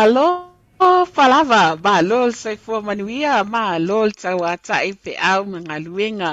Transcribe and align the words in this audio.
Talo 0.00 0.28
falava 1.16 1.62
ba 1.84 1.94
lol 2.10 2.30
sai 2.42 2.56
fo 2.64 2.74
manuia 2.88 3.34
ma 3.54 3.64
lol 3.88 4.08
tawa 4.22 4.52
ta 4.66 4.76
i 4.90 4.92
pe 5.04 5.12
au 5.32 5.42
mga 5.54 5.76
luenga 5.86 6.32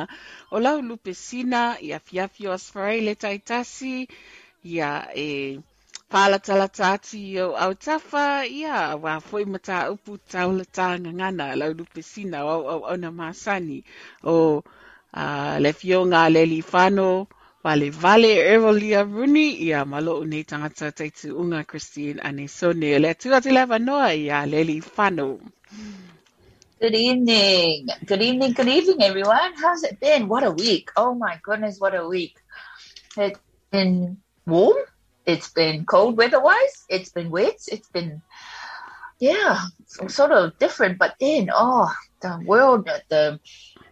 o 0.53 0.55
lau 0.66 0.78
lupe 0.89 1.11
sina 1.25 1.61
ia 1.88 2.00
fiafi 2.07 2.41
o 2.47 2.51
asfarai 2.57 3.00
le 3.07 3.13
taitasi 3.23 3.95
ia 4.73 4.91
e 5.25 5.28
pala 6.11 6.38
tala 6.47 6.67
tati 6.79 7.23
o 7.45 7.47
au 7.63 7.73
tafa 7.85 8.25
ia 8.59 8.95
wa 9.03 9.13
foi 9.28 9.44
mata 9.53 9.78
upu 9.94 10.13
tau 10.31 10.49
le 10.59 10.66
tanga 10.78 11.11
ngana. 11.19 11.45
Lau 11.59 11.72
lupe 11.79 12.01
sina 12.11 12.38
o 12.47 12.55
au 12.73 12.81
ona 12.94 13.09
masani. 13.19 13.79
O 14.23 14.63
uh, 15.22 15.55
le 15.63 15.72
fionga 15.79 16.22
le 16.35 16.44
li 16.51 16.61
fano 16.72 17.09
Vale 17.67 17.91
ia 19.59 19.83
malo 19.85 20.23
nei 20.23 20.44
tangata 20.44 20.94
unga 21.35 21.66
Christine 21.66 22.22
ane 22.22 22.47
sone 22.47 22.97
le 22.97 23.16
noa 23.79 24.13
ia. 24.13 24.45
Good 26.79 26.95
evening. 26.95 27.88
Good 28.05 28.22
evening, 28.22 28.53
good 28.53 28.69
evening, 28.69 29.03
everyone. 29.03 29.53
How's 29.57 29.83
it 29.83 30.00
been? 30.00 30.29
What 30.29 30.45
a 30.45 30.51
week. 30.51 30.91
Oh 30.95 31.13
my 31.13 31.39
goodness, 31.44 31.78
what 31.78 31.94
a 31.94 32.07
week. 32.07 32.38
It's 33.17 33.39
been 33.69 34.17
warm. 34.45 34.78
It's 35.25 35.49
been 35.49 35.85
cold 35.85 36.16
weather-wise. 36.16 36.85
It's 36.88 37.09
been 37.11 37.29
wet. 37.29 37.59
It's 37.67 37.89
been, 37.89 38.22
yeah, 39.20 39.59
sort 40.08 40.31
of 40.31 40.58
different. 40.58 40.99
But 40.99 41.16
then, 41.20 41.49
oh, 41.53 41.91
the 42.22 42.40
world, 42.46 42.87
the 43.09 43.41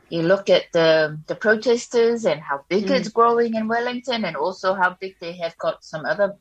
you 0.10 0.22
look 0.22 0.50
at 0.50 0.72
the 0.72 1.20
the 1.28 1.36
protesters 1.36 2.26
and 2.26 2.40
how 2.40 2.64
big 2.70 2.86
mm. 2.86 2.92
it's 2.92 3.10
growing 3.10 3.56
in 3.56 3.68
Wellington, 3.68 4.26
and 4.26 4.36
also 4.36 4.74
how 4.74 4.96
big 5.00 5.16
they 5.20 5.34
have 5.34 5.58
got 5.58 5.84
some 5.84 6.06
other 6.06 6.36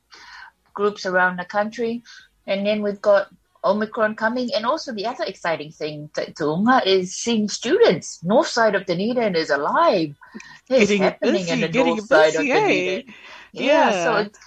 groups 0.74 1.06
around 1.06 1.38
the 1.38 1.44
country. 1.44 2.02
And 2.46 2.66
then 2.66 2.82
we've 2.82 3.00
got 3.00 3.28
Omicron 3.64 4.16
coming, 4.16 4.50
and 4.54 4.66
also 4.66 4.92
the 4.92 5.06
other 5.06 5.24
exciting 5.24 5.72
thing, 5.72 6.10
that 6.14 6.34
Tuunga, 6.34 6.84
is 6.84 7.16
seeing 7.16 7.48
students. 7.48 8.22
North 8.22 8.48
side 8.48 8.74
of 8.74 8.84
Dunedin 8.84 9.34
is 9.34 9.50
alive. 9.50 10.14
It's 10.68 10.90
getting 10.90 11.02
happening 11.02 11.46
busy, 11.46 11.52
in 11.52 11.60
the 11.60 11.68
getting 11.68 11.96
north 11.96 12.06
side 12.06 12.34
busy, 12.34 12.50
of 12.50 12.56
eh? 12.56 12.60
Dunedin. 12.60 13.14
Yeah, 13.52 13.90
Yeah. 13.90 14.04
so 14.04 14.16
it's, 14.16 14.38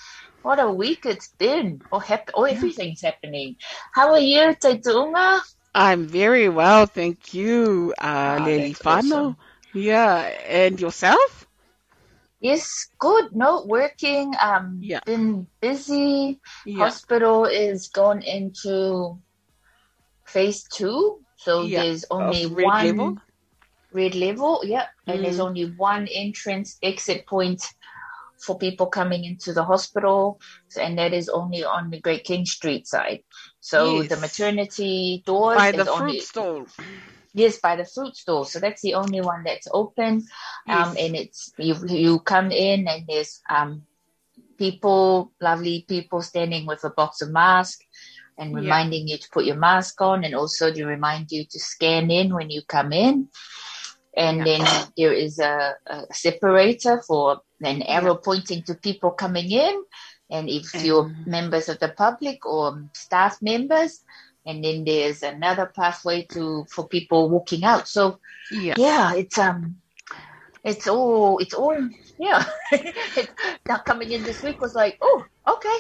what 0.44 0.60
a 0.60 0.72
week 0.72 1.06
it's 1.06 1.30
been. 1.30 1.81
Oh, 1.92 2.00
hap- 2.00 2.30
oh 2.36 2.44
everything's 2.44 3.02
happening. 3.02 3.56
How 3.94 4.12
are 4.12 4.19
you, 4.19 4.56
Tuunga? 4.62 5.42
I'm 5.78 6.08
very 6.08 6.50
well, 6.50 6.88
thank 6.88 7.36
you, 7.36 7.94
uh, 8.00 8.02
Ah, 8.04 8.38
Leli 8.42 8.74
that's 8.74 8.82
awesome. 8.86 9.38
Yeah, 9.74 10.18
and 10.50 10.82
yourself? 10.82 11.46
Yes, 12.40 12.88
good. 12.98 13.36
No, 13.36 13.64
working. 13.66 14.34
Um, 14.42 14.80
Yeah. 14.82 15.02
been 15.06 15.46
busy. 15.62 16.40
Yeah. 16.66 16.86
Hospital 16.86 17.46
is 17.46 17.90
gone 17.90 18.24
into 18.24 19.20
phase 20.26 20.64
two, 20.64 21.22
so 21.38 21.64
Yeah, 21.64 21.84
there's 21.84 22.06
only 22.10 22.46
of 22.46 22.54
red 22.54 22.66
one 22.66 22.86
level? 22.88 23.18
red 23.92 24.16
level. 24.16 24.62
Yeah, 24.66 24.88
and 25.06 25.24
there's 25.24 25.38
Mm. 25.38 25.46
only 25.48 25.66
one 25.78 26.08
entrance 26.08 26.78
exit 26.82 27.28
point 27.28 27.64
for 28.46 28.58
people 28.58 28.88
coming 28.88 29.26
into 29.26 29.54
the 29.54 29.64
hospital, 29.64 30.40
so- 30.70 30.82
and 30.82 30.98
that 30.98 31.14
is 31.14 31.30
only 31.30 31.64
on 31.64 31.90
the 31.90 32.00
Great 32.02 32.24
King 32.24 32.46
Street 32.46 32.88
side. 32.88 33.24
So 33.69 34.04
the 34.04 34.18
maternity 34.18 35.24
door 35.25 35.56
By 35.56 35.72
is 35.72 35.72
the 35.72 35.86
fruit 35.86 35.98
only 36.04 36.19
stall. 36.22 36.68
Yes, 37.34 37.60
by 37.60 37.75
the 37.75 37.86
fruit 37.86 38.16
store. 38.16 38.46
So 38.46 38.60
that's 38.60 38.81
the 38.81 38.96
only 38.96 39.22
one 39.22 39.44
that's 39.46 39.68
open. 39.72 40.24
Um, 40.69 40.96
and 40.98 41.16
it's 41.16 41.52
you 41.58 41.75
you 41.88 42.19
come 42.19 42.52
in 42.52 42.88
and 42.88 43.06
there's 43.08 43.42
um 43.50 43.84
people, 44.58 45.31
lovely 45.42 45.86
people 45.88 46.22
standing 46.22 46.66
with 46.66 46.84
a 46.84 46.90
box 46.90 47.22
of 47.22 47.31
masks 47.31 47.86
and 48.38 48.54
Yeah. 48.54 48.62
reminding 48.62 49.08
you 49.08 49.18
to 49.18 49.30
put 49.31 49.46
your 49.46 49.56
mask 49.58 50.02
on 50.02 50.24
and 50.24 50.36
also 50.36 50.72
to 50.72 50.86
remind 50.86 51.31
you 51.31 51.46
to 51.50 51.60
scan 51.60 52.10
in 52.12 52.34
when 52.34 52.50
you 52.50 52.62
come 52.68 52.92
in. 52.94 53.30
And 54.16 54.38
Yeah. 54.40 54.46
then 54.46 54.62
there 54.98 55.14
is 55.14 55.40
a, 55.40 55.75
a 55.88 56.06
separator 56.12 57.02
for 57.08 57.42
an 57.62 57.81
arrow 57.84 58.16
pointing 58.16 58.64
to 58.64 58.75
people 58.75 59.12
coming 59.12 59.52
in. 59.52 59.84
And 60.30 60.50
if 60.50 60.74
you're 60.84 61.12
members 61.26 61.70
of 61.70 61.80
the 61.80 61.90
public 61.90 62.46
or 62.46 62.84
staff 62.94 63.38
members, 63.42 64.04
and 64.46 64.64
then 64.64 64.84
there's 64.86 65.24
another 65.24 65.72
pathway 65.76 66.26
to 66.34 66.66
for 66.72 66.88
people 66.88 67.30
walking 67.30 67.64
out. 67.64 67.88
So 67.88 68.20
Yeah. 68.52 68.76
yeah, 68.76 69.14
it's 69.16 69.38
um, 69.38 69.78
it's 70.64 70.88
all 70.88 71.40
it's 71.40 71.54
all 71.54 71.78
yeah. 72.20 72.46
it, 72.72 73.30
now 73.68 73.78
coming 73.80 74.12
in 74.12 74.24
this 74.24 74.44
week 74.44 74.62
was 74.62 74.76
like 74.76 74.98
oh 75.02 75.24
okay, 75.48 75.80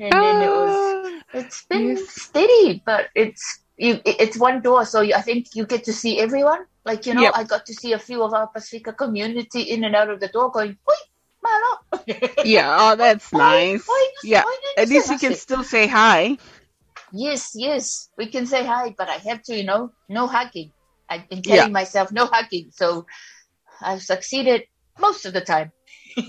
and 0.00 0.22
then 0.22 0.42
it 0.42 0.52
was 0.52 0.74
Ah, 0.74 1.20
it's 1.32 1.64
been 1.66 1.96
yes. 1.96 2.08
steady, 2.08 2.82
but 2.86 3.08
it's 3.14 3.60
you 3.78 4.00
it's 4.04 4.38
one 4.38 4.62
door, 4.62 4.84
so 4.84 5.00
you, 5.00 5.14
I 5.14 5.22
think 5.22 5.48
you 5.54 5.66
get 5.66 5.84
to 5.84 5.92
see 5.92 6.20
everyone. 6.20 6.64
Like 6.84 7.06
you 7.06 7.14
know, 7.14 7.22
Yep. 7.22 7.34
I 7.34 7.44
got 7.44 7.66
to 7.66 7.74
see 7.74 7.92
a 7.92 7.98
few 7.98 8.22
of 8.22 8.34
our 8.34 8.48
Pacifica 8.48 8.92
community 8.92 9.62
in 9.62 9.84
and 9.84 9.94
out 9.96 10.10
of 10.10 10.20
the 10.20 10.28
door 10.28 10.50
going, 10.50 10.78
oi. 10.90 10.94
Yeah. 12.42 12.76
Oh, 12.92 12.96
that's 12.96 13.32
nice. 13.32 13.88
oi, 13.88 14.04
Yeah. 14.22 14.44
oi, 14.46 14.56
At 14.76 14.88
least 14.88 15.10
you 15.10 15.18
can 15.18 15.34
still 15.34 15.64
say 15.64 15.86
hi. 15.86 16.38
Yes, 17.12 17.52
yes, 17.54 18.10
we 18.16 18.26
can 18.26 18.46
say 18.46 18.64
hi, 18.64 18.94
but 18.96 19.08
I 19.08 19.16
have 19.28 19.42
to, 19.44 19.54
you 19.56 19.64
know, 19.64 19.92
no 20.08 20.26
hugging. 20.26 20.72
I've 21.08 21.28
been 21.28 21.42
Yeah. 21.44 21.68
telling 21.68 21.72
myself 21.72 22.12
no 22.12 22.26
hugging, 22.26 22.70
so 22.72 23.06
I've 23.80 24.02
succeeded 24.02 24.62
most 24.98 25.26
of 25.26 25.32
the 25.32 25.40
time. 25.42 25.72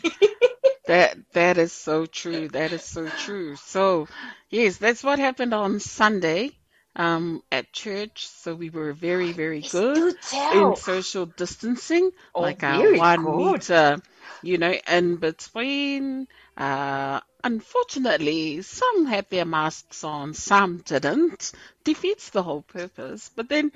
That 0.87 1.17
that 1.33 1.57
is 1.57 1.71
so 1.73 2.05
true. 2.05 2.47
That 2.49 2.73
is 2.73 2.83
so 2.83 3.09
true. 3.11 3.55
So, 3.55 4.07
yes, 4.49 4.77
that's 4.77 5.03
what 5.03 5.19
happened 5.19 5.53
on 5.53 5.79
Sunday 5.79 6.51
um, 6.95 7.41
at 7.51 7.71
church. 7.73 8.27
So 8.27 8.55
we 8.55 8.69
were 8.69 8.93
very, 8.93 9.31
very 9.31 9.61
Yes, 9.61 9.83
good 9.87 10.15
in 10.49 10.75
social 10.75 11.25
distancing, 11.25 12.11
Oh, 12.35 12.51
like 12.51 12.63
a 12.63 12.81
very 12.81 13.01
one 13.01 13.23
good. 13.23 13.35
meter, 13.35 14.01
you 14.41 14.57
know, 14.57 14.73
in 14.89 15.17
between. 15.17 16.27
Uh, 16.57 17.19
unfortunately, 17.43 18.61
some 18.61 19.05
had 19.05 19.29
their 19.29 19.45
masks 19.45 20.03
on, 20.03 20.33
some 20.33 20.77
didn't. 20.79 21.51
Defeats 21.83 22.29
the 22.29 22.43
whole 22.43 22.61
purpose. 22.63 23.29
But 23.35 23.49
then, 23.49 23.71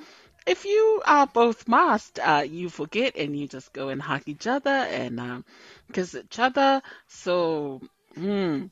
if 0.46 0.66
you 0.66 1.02
are 1.06 1.28
both 1.28 1.68
masked, 1.68 2.19
uh, 2.19 2.44
you 2.48 2.69
forget 2.69 3.16
and 3.18 3.38
you 3.38 3.48
just 3.48 3.74
go 3.74 3.90
and 3.90 4.02
hug 4.02 4.24
each 4.28 4.48
other 4.48 4.69
and 4.72 5.19
um, 5.19 5.46
kiss 5.94 6.16
each 6.16 6.40
other. 6.40 6.81
So, 7.08 7.81
hmm, 8.16 8.66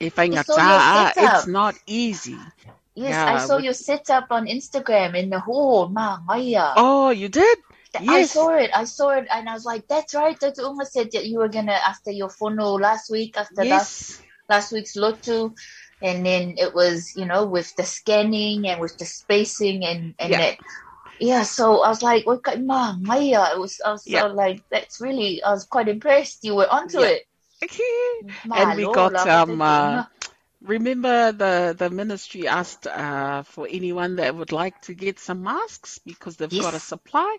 if 0.00 0.18
I 0.18 0.28
I 0.30 0.36
saw 0.36 0.58
your 0.58 0.80
ngata, 0.80 1.14
setup. 1.18 1.18
it's 1.18 1.46
not 1.46 1.76
easy. 1.86 2.52
Yes, 2.94 3.10
Yeah, 3.10 3.34
I 3.34 3.38
saw 3.46 3.56
with- 3.56 3.64
your 3.64 3.74
setup 3.74 4.26
on 4.30 4.46
Instagram 4.46 5.16
in 5.18 5.30
the 5.30 5.40
hall, 5.40 5.88
ma 5.88 6.18
maya. 6.24 6.74
Oh, 6.76 7.10
you 7.10 7.28
did? 7.28 7.58
I 8.08 8.24
saw 8.26 8.50
it. 8.58 8.70
I 8.74 8.84
saw 8.84 9.10
it, 9.10 9.26
and 9.30 9.48
I 9.48 9.54
was 9.54 9.64
like, 9.64 9.86
"That's 9.86 10.14
right." 10.14 10.38
That 10.40 10.58
Uma 10.58 10.84
said 10.86 11.12
that 11.12 11.26
you 11.26 11.38
were 11.38 11.48
gonna 11.48 11.78
after 11.78 12.10
your 12.10 12.28
funnel 12.28 12.74
last 12.80 13.10
week, 13.10 13.36
after 13.38 13.64
last 13.64 13.70
Yes. 14.18 14.22
last 14.48 14.72
week's 14.72 14.96
lotto, 14.96 15.54
and 16.02 16.26
then 16.26 16.54
it 16.58 16.74
was 16.74 17.14
you 17.14 17.24
know 17.24 17.46
with 17.46 17.70
the 17.76 17.84
scanning 17.84 18.66
and 18.66 18.80
with 18.80 18.98
the 18.98 19.04
spacing 19.06 19.84
and 19.84 20.14
and 20.18 20.30
Yeah. 20.30 20.38
that. 20.38 20.56
Yeah, 21.20 21.42
so 21.44 21.82
I 21.86 21.88
was 21.88 22.02
like, 22.02 22.26
"What 22.26 22.42
kind 22.42 22.66
ma 22.66 22.94
maya?" 22.98 23.54
It 23.54 23.60
was 23.62 23.78
I 23.84 23.92
was 23.92 24.02
Yeah. 24.06 24.22
so 24.22 24.34
like, 24.34 24.64
"That's 24.70 25.00
really." 25.00 25.42
I 25.42 25.52
was 25.54 25.64
quite 25.64 25.86
impressed. 25.88 26.42
You 26.42 26.56
were 26.56 26.70
onto 26.70 26.98
Yeah. 27.00 27.14
it. 27.18 27.22
And 28.54 28.76
we 28.76 28.84
got, 28.92 29.14
um, 29.26 29.62
uh. 29.62 30.04
Remember 30.64 31.32
the, 31.32 31.76
the 31.78 31.90
ministry 31.90 32.48
asked 32.48 32.86
uh, 32.88 33.44
for 33.44 33.68
anyone 33.70 34.16
that 34.16 34.36
would 34.36 34.52
like 34.52 34.80
to 34.82 34.94
get 34.94 35.18
some 35.20 35.42
masks 35.44 35.98
because 35.98 36.36
they've 36.36 36.56
got 36.58 36.74
a 36.74 36.80
supply, 36.80 37.38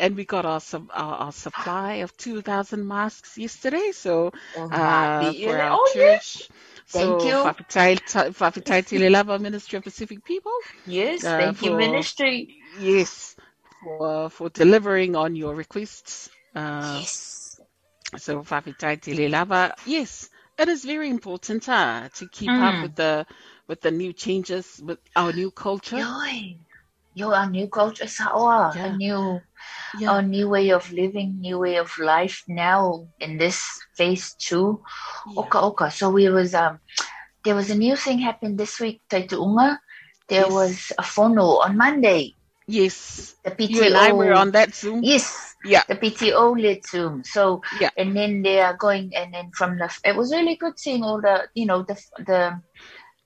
and 0.00 0.16
we 0.16 0.24
got 0.26 0.46
our, 0.46 0.60
our, 0.94 1.14
our 1.16 1.32
supply 1.32 1.94
of 1.96 2.16
2,000 2.18 2.86
masks 2.86 3.38
yesterday. 3.38 3.92
So 3.92 4.32
Oh, 4.56 4.68
uh, 4.70 5.34
for 5.34 5.58
our 5.60 5.78
oh, 5.78 5.92
church. 5.94 6.50
Thank 6.92 7.24
so 7.24 7.26
you. 7.26 7.52
Fafitai 7.52 8.84
Tilelava 8.84 9.40
Ministry 9.42 9.78
of 9.78 9.84
Pacific 9.84 10.24
People. 10.24 10.52
Yes, 10.86 11.24
uh, 11.24 11.36
thank 11.38 11.62
you, 11.62 11.72
ministry. 11.72 12.56
Yes, 12.78 13.36
for 13.82 14.30
for 14.30 14.50
delivering 14.50 15.16
on 15.16 15.36
your 15.36 15.54
requests. 15.54 16.30
Uh, 16.54 17.00
Yes. 17.00 17.60
So 18.18 18.42
Fafitai 18.42 19.00
Tilelava, 19.00 19.72
yes, 19.86 20.30
it 20.58 20.68
is 20.68 20.84
very 20.84 21.08
important 21.10 21.68
uh, 21.68 22.08
to 22.14 22.26
keep 22.26 22.58
up 22.60 22.76
Mm. 22.76 22.82
with 22.82 22.96
the 22.96 23.26
with 23.68 23.80
the 23.80 23.90
new 23.90 24.12
changes 24.12 24.80
with 24.84 24.98
our 25.16 25.32
new 25.32 25.50
culture. 25.50 25.98
Yoi. 26.02 26.58
Yo, 27.14 27.32
our 27.32 27.48
new 27.50 27.68
culture, 27.68 28.06
sawa. 28.08 28.74
Yeah. 28.74 28.86
A 28.86 28.92
new, 28.92 29.40
Yeah. 29.92 30.10
our 30.10 30.22
new 30.22 30.48
way 30.48 30.70
of 30.70 30.90
living, 30.92 31.40
new 31.40 31.58
way 31.58 31.76
of 31.76 31.90
life 31.98 32.42
now 32.48 33.08
in 33.18 33.38
this 33.38 33.60
phase 33.96 34.34
two. 34.34 34.82
Yeah. 35.26 35.42
Oka 35.42 35.60
oka. 35.60 35.90
So 35.90 36.10
we 36.10 36.28
was 36.28 36.54
um, 36.54 36.80
there 37.44 37.54
was 37.54 37.70
a 37.70 37.74
new 37.76 37.96
thing 37.96 38.18
happened 38.20 38.58
this 38.58 38.80
week. 38.80 39.02
Taituunga. 39.10 39.78
There 40.28 40.48
Yes. 40.48 40.50
was 40.50 40.92
a 40.98 41.02
phono 41.02 41.60
on 41.64 41.76
Monday. 41.76 42.35
Yes, 42.66 43.36
The 43.44 43.52
PTO. 43.52 43.68
you 43.70 43.82
and 43.84 43.96
I 43.96 44.12
were 44.12 44.34
on 44.34 44.50
that 44.50 44.74
Zoom. 44.74 45.00
Yes. 45.02 45.54
Yeah. 45.64 45.82
The 45.88 45.94
PTO 45.94 46.60
led 46.60 46.84
Zoom. 46.84 47.22
So 47.22 47.62
Yeah. 47.80 47.90
and 47.96 48.16
then 48.16 48.42
they 48.42 48.60
are 48.60 48.74
going 48.76 49.14
and 49.14 49.32
then 49.32 49.50
from 49.54 49.78
the 49.78 49.88
it 50.04 50.16
was 50.16 50.32
really 50.32 50.56
good 50.56 50.78
seeing 50.78 51.04
all 51.04 51.20
the 51.20 51.48
you 51.54 51.66
know 51.66 51.82
the 51.82 51.94
the 52.18 52.60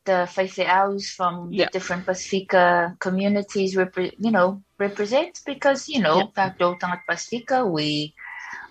the 0.04 0.28
Whaiwheaus 0.28 1.12
from 1.16 1.52
Yeah. 1.52 1.66
the 1.66 1.78
different 1.78 2.04
Pacifica 2.04 2.97
communities 3.00 3.76
repre- 3.76 4.14
you 4.18 4.30
know 4.30 4.62
represent 4.78 5.40
because 5.47 5.88
you 5.88 6.00
know 6.00 6.18
yeah. 6.37 6.52
tātou 6.52 6.76
Pacifica 7.09 7.64
we 7.64 8.12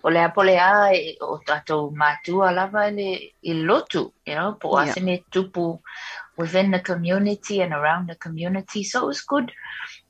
o 0.04 0.10
le 0.10 0.20
apole 0.24 0.54
a 0.58 0.94
o 1.22 1.40
tātou 1.46 1.92
mātua 1.94 2.54
lava 2.54 2.90
le 2.92 3.34
i 3.42 3.54
lotu 3.54 4.12
you 4.26 4.36
know 4.36 4.54
po 4.54 4.78
Yeah. 4.78 4.94
asene 4.94 5.24
tupu 5.32 5.80
within 6.40 6.72
the 6.72 6.80
community 6.80 7.62
and 7.62 7.74
around 7.74 8.08
the 8.10 8.16
community 8.16 8.82
so 8.84 9.04
it 9.04 9.08
was 9.08 9.22
good 9.22 9.52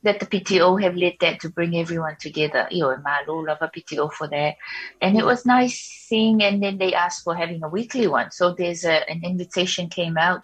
that 0.04 0.20
the 0.20 0.26
PTO 0.26 0.82
have 0.82 0.96
led 0.96 1.16
that 1.20 1.40
to 1.42 1.50
bring 1.50 1.76
everyone 1.76 2.16
together. 2.20 2.68
You 2.72 2.90
Yo, 2.90 2.98
malo 2.98 3.40
love 3.40 3.58
a 3.62 3.68
PTO 3.68 4.12
for 4.12 4.28
that. 4.30 4.56
And 5.02 5.18
it 5.18 5.26
was 5.26 5.46
nice 5.46 5.78
seeing, 6.08 6.42
and 6.42 6.64
then 6.64 6.78
they 6.78 6.94
asked 6.94 7.24
for 7.24 7.36
having 7.36 7.62
a 7.64 7.68
weekly 7.70 8.08
one. 8.08 8.32
So 8.32 8.54
there's 8.54 8.86
a, 8.86 9.10
an 9.10 9.22
invitation 9.24 9.90
came 9.90 10.18
out 10.18 10.44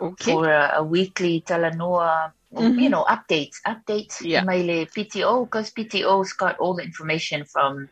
Okay. 0.00 0.32
for 0.32 0.48
a, 0.48 0.74
a 0.76 0.82
weekly 0.84 1.42
Talanoa, 1.46 2.32
Mhm. 2.54 2.80
you 2.80 2.88
know, 2.88 3.04
updates, 3.04 3.56
updates. 3.66 4.20
Yeah. 4.20 4.42
My 4.44 4.56
le 4.58 4.86
PTO, 4.86 5.44
because 5.44 5.70
PTO's 5.72 6.32
got 6.32 6.58
all 6.58 6.74
the 6.76 6.84
information 6.84 7.44
from 7.44 7.88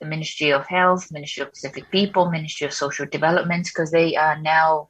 the 0.00 0.06
Ministry 0.06 0.50
of 0.52 0.66
Health, 0.66 1.10
Ministry 1.10 1.42
of 1.42 1.50
Pacific 1.50 1.90
People, 1.90 2.30
Ministry 2.30 2.66
of 2.66 2.72
Social 2.72 3.06
Development, 3.06 3.66
because 3.66 3.90
they 3.90 4.16
are 4.16 4.38
now 4.40 4.88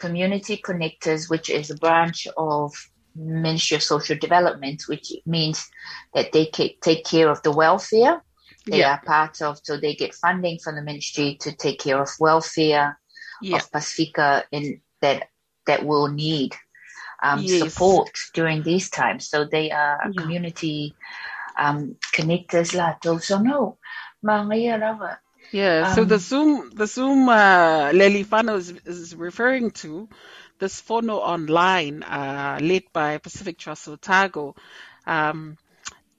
community 0.00 0.56
connectors, 0.64 1.28
which 1.30 1.48
is 1.50 1.70
a 1.70 1.76
branch 1.76 2.26
of 2.36 2.72
Ministry 3.14 3.76
of 3.76 3.82
Social 3.82 4.16
Development, 4.16 4.80
which 4.88 5.12
means 5.26 5.68
that 6.14 6.32
they 6.32 6.46
take 6.46 7.04
care 7.04 7.28
of 7.28 7.42
the 7.42 7.52
welfare. 7.52 8.24
They 8.66 8.80
Yeah. 8.80 8.92
are 8.92 9.02
part 9.04 9.42
of, 9.42 9.60
so 9.62 9.76
they 9.76 9.94
get 9.94 10.14
funding 10.14 10.58
from 10.62 10.74
the 10.76 10.82
ministry 10.82 11.36
to 11.40 11.52
take 11.52 11.78
care 11.80 12.00
of 12.00 12.08
welfare 12.18 12.98
Yeah. 13.42 13.56
of 13.56 13.70
Pacifica 13.72 14.44
in 14.52 14.80
that 15.02 15.28
that 15.66 15.84
will 15.84 16.08
need 16.08 16.54
um, 17.22 17.44
Yes. 17.44 17.58
support 17.58 18.10
during 18.34 18.62
these 18.62 18.90
times. 18.90 19.28
So 19.28 19.44
they 19.44 19.70
are 19.70 19.98
Yeah. 20.00 20.22
community 20.22 20.94
um, 21.58 21.96
connectors 22.16 22.74
lah. 22.74 22.96
So, 23.02 23.38
no, 23.38 23.78
mga 24.24 24.80
lava. 24.80 25.20
Yeah, 25.52 25.84
so 25.84 26.04
the 26.04 26.18
Um, 26.18 26.20
Zoom, 26.20 26.70
the 26.70 26.86
Zoom 26.86 27.28
uh, 27.28 27.90
Lelifano 27.92 28.56
is, 28.56 28.70
is 28.86 29.16
referring 29.16 29.70
to 29.82 30.08
this 30.58 30.80
phono 30.82 31.18
online 31.18 32.02
uh, 32.02 32.58
led 32.62 32.84
by 32.92 33.18
Pacific 33.18 33.58
Trust 33.58 33.88
Otago. 33.88 34.54
Um, 35.06 35.56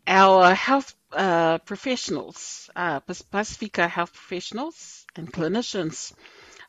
our 0.08 0.54
health 0.54 0.96
uh, 1.14 1.60
professionals, 1.60 2.70
uh, 2.76 3.00
Pacifica 3.02 3.88
health 3.88 4.14
professionals 4.14 5.06
and 5.16 5.32
clinicians 5.32 6.14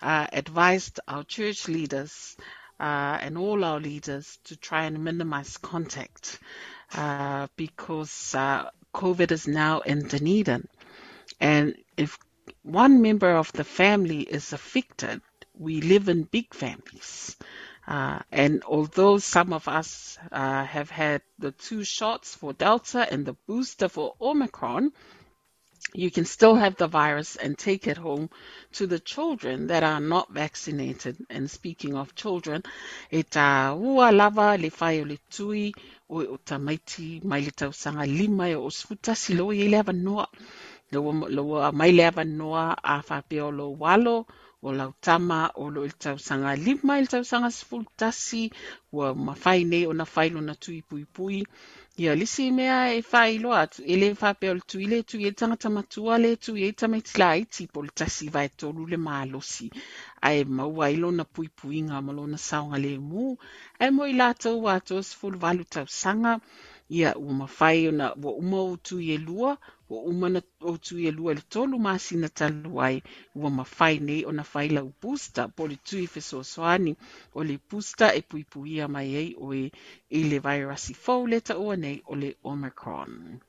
uh, 0.02 0.26
advised 0.32 1.00
our 1.08 1.24
church 1.24 1.68
leaders 1.68 2.36
uh, 2.80 3.18
and 3.22 3.38
all 3.38 3.64
our 3.64 3.80
leaders 3.80 4.38
to 4.44 4.56
try 4.56 4.84
and 4.84 5.02
minimize 5.04 5.56
contact 5.58 6.38
uh, 6.94 7.48
because 7.56 8.34
uh, 8.34 8.70
COVID 8.94 9.32
is 9.32 9.48
now 9.48 9.80
in 9.80 10.06
Dunedin. 10.08 10.68
And 11.40 11.76
if 11.96 12.18
one 12.62 13.02
member 13.02 13.30
of 13.30 13.52
the 13.52 13.64
family 13.64 14.20
is 14.20 14.52
affected, 14.52 15.20
we 15.58 15.80
live 15.80 16.08
in 16.08 16.24
big 16.24 16.54
families. 16.54 17.36
Uh, 17.86 18.20
and 18.30 18.62
although 18.64 19.18
some 19.18 19.52
of 19.52 19.66
us 19.66 20.16
uh, 20.30 20.64
have 20.64 20.88
had 20.90 21.22
the 21.38 21.50
two 21.50 21.82
shots 21.82 22.34
for 22.34 22.52
Delta 22.52 23.06
and 23.12 23.26
the 23.26 23.36
booster 23.46 23.88
for 23.88 24.14
Omicron, 24.20 24.92
you 25.94 26.10
can 26.10 26.24
still 26.24 26.54
have 26.54 26.76
the 26.76 26.86
virus 26.86 27.36
and 27.36 27.58
take 27.58 27.86
it 27.86 27.96
home 27.96 28.30
to 28.72 28.86
the 28.86 29.00
children 29.00 29.66
that 29.66 29.82
are 29.82 30.00
not 30.00 30.32
vaccinated. 30.32 31.16
And 31.28 31.50
speaking 31.50 31.96
of 31.96 32.14
children, 32.14 32.62
e 33.10 33.24
tā 33.24 33.76
ua 33.76 34.12
lava 34.12 34.56
le 34.56 34.70
le 35.04 35.18
tui 35.28 35.74
o 36.08 36.36
tamaiti 36.38 37.22
mai 37.24 37.40
le 37.40 37.50
tausanga 37.50 38.06
lima 38.06 38.48
o 38.54 38.70
sfuta 38.70 39.16
silo 39.16 39.50
i 39.50 39.68
le 39.68 39.82
noa. 39.92 40.28
Loa 40.92 41.72
mai 41.78 41.92
le 41.96 42.02
ava 42.10 42.24
noa 42.24 42.64
a 42.92 42.94
whapea 43.08 43.44
o 43.48 43.50
lo 43.58 43.66
walo 43.82 44.16
o 44.66 44.70
lau 44.78 44.92
tama 45.00 45.50
o 45.62 45.64
lo 45.74 45.80
il 45.88 45.94
tausanga 46.02 46.52
lima 46.66 46.98
il 47.00 47.08
tausanga 47.12 47.50
sfultasi 47.58 48.42
ua 48.92 49.06
mawhai 49.26 49.60
nei 49.70 49.84
o 49.90 49.92
na 49.92 50.04
whailo 50.14 50.40
na 50.40 50.54
tui 50.62 50.82
pui 50.88 51.04
pui. 51.14 51.38
Ia 52.02 52.14
lisi 52.14 52.44
mea 52.56 52.94
e 52.98 53.02
whailo 53.12 53.50
atu, 53.62 53.82
e 53.92 53.94
le 54.00 54.08
whape 54.20 54.46
o 54.50 54.54
le 54.54 54.62
tui 54.70 54.86
le 54.92 55.02
tui 55.02 55.26
e 55.28 55.32
tangata 55.32 55.68
matua 55.76 56.14
le 56.24 56.36
tui 56.36 56.62
e 56.68 56.72
tamaiti 56.72 57.18
la 57.20 57.36
iti 57.42 57.66
po 57.72 57.82
le 57.82 57.90
tasi 57.98 58.28
vai 58.34 58.48
tolu 58.48 58.86
le 58.86 58.96
maalosi. 58.96 59.66
Ai 60.26 60.44
maua 60.44 60.90
ilo 60.94 61.10
na 61.10 61.24
pui 61.24 61.48
pui 61.58 61.82
nga 61.82 62.00
malo 62.06 62.26
na 62.26 62.38
saunga 62.48 62.78
le 62.84 62.92
mu. 62.98 63.36
Ai 63.80 63.90
mo 63.90 64.02
i 64.06 64.14
lātou 64.20 64.62
wātou 64.66 65.02
sfulu 65.02 65.38
walu 65.42 65.64
tausanga. 65.64 66.32
Ia 66.90 67.14
ua 67.16 67.32
mawhai 67.32 67.88
o 67.88 67.92
na 67.92 68.06
ua 68.22 68.32
uma 68.42 68.60
o 68.62 68.76
tui 68.76 69.10
e 69.14 69.18
lua, 69.18 69.58
ua 69.88 70.00
uma 70.10 70.28
na 70.28 70.40
o 70.60 70.76
tui 70.78 71.06
e 71.06 71.10
lua 71.10 71.34
le 71.34 71.42
tolu 71.52 71.78
masina 71.78 72.28
talu 72.28 72.80
ai, 72.80 73.02
ua 73.34 73.50
mawhai 73.50 73.98
nei 73.98 74.24
o 74.24 74.32
na 74.32 74.44
whaila 74.52 74.82
u 74.82 74.92
booster 75.00 75.48
po 75.56 75.66
le 75.66 75.76
tui 75.88 76.06
fesoasoani 76.06 76.96
o 77.34 77.42
le 77.48 77.58
booster 77.68 78.10
e 78.18 78.20
pui 78.22 78.44
puia 78.44 78.88
mai 78.88 79.14
ei 79.22 79.30
o 79.38 79.54
e, 79.54 79.70
i 80.18 80.22
le 80.30 80.38
virus 80.46 80.90
i 80.90 80.94
fau 80.94 81.26
le 81.26 81.40
ta 81.40 81.54
ua 81.58 81.76
nei 81.76 82.02
o 82.06 82.14
le 82.14 82.34
Omicron. 82.42 83.40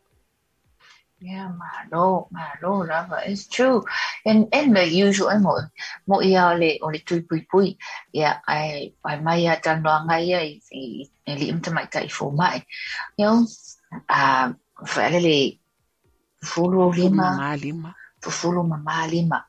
Yeah, 1.23 1.55
malo, 1.55 2.27
malo, 2.35 2.83
lava. 2.83 3.23
It's 3.23 3.47
true. 3.47 3.79
And 4.27 4.51
and 4.51 4.75
the 4.75 4.83
usual 4.83 5.39
mo 5.39 5.55
mo 6.03 6.19
ia 6.19 6.51
le 6.51 6.83
o 6.83 6.91
le 6.91 6.99
tui 6.99 7.23
pui 7.23 7.47
pui. 7.47 7.79
Yeah, 8.11 8.43
I 8.43 8.91
I 9.07 9.23
mai 9.23 9.47
a 9.47 9.55
tan 9.55 9.87
ia 10.19 10.43
i 10.43 10.59
i 10.67 11.31
li 11.39 11.47
imta 11.47 11.71
mai 11.71 11.87
tai 11.87 12.11
fo 12.11 12.27
mai. 12.27 12.59
You 13.15 13.23
know, 13.23 13.47
um, 14.11 14.59
whaele 14.83 15.19
le 15.23 15.37
fulu 16.43 16.91
lima, 16.91 17.55
lima. 17.55 17.95
fulu 18.19 18.67
mama 18.67 19.07
lima, 19.07 19.39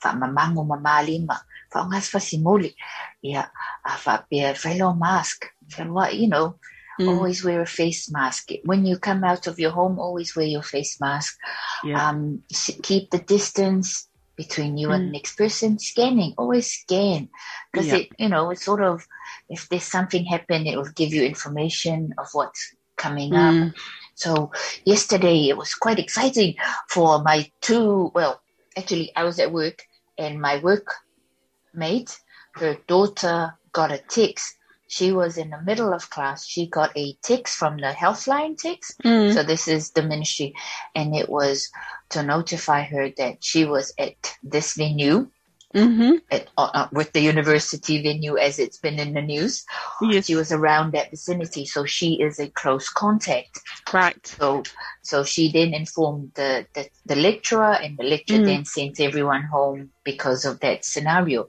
fa 0.00 0.16
mamango 0.16 0.64
mama 0.64 1.04
lima, 1.04 1.36
fa 1.68 1.84
ngas 1.84 2.08
fa 2.08 2.24
simuli. 2.24 2.72
Yeah, 3.20 3.52
fa 3.84 4.24
pe 4.24 4.54
fellow 4.56 4.96
mask. 4.96 5.44
Fellow, 5.68 6.08
you 6.08 6.28
know, 6.32 6.56
Mm, 7.00 7.08
always 7.08 7.44
wear 7.44 7.60
a 7.62 7.66
face 7.66 8.10
mask. 8.10 8.50
When 8.64 8.84
you 8.86 8.98
come 8.98 9.24
out 9.24 9.46
of 9.46 9.58
your 9.58 9.70
home, 9.70 9.98
always 9.98 10.34
wear 10.36 10.46
your 10.46 10.62
face 10.62 11.00
mask. 11.00 11.36
yeah. 11.84 12.08
Um, 12.08 12.42
keep 12.82 13.10
the 13.10 13.18
distance 13.18 14.08
between 14.36 14.76
you 14.78 14.90
and 14.90 15.02
Mm. 15.02 15.06
the 15.06 15.12
next 15.12 15.36
person. 15.36 15.78
Scanning, 15.78 16.34
always 16.38 16.70
scan, 16.72 17.28
because 17.72 17.88
Yeah. 17.88 17.96
it, 17.98 18.08
you 18.18 18.28
know, 18.28 18.50
it's 18.50 18.64
sort 18.64 18.82
of 18.82 19.06
if 19.48 19.68
there's 19.68 19.84
something 19.84 20.24
happen, 20.26 20.66
it 20.66 20.76
will 20.76 20.90
give 20.94 21.12
you 21.12 21.22
information 21.24 22.14
of 22.18 22.26
what's 22.32 22.74
coming 22.96 23.34
up. 23.34 23.54
Mm, 23.54 23.72
So 24.14 24.50
yesterday 24.84 25.48
it 25.48 25.56
was 25.56 25.74
quite 25.74 25.98
exciting 25.98 26.56
for 26.88 27.22
my 27.22 27.50
two. 27.60 28.10
Well, 28.14 28.40
actually, 28.76 29.12
I 29.14 29.24
was 29.24 29.38
at 29.38 29.52
work 29.52 29.82
and 30.18 30.40
my 30.40 30.60
workmate, 30.60 32.16
her 32.54 32.76
daughter, 32.86 33.54
got 33.72 33.92
a 33.92 33.98
text. 33.98 34.57
She 34.88 35.12
was 35.12 35.38
in 35.38 35.50
the 35.50 35.62
middle 35.62 35.92
of 35.94 36.10
class. 36.10 36.46
She 36.46 36.68
got 36.68 36.96
a 36.96 37.14
text 37.22 37.56
from 37.56 37.76
the 37.78 37.92
Healthline 37.92 38.58
text. 38.58 38.98
mm, 39.04 39.32
So 39.32 39.44
this 39.44 39.68
is 39.68 39.92
the 39.92 40.02
ministry, 40.02 40.54
and 40.94 41.14
it 41.14 41.28
was 41.28 41.70
to 42.10 42.22
notify 42.22 42.82
her 42.84 43.10
that 43.18 43.44
she 43.44 43.64
was 43.66 43.92
at 43.98 44.36
this 44.42 44.74
venue 44.74 45.30
mm-hmm. 45.74 46.16
at, 46.30 46.48
uh, 46.56 46.70
uh, 46.74 46.88
with 46.92 47.12
the 47.12 47.20
university 47.20 48.02
venue, 48.02 48.36
as 48.38 48.58
it's 48.58 48.78
been 48.78 48.98
in 48.98 49.14
the 49.14 49.22
news. 49.22 49.64
Yes, 50.00 50.26
She 50.26 50.34
was 50.34 50.52
around 50.52 50.92
that 50.92 51.10
vicinity, 51.10 51.66
so 51.66 51.84
she 51.84 52.14
is 52.20 52.38
a 52.38 52.48
close 52.48 52.88
contact. 52.88 53.60
right. 53.92 54.26
So, 54.26 54.62
so 55.02 55.24
she 55.24 55.50
then 55.52 55.74
informed 55.74 56.32
the 56.34 56.66
the, 56.74 56.88
the 57.06 57.16
lecturer, 57.16 57.72
and 57.74 57.96
the 57.98 58.04
lecturer 58.04 58.38
Mm. 58.38 58.46
then 58.46 58.64
sent 58.64 59.00
everyone 59.00 59.42
home 59.42 59.90
because 60.04 60.44
of 60.44 60.60
that 60.60 60.84
scenario. 60.84 61.48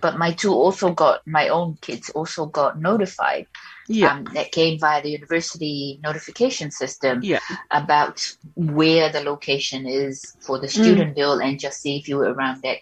But 0.00 0.18
my 0.18 0.32
two 0.32 0.52
also 0.54 0.92
got 0.92 1.20
my 1.26 1.48
own 1.48 1.78
kids 1.80 2.10
also 2.10 2.46
got 2.46 2.80
notified. 2.80 3.46
Yeah, 3.88 4.14
Um, 4.14 4.24
that 4.34 4.50
came 4.50 4.80
via 4.80 5.00
the 5.00 5.10
university 5.10 6.00
notification 6.02 6.72
system 6.72 7.20
yeah. 7.22 7.38
about 7.70 8.20
where 8.56 9.12
the 9.12 9.20
location 9.20 9.86
is 9.86 10.34
for 10.40 10.58
the 10.58 10.66
Mm. 10.66 10.70
student 10.70 11.14
bill 11.14 11.38
and 11.40 11.60
just 11.60 11.80
see 11.82 11.96
if 11.96 12.08
you 12.08 12.16
were 12.18 12.32
around 12.32 12.62
that 12.62 12.78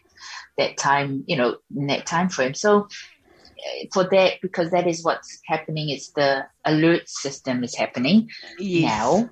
that 0.58 0.76
time, 0.76 1.24
you 1.26 1.36
know, 1.36 1.56
in 1.76 1.86
that 1.88 2.06
time 2.06 2.28
frame. 2.28 2.54
So 2.54 2.80
uh, 2.82 3.86
for 3.92 4.04
that, 4.10 4.34
because 4.42 4.70
that 4.70 4.86
is 4.86 5.04
what's 5.04 5.40
happening, 5.46 5.90
it's 5.90 6.10
the 6.12 6.44
alert 6.64 7.08
system 7.08 7.64
is 7.64 7.74
happening 7.76 8.28
Yes. 8.58 8.92
now. 9.02 9.30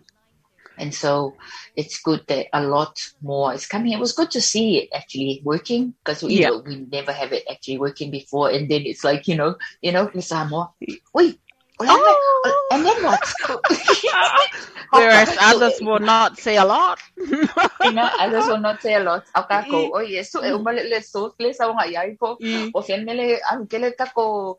And 0.79 0.95
so 0.95 1.37
it's 1.77 2.01
good 2.03 2.23
that 2.29 2.47
a 2.53 2.63
lot 2.63 2.99
more 3.23 3.53
is 3.55 3.67
coming. 3.67 3.93
It 3.93 4.01
was 4.01 4.13
good 4.13 4.31
to 4.33 4.41
see 4.41 4.79
it 4.79 4.89
actually 4.95 5.43
working 5.45 5.95
because 6.05 6.23
you 6.23 6.41
Yeah. 6.41 6.49
know 6.49 6.63
we 6.67 6.87
never 6.91 7.13
have 7.13 7.33
it 7.33 7.45
actually 7.51 7.79
working 7.79 8.11
before, 8.11 8.51
and 8.51 8.71
then 8.71 8.83
it's 8.85 9.05
like 9.05 9.29
you 9.29 9.37
know, 9.37 9.57
you 9.83 9.93
know, 9.93 10.11
Miss 10.15 10.29
Samoa, 10.29 10.73
wait, 11.15 11.41
Oh, 11.89 12.43
uh, 12.45 12.49
oh. 12.49 12.69
and 12.73 12.85
then 12.85 12.99
what? 13.03 13.23
Whereas 14.93 15.29
So 15.33 15.41
others 15.41 15.81
will 15.81 16.01
not 16.01 16.39
say 16.39 16.57
a 16.57 16.65
lot. 16.65 17.01
you 17.17 17.93
know, 17.93 18.09
others 18.21 18.47
will 18.47 18.61
not 18.61 18.83
say 18.83 18.95
a 18.95 19.01
lot. 19.01 19.25
Au 19.35 19.43
Mm. 19.49 19.91
oh 19.95 20.01
yes, 20.05 20.31
so 20.33 20.45
e 20.45 20.51
umale 20.53 20.85
le 20.89 21.01
so 21.03 21.33
le 21.39 21.53
sa 21.55 21.73
nga 21.73 21.87
yai 21.89 22.17
po. 22.21 22.37
Mm. 22.37 22.71
O 22.75 22.83
fen 22.83 23.05
mele 23.05 23.41
ang 23.51 23.67
kele 23.67 23.93
kako 23.97 24.57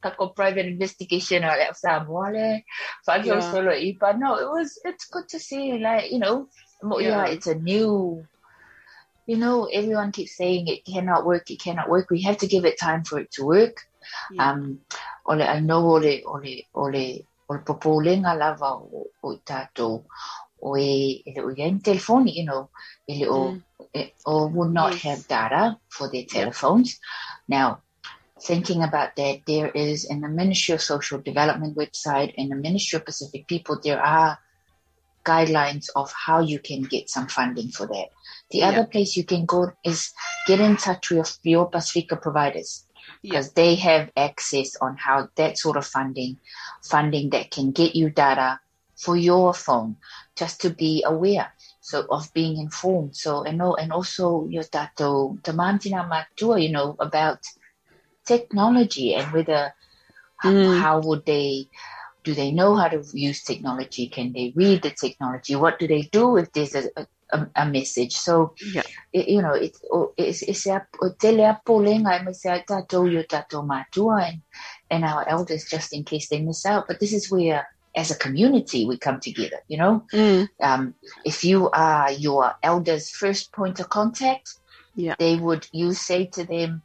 kako 0.00 0.34
private 0.34 0.66
investigation 0.66 1.44
or 1.44 1.56
like 1.56 1.76
sa 1.76 2.00
mo 2.04 2.24
le. 2.30 2.62
Fa 3.04 3.20
Yeah. 3.20 3.40
solo 3.40 3.72
ipa. 3.76 4.14
Eh, 4.14 4.18
no, 4.18 4.36
it 4.40 4.48
was 4.48 4.78
it's 4.84 5.06
good 5.12 5.28
to 5.28 5.38
see 5.38 5.76
like, 5.78 6.10
you 6.10 6.18
know, 6.18 6.48
mo 6.82 6.98
Yeah. 6.98 7.26
yeah, 7.26 7.32
it's 7.36 7.46
a 7.46 7.54
new 7.56 8.24
you 9.26 9.36
know, 9.36 9.66
everyone 9.66 10.12
keeps 10.12 10.36
saying 10.36 10.68
it 10.68 10.84
cannot 10.84 11.26
work, 11.26 11.50
it 11.50 11.60
cannot 11.60 11.88
work. 11.88 12.10
We 12.10 12.22
have 12.22 12.38
to 12.38 12.46
give 12.46 12.64
it 12.64 12.78
time 12.78 13.04
for 13.04 13.18
it 13.18 13.30
to 13.32 13.44
work. 13.44 13.76
Yeah. 14.32 14.50
Um, 14.52 14.80
ole 15.28 15.60
know 15.60 15.84
ole 15.86 16.22
ole 16.24 16.66
ole 16.74 17.26
ole 17.48 17.58
popolenga 17.64 18.38
lava 18.38 18.74
o, 18.74 19.06
o 19.22 19.32
i 19.32 19.40
tātou 19.44 20.04
o 20.62 20.76
e, 20.78 21.22
ele 21.26 21.42
o 21.42 21.50
ia 21.50 21.70
telefoni, 21.82 22.36
you 22.36 22.44
know, 22.44 22.70
ele 23.08 23.26
o, 23.28 23.50
Mm. 23.52 23.62
e, 23.94 24.12
o 24.26 24.46
would 24.46 24.72
not 24.72 24.92
Yes. 24.92 25.02
have 25.02 25.28
data 25.28 25.76
for 25.88 26.08
their 26.10 26.24
telephones. 26.24 26.98
Now, 27.48 27.82
thinking 28.40 28.82
about 28.82 29.16
that, 29.16 29.40
there 29.46 29.70
is 29.70 30.04
in 30.04 30.20
the 30.20 30.28
Ministry 30.28 30.74
of 30.74 30.82
Social 30.82 31.20
Development 31.20 31.76
website 31.76 32.34
and 32.38 32.50
the 32.50 32.56
Ministry 32.56 32.98
of 32.98 33.04
Pacific 33.04 33.46
People, 33.46 33.80
there 33.82 34.00
are 34.00 34.38
guidelines 35.26 35.86
of 35.96 36.12
how 36.26 36.38
you 36.40 36.58
can 36.68 36.82
get 36.94 37.10
some 37.10 37.26
funding 37.38 37.68
for 37.76 37.86
that. 37.94 38.08
The 38.50 38.58
Yeah. 38.58 38.68
other 38.68 38.86
place 38.86 39.16
you 39.18 39.24
can 39.24 39.44
go 39.44 39.72
is 39.84 40.12
get 40.46 40.60
in 40.60 40.76
touch 40.76 41.10
with 41.10 41.38
your 41.42 41.68
Pacifica 41.68 42.16
providers 42.16 42.86
Yeah. 43.22 43.30
because 43.30 43.48
they 43.52 43.74
have 43.88 44.10
access 44.16 44.76
on 44.80 44.96
how 44.96 45.28
that 45.36 45.58
sort 45.58 45.76
of 45.76 45.86
funding, 45.86 46.38
funding 46.92 47.30
that 47.30 47.50
can 47.50 47.72
get 47.72 47.96
you 47.96 48.10
data 48.10 48.60
for 49.04 49.16
your 49.16 49.52
phone, 49.52 49.96
just 50.40 50.60
to 50.62 50.70
be 50.70 51.02
aware. 51.04 51.52
So 51.80 52.06
of 52.10 52.32
being 52.34 52.56
informed. 52.58 53.14
So 53.16 53.44
and 53.44 53.58
know 53.58 53.74
and 53.76 53.92
also 53.92 54.46
your 54.48 54.64
tato 54.64 55.38
tamantina 55.42 56.02
matua, 56.08 56.58
you 56.58 56.70
know, 56.72 56.96
about 56.98 57.38
technology 58.26 59.14
and 59.14 59.32
whether 59.32 59.72
how, 60.38 60.50
Mm. 60.52 60.80
how 60.82 61.00
would 61.00 61.24
they 61.24 61.68
do 62.26 62.34
they 62.34 62.50
know 62.50 62.74
how 62.74 62.88
to 62.88 63.02
use 63.14 63.44
technology? 63.44 64.08
Can 64.08 64.32
they 64.32 64.52
read 64.56 64.82
the 64.82 64.90
technology? 64.90 65.54
What 65.54 65.78
do 65.78 65.86
they 65.86 66.02
do 66.02 66.36
if 66.36 66.50
there's 66.52 66.74
a, 66.74 66.90
a, 67.32 67.46
a 67.54 67.66
message? 67.66 68.14
So 68.16 68.54
Yeah. 68.74 68.82
it, 69.12 69.28
you 69.28 69.40
know, 69.40 69.54
it's 69.54 69.80
it's 70.18 70.42
it's 70.42 70.66
a 70.66 70.86
tele 71.20 71.44
a 71.44 71.60
polenga 71.64 72.24
me 72.26 72.32
se 72.32 72.64
tato 72.66 73.04
yo 73.04 73.22
tato 73.22 73.62
matua 73.62 74.16
and 74.28 74.42
and 74.90 75.04
our 75.04 75.22
elders 75.28 75.64
just 75.70 75.94
in 75.94 76.02
case 76.02 76.28
they 76.28 76.40
miss 76.42 76.66
out. 76.66 76.88
But 76.88 76.98
this 76.98 77.12
is 77.12 77.30
where 77.30 77.64
as 77.96 78.10
a 78.10 78.18
community, 78.18 78.84
we 78.86 78.98
come 78.98 79.20
together, 79.20 79.60
you 79.68 79.78
know? 79.78 80.04
Mm. 80.12 80.48
Um, 80.60 80.94
if 81.24 81.44
you 81.44 81.70
are 81.70 82.12
your 82.12 82.52
elder's 82.62 83.08
first 83.10 83.52
point 83.52 83.80
of 83.80 83.88
contact, 83.88 84.50
Yeah. 84.94 85.14
they 85.18 85.36
would, 85.36 85.66
you 85.72 85.94
say 85.94 86.26
to 86.36 86.44
them, 86.44 86.82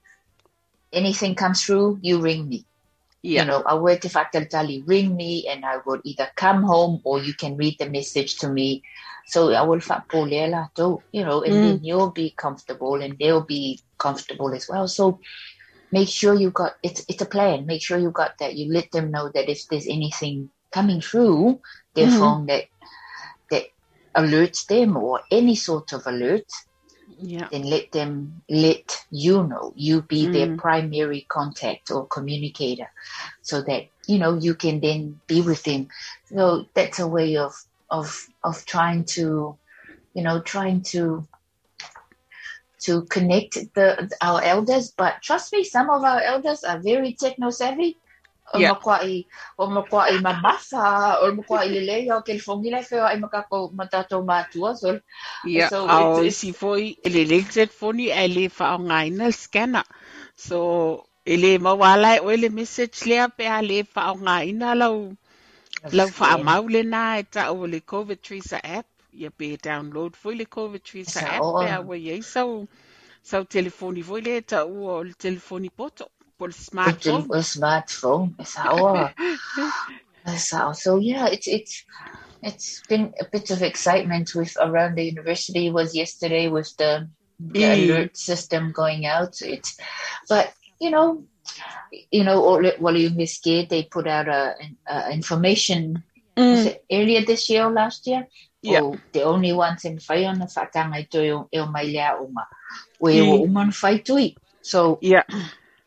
anything 0.94 1.36
comes 1.36 1.64
through, 1.64 2.00
you 2.02 2.22
ring 2.22 2.48
me. 2.48 2.66
Yeah. 3.24 3.42
You 3.42 3.48
know, 3.48 3.64
I 3.64 3.76
word 3.76 4.04
if 4.06 4.14
Tali, 4.50 4.84
ring 4.88 5.16
me 5.16 5.48
and 5.48 5.66
I 5.66 5.78
would 5.86 6.02
either 6.06 6.30
come 6.36 6.64
home 6.64 7.02
or 7.04 7.20
you 7.20 7.34
can 7.34 7.58
read 7.58 7.78
the 7.80 7.90
message 7.90 8.38
to 8.40 8.50
me. 8.50 8.84
So 9.28 9.52
I 9.54 9.62
will 9.62 9.80
lah 10.50 10.68
too, 10.76 11.04
you 11.12 11.24
know, 11.24 11.42
and 11.44 11.62
then 11.62 11.84
you'll 11.84 12.12
be 12.12 12.34
comfortable 12.38 12.96
and 13.02 13.18
they'll 13.20 13.46
be 13.46 13.82
comfortable 14.00 14.54
as 14.54 14.68
well. 14.70 14.88
So 14.88 15.20
make 15.92 16.10
sure 16.10 16.34
you 16.34 16.52
got 16.52 16.74
it's 16.84 17.06
it's 17.08 17.22
a 17.22 17.26
plan. 17.26 17.66
Make 17.66 17.84
sure 17.84 17.98
you 18.00 18.12
got 18.12 18.38
that. 18.40 18.56
You 18.56 18.74
let 18.74 18.92
them 18.92 19.12
know 19.12 19.30
that 19.34 19.50
if 19.50 19.68
there's 19.70 19.88
anything 19.88 20.50
coming 20.72 21.02
through 21.02 21.62
their 21.96 22.08
Mhm. 22.08 22.20
phone 22.20 22.46
that 22.48 22.66
that 23.52 23.66
alerts 24.18 24.66
them 24.68 24.98
or 24.98 25.22
any 25.32 25.56
sort 25.56 25.94
of 25.94 26.08
alert, 26.08 26.48
Yeah. 27.22 27.48
then 27.52 27.64
let 27.64 27.92
them 27.92 28.42
let 28.50 29.06
you 29.12 29.44
know 29.44 29.74
you 29.76 30.02
be 30.02 30.28
their 30.28 30.48
Mm. 30.48 30.58
primary 30.58 31.26
contact 31.30 31.92
or 31.92 32.08
communicator 32.08 32.90
so 33.42 33.62
that 33.62 33.88
you 34.08 34.18
know 34.20 34.38
you 34.38 34.56
can 34.56 34.80
then 34.80 35.20
be 35.28 35.42
with 35.42 35.64
them 35.64 35.88
so 36.26 36.66
that's 36.74 37.00
a 37.00 37.08
way 37.08 37.38
of 37.38 37.54
of 37.90 38.28
of 38.44 38.66
trying 38.66 39.06
to 39.06 39.58
you 40.14 40.24
know 40.24 40.42
trying 40.42 40.82
to 40.82 41.28
to 42.82 43.04
connect 43.06 43.56
the 43.76 44.10
our 44.22 44.42
elders 44.42 44.92
but 44.98 45.22
trust 45.22 45.54
me 45.54 45.64
some 45.64 45.90
of 45.90 46.04
our 46.04 46.22
elders 46.22 46.64
are 46.64 46.80
very 46.80 47.14
techno 47.14 47.50
savvy 47.52 47.98
o 48.56 48.60
Yeah. 48.60 48.70
makua'i 48.70 49.18
o 49.58 49.68
makua'i 49.76 50.18
mamasa 50.26 50.84
o 51.24 51.32
makua'i 51.38 51.70
lelei 51.76 52.12
o 52.16 52.22
ke 52.28 52.34
fongi 52.46 52.70
le 52.76 52.82
feo 52.90 53.06
ai 53.08 53.20
makako 53.24 53.72
matato 53.80 54.24
matua 54.30 54.76
so 54.82 54.90
Yeah, 55.44 55.72
So 55.72 55.78
au 55.88 56.30
it's- 56.30 56.30
si 56.30 56.52
foi 56.54 56.98
ele 57.04 57.26
lexet 57.26 57.72
foni 57.72 58.10
e 58.12 58.28
le 58.28 58.50
fa 58.50 58.78
nga 58.80 59.06
ina 59.08 59.32
scanner. 59.32 59.86
So 60.36 61.08
ele 61.26 61.58
mawala 61.60 62.20
o 62.24 62.32
ele 62.32 62.50
message 62.50 63.06
le 63.08 63.28
pe 63.38 63.46
a 63.48 63.62
le 63.62 63.84
fa 63.84 64.14
nga 64.24 64.44
ina 64.46 64.76
lau 64.76 65.16
lau 65.92 66.10
fa 66.12 66.38
mau 66.38 66.68
le 66.68 66.84
na 66.84 67.20
e 67.20 67.24
ta 67.24 67.52
o 67.54 67.66
le 67.68 67.80
COVID 67.82 68.20
Tracer 68.22 68.62
app. 68.64 68.88
Ia 69.14 69.32
pe 69.32 69.58
download 69.58 70.16
foi 70.16 70.36
le 70.36 70.46
COVID 70.46 70.84
Tracer 70.84 71.24
Sa 71.24 71.28
app 71.38 71.48
oa. 71.48 71.66
pe 71.66 71.68
a 71.70 71.82
wa 71.82 71.96
ye 71.98 72.22
sau 72.22 72.68
sau 73.24 73.44
telefoni 73.46 74.04
foi 74.04 74.22
le 74.22 74.42
ta 74.42 74.66
o 74.66 75.04
le 75.04 75.14
telefoni 75.14 75.70
poto 75.70 76.06
po 76.42 76.48
le 76.48 76.54
smartphone. 76.54 77.26
a 77.30 77.44
smartphone. 77.44 78.34
It's 78.40 78.58
our, 78.58 79.14
it's 80.26 80.54
our. 80.54 80.74
So 80.74 80.98
yeah, 80.98 81.28
it's 81.28 81.48
it's 81.48 81.86
it's 82.42 82.82
been 82.90 83.14
a 83.20 83.26
bit 83.32 83.52
of 83.52 83.62
excitement 83.62 84.34
with 84.34 84.58
around 84.60 84.96
the 84.96 85.06
university. 85.06 85.70
Was 85.70 85.94
yesterday 85.96 86.48
with 86.48 86.76
the, 86.78 87.08
the 87.40 87.62
Mm. 87.62 87.74
alert 87.74 88.18
system 88.18 88.72
going 88.72 89.06
out. 89.06 89.38
It's, 89.42 89.78
but 90.28 90.52
you 90.80 90.90
know, 90.90 91.24
you 92.10 92.24
know, 92.24 92.42
all 92.44 92.64
while 92.80 92.98
you 92.98 93.14
were 93.16 93.28
scared, 93.28 93.70
they 93.70 93.84
put 93.84 94.08
out 94.08 94.28
a, 94.28 94.56
a 94.88 95.12
information. 95.12 96.04
Mm. 96.38 96.80
earlier 96.90 97.26
this 97.26 97.50
year 97.50 97.66
or 97.66 97.72
last 97.72 98.08
year? 98.08 98.26
Yeah. 98.64 98.82
Oh, 98.82 98.96
the 99.12 99.24
only 99.24 99.52
ones 99.54 99.84
in 99.86 100.00
whai 100.10 100.26
ona 100.26 100.48
whakanga 100.48 100.96
i 100.96 101.04
toi 101.04 101.30
o, 101.30 101.66
mai 101.66 101.84
lea 101.84 102.16
uma. 102.22 102.48
We 103.00 103.20
mm. 103.20 103.30
O 103.34 103.44
uma 103.44 103.66
na 103.66 103.72
whai 103.84 103.98
tui. 103.98 104.36
So 104.62 104.98
Yeah. 105.02 105.24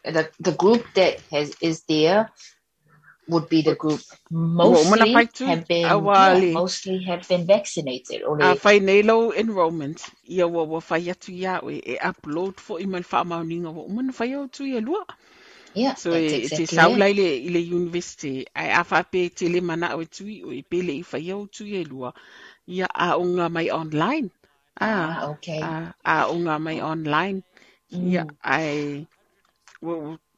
The 0.04 0.30
the 0.40 0.52
group 0.52 0.84
that 0.94 1.20
has 1.30 1.54
is 1.60 1.82
there 1.88 2.30
would 3.28 3.48
be 3.48 3.62
the 3.62 3.74
group 3.74 4.00
mostly 4.30 5.30
have 5.44 5.66
been 5.66 6.10
yeah, 6.14 6.40
mostly 6.52 7.02
have 7.04 7.26
been 7.28 7.46
vaccinated 7.46 8.22
or 8.22 8.36
a 8.40 8.54
they, 8.54 8.80
nei 8.80 9.00
enrollment 9.36 9.98
ia 10.28 10.46
wa 10.46 10.62
wa 10.64 10.80
whai 10.88 11.10
atu 11.10 11.32
ia 11.32 11.60
e, 11.70 11.96
upload 12.10 12.54
fo 12.60 12.78
i 12.78 12.86
mai 12.86 13.02
wha 13.10 13.24
mauninga 13.24 13.70
wa 13.70 13.82
umana 13.84 14.12
whai 14.18 14.34
au 14.34 14.46
tu 14.48 14.64
ia 14.64 14.80
lua. 14.80 15.04
Yeah 15.74 15.94
so 15.94 16.10
that's 16.10 16.32
e, 16.32 16.32
exactly 16.32 16.56
te 16.56 16.66
saula 16.66 17.04
it. 17.04 17.10
i 17.10 17.14
le, 17.14 17.28
le 17.54 17.60
university 17.78 18.44
ai 18.54 18.70
a 18.80 18.82
wha 18.90 19.02
pe 19.12 19.28
te 19.28 19.48
le 19.48 19.60
mana 19.60 19.94
o 19.96 20.04
tui 20.04 20.42
o 20.44 20.50
i 20.52 20.62
pele 20.62 20.92
i 21.00 21.04
whai 21.12 21.30
au 21.32 21.46
tu 21.46 21.64
ia 21.66 21.82
lua. 21.84 22.10
Ia 22.66 22.86
a 22.94 23.16
unga 23.18 23.48
mai 23.48 23.68
online. 23.70 24.30
A 24.80 24.90
ah 24.90 25.28
okay. 25.30 25.62
a, 25.68 25.94
a 26.04 26.16
unga 26.34 26.58
mai 26.58 26.78
online. 26.92 27.42
Ia 27.92 28.24
Mm. 28.24 28.34
ai 28.42 29.06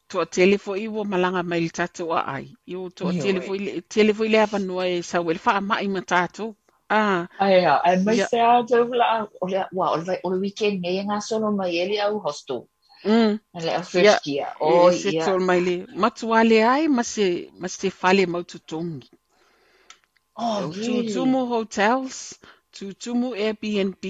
toa 0.09 0.27
tele 0.35 0.57
fo 0.65 0.73
i 0.85 0.87
wo 0.95 1.01
malanga 1.13 1.43
mai 1.51 1.61
le 1.67 1.71
tatou 1.79 2.11
a 2.19 2.21
ai 2.35 2.47
i 2.73 2.75
o 2.77 2.91
Ioi. 3.13 3.21
tele 3.23 3.41
fo 3.47 3.53
i 3.59 3.61
le 3.67 3.73
tele 3.93 4.13
fo 4.17 4.23
i 4.25 4.31
le 4.35 4.39
avanua 4.47 4.85
e 4.95 5.03
sau 5.11 5.25
e 5.31 5.35
le 5.35 5.41
wha 5.45 5.61
mai 5.71 5.87
ma 5.95 6.01
tatou 6.13 6.51
a 6.89 7.27
Ai, 7.45 7.65
ah, 7.73 7.81
and 7.85 8.05
my 8.07 8.13
Yeah. 8.13 8.29
yeah. 8.33 8.63
dad 8.71 8.91
la 9.01 9.09
o 9.43 9.47
le 9.53 9.61
wa 9.79 9.87
o 9.95 9.97
le 10.07 10.15
o 10.25 10.29
le 10.31 10.39
weekend 10.45 10.77
ngai 10.83 11.03
nga 11.09 11.19
solo 11.29 11.49
mai 11.59 11.73
ele 11.83 11.97
au 12.07 12.15
hostel 12.27 12.61
mm. 13.05 13.35
and 13.55 13.65
le 13.67 13.73
first 13.83 14.05
Yeah. 14.05 14.19
year 14.27 14.49
e 14.61 14.93
se 15.03 15.11
yeah 15.17 15.27
tol 15.27 15.41
mai 15.49 15.61
le 15.67 15.75
matua 16.03 16.45
le 16.51 16.59
ai 16.75 16.85
ma 16.97 17.03
se 17.03 17.27
ma 17.61 17.69
se 17.69 17.89
fale 18.01 18.25
mau 18.33 18.43
tutongi. 18.51 19.11
oh 20.37 20.71
really 20.77 21.13
tumu 21.13 21.41
hotels, 21.53 22.17
tu 22.75 22.85
tumu 23.03 23.29
Airbnb, 23.35 24.05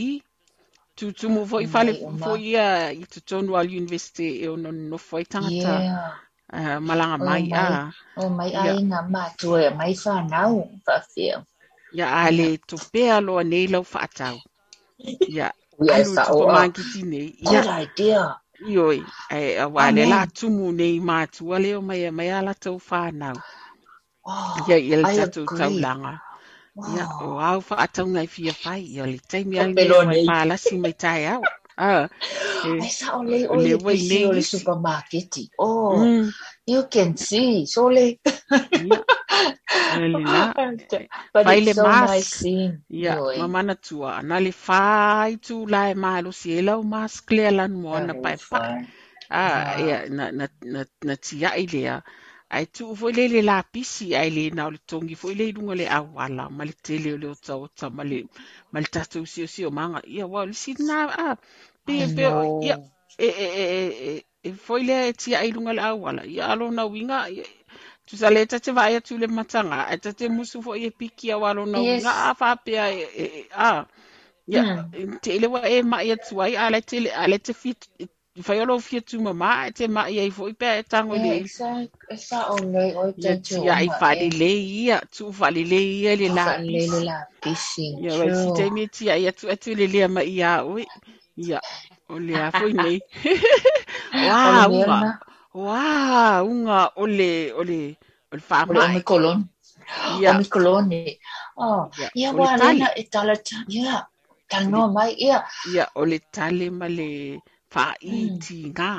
tu 0.97 1.13
tumu 1.13 1.47
fo 1.47 1.61
i 1.61 1.67
fale 1.67 1.93
Mai 1.93 2.01
o 2.07 2.11
fo 2.23 2.33
ma. 2.33 2.39
ia 2.39 2.91
i 2.93 3.05
tutonu 3.13 3.57
al 3.57 3.69
university 3.69 4.29
e 4.45 4.49
ono 4.49 4.71
no 4.73 4.99
fo 4.99 5.19
i 5.19 5.25
tangata 5.25 5.75
yeah 5.83 6.13
uh, 6.53 6.79
malanga 6.81 7.19
Oh, 7.19 7.25
mai 7.29 7.43
mai. 7.43 7.53
a. 7.53 7.93
oh 8.17 8.29
mai 8.39 8.51
Yeah. 8.53 8.77
ai 8.77 8.83
nga 8.89 9.01
ma 9.13 9.25
tu 9.39 9.57
e 9.57 9.71
mai 9.71 9.95
fa 9.95 10.15
nau 10.23 10.55
fa 10.85 11.01
fia 11.13 11.45
Ia 11.93 12.07
a 12.23 12.31
le 12.31 12.59
to 12.69 12.77
pea 12.93 13.21
loa 13.21 13.43
nei 13.45 13.67
lau 13.69 13.83
whaatau. 13.93 14.37
Ia 15.27 15.53
yes 15.89 16.07
alu 16.07 16.19
tu 16.19 16.33
oh, 16.33 16.39
pa 16.39 16.47
oh. 16.47 16.53
mangiti 16.55 17.03
nei. 17.03 17.29
good 17.45 17.67
Ia 17.67 17.79
idea 17.85 18.23
ioi 18.73 19.01
ai 19.31 19.57
a 19.59 19.67
wale 19.69 20.07
la 20.07 20.21
Amen. 20.23 20.31
tumu 20.39 20.73
nei 20.73 21.01
mātua 21.01 21.59
leo 21.63 21.81
mai 21.83 22.11
mai 22.11 22.31
ala 22.31 22.55
tau 22.55 22.77
whanau. 22.91 23.37
oh 24.25 24.67
Ia 24.69 24.77
i 24.79 24.97
le 24.97 25.07
I 25.07 25.17
tatu 25.17 25.41
agree. 25.43 25.59
taulanga. 25.59 26.21
Ia, 26.85 27.07
o 27.21 27.27
wow 27.37 27.41
au 27.49 27.61
whaatau 27.69 28.07
ngai 28.13 28.27
fia 28.35 28.53
whai, 28.63 28.83
ia 28.95 29.05
le 29.13 29.19
taimi 29.31 29.57
O 29.61 29.65
ali 29.65 29.77
pelo 29.77 29.97
mai 30.05 30.17
nei. 30.17 30.27
pālasi 30.27 30.75
mai 30.83 30.93
tai 31.03 31.23
au. 31.35 31.45
Ah, 31.77 32.09
Ai 32.83 32.91
e, 32.91 32.91
sa 32.99 33.07
o 33.19 33.23
le 33.33 33.41
o 33.49 33.55
o 33.55 33.57
le 33.65 33.73
le 33.73 33.77
wai 33.85 34.01
pisi 34.01 34.11
nei 34.11 34.27
o 34.29 34.33
supermarket. 34.43 35.35
Oh, 35.59 35.97
Mm, 35.97 36.33
you 36.67 36.87
can 36.95 37.17
see. 37.17 37.67
So 37.67 37.89
le, 37.97 38.19
ia, 38.87 39.01
e 39.91 40.09
le 40.15 40.25
la. 40.35 40.47
but 41.35 41.47
Whai 41.47 41.61
le 41.67 41.73
it's 41.73 41.75
so 41.75 41.87
mask. 41.87 42.07
nice 42.07 42.31
seeing. 42.41 42.85
Ia, 42.91 43.15
Yoi. 43.15 43.39
mamana 43.39 43.75
tua. 43.87 44.11
Ana 44.21 44.37
le 44.41 44.53
whai 44.67 45.37
tu 45.47 45.57
lai 45.75 45.95
malo 45.95 46.31
si 46.41 46.49
e 46.59 46.63
lau 46.69 46.83
mask 46.95 47.31
lea 47.37 47.51
lanu 47.59 47.79
mo 47.83 47.99
na 48.01 48.15
That 48.15 48.23
pai 48.23 48.37
pa. 48.51 48.61
Ah, 49.31 49.65
Wow. 49.65 49.79
ia, 49.85 49.97
na, 50.19 50.25
na, 50.39 50.47
na, 50.75 50.81
na 51.09 51.15
tia 51.25 51.51
i 51.63 51.67
lea. 51.75 51.97
Ai 51.97 52.26
tu 52.75 52.95
foi 52.97 53.13
le 53.13 53.25
le 53.35 53.41
la 53.43 53.63
pisi 53.73 54.07
ai 54.21 54.31
le 54.37 54.45
na 54.57 54.63
o 54.69 54.71
le 54.75 54.79
tongi 54.91 55.15
foi 55.21 55.35
le 55.35 55.45
lunga 55.57 55.75
le 55.81 55.87
awala 55.99 56.45
ma 56.57 56.63
le 56.69 56.73
tele 56.87 57.09
o 57.15 57.19
le 57.23 57.29
ota 57.35 57.55
ota 57.65 57.87
ma 57.97 58.03
le 58.11 58.19
ma 58.73 58.79
le 58.83 58.87
tatu 58.95 59.19
si 59.33 59.43
o 59.47 59.49
si 59.55 59.65
o 59.69 59.71
manga. 59.79 60.01
Ia 60.15 60.25
wa 60.33 60.41
le 60.49 60.55
si 60.63 60.73
na 60.89 60.97
a 61.27 61.37
pe 61.85 61.95
I 61.97 62.07
pe 62.15 62.23
know. 62.23 62.53
ia 62.67 62.77
e 63.27 63.29
e 63.45 63.47
e 63.63 63.65
e 63.77 63.83
e 64.11 64.25
e 64.49 64.51
foi 64.65 64.83
le 64.89 64.97
tia 65.21 65.37
ai 65.43 65.51
lunga 65.55 65.73
le 65.79 65.83
awala 65.91 66.23
ia 66.35 66.45
alo 66.53 66.71
na 66.71 66.85
winga 66.93 67.19
ia, 67.37 67.45
tu 68.07 68.17
sa 68.21 68.31
le 68.35 68.47
tate 68.47 68.71
vai 68.79 68.95
atu 68.97 69.19
le 69.19 69.27
matanga. 69.27 69.79
Ai 69.91 69.99
tate 70.05 70.25
musu 70.37 70.63
foi 70.67 70.85
e 70.89 70.91
piki 70.99 71.27
a 71.35 71.37
walo 71.43 71.63
na 71.67 71.81
Yes. 71.85 71.89
winga 71.89 72.13
a 72.31 72.35
fa 72.41 72.49
pe 72.65 72.73
a 72.85 72.87
e, 72.93 73.03
e, 73.23 73.25
e, 73.41 73.43
a. 73.69 73.87
Ia 74.53 74.63
te 75.23 75.31
ele 75.37 75.47
wa 75.55 75.61
e 75.69 75.83
ma 75.83 75.99
ia 76.09 76.17
tu 76.27 76.35
ai 76.45 76.55
a 76.57 76.71
le 76.75 76.81
tele 76.91 77.11
a 77.23 77.25
le 77.31 77.39
te 77.47 77.53
fit 78.37 78.45
fai 78.47 78.61
olo 78.61 78.79
fia 78.81 79.01
tu 79.03 79.21
mama 79.21 79.69
e 79.69 79.73
te 79.73 79.89
ma 79.89 80.03
ia 80.11 80.25
i 80.29 80.31
foi 80.31 80.53
pe 80.55 80.69
e 80.81 80.85
tango 80.93 81.17
Yeah, 81.17 81.25
le 81.25 81.35
exact. 81.35 81.95
It's 82.11 82.33
not 82.33 82.51
only 82.51 82.95
o 82.95 83.13
ia 83.17 83.35
te 83.35 83.37
tu 83.39 83.57
tia 83.57 83.75
ai 83.81 83.89
uma, 83.89 83.99
fale 84.01 84.27
eh. 84.27 84.31
le 84.41 84.51
ia 84.83 84.99
tu 85.17 85.33
fale 85.33 85.63
le 85.73 85.81
ia 86.03 86.17
le 86.17 86.29
la 86.39 86.47
Whaalele 86.47 87.01
la 87.05 87.19
pisi. 87.43 87.89
ia 88.03 88.13
wai 88.19 88.33
si 88.41 88.49
True. 88.49 88.57
te 88.57 88.71
me 88.71 88.85
tia 88.97 89.15
ia 89.19 89.33
tu 89.39 89.47
atu 89.55 89.71
le 89.81 89.87
lea 89.95 90.09
ma 90.09 90.23
ia 90.25 90.51
oi 90.65 90.87
ia 91.47 91.61
o 92.15 92.17
le 92.27 92.37
a 92.47 92.53
foi 92.59 92.73
nei 92.75 92.99
wa 94.27 94.41
O 94.45 94.51
le 94.53 94.65
unga 94.75 95.01
mea 95.01 95.21
wa 95.67 96.43
unga 96.53 96.81
o 97.03 97.05
le 97.19 97.33
o 97.61 97.63
le 97.71 97.81
o 98.33 98.35
le 98.39 98.45
wha 98.51 98.61
O 98.69 98.73
le 98.75 98.81
mai 98.81 98.91
omikolon. 98.91 99.41
ia 100.05 100.33
Omikoloni. 100.33 101.01
Oh, 101.59 101.91
ia 101.99 102.11
ia 102.15 102.33
o 102.35 102.39
le 102.39 102.47
wa 102.47 102.57
tali 102.59 102.81
lena 102.81 102.89
e 103.01 103.05
tala 103.13 103.37
ta. 103.37 103.59
Ia. 103.69 104.07
Tala 104.51 104.67
noa 104.73 104.89
mai. 104.97 105.13
Ia. 105.27 105.39
ia 105.73 105.85
o 106.01 106.03
le 106.11 106.19
tale 106.35 106.67
ma 106.79 106.89
le 106.99 107.09
faaitigā 107.75 108.91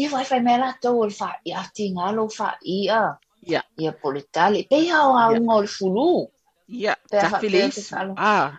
ia 0.00 0.08
wai 0.14 0.24
fai 0.30 0.40
mai 0.46 0.58
latou 0.62 1.02
o 1.02 1.08
le 1.10 1.14
faaiatigā 1.20 2.06
lou 2.16 2.28
faaia 2.38 3.02
ia 3.44 3.60
ia 3.82 3.92
po 4.00 4.12
le 4.14 4.22
tale 4.34 4.60
peia 4.70 4.96
o 5.08 5.12
auga 5.24 5.54
o 5.56 5.60
le 5.64 5.70
fulū 5.76 6.10
ia 6.68 6.94
tafe 7.10 7.48
le 7.54 7.60
isu 7.68 7.82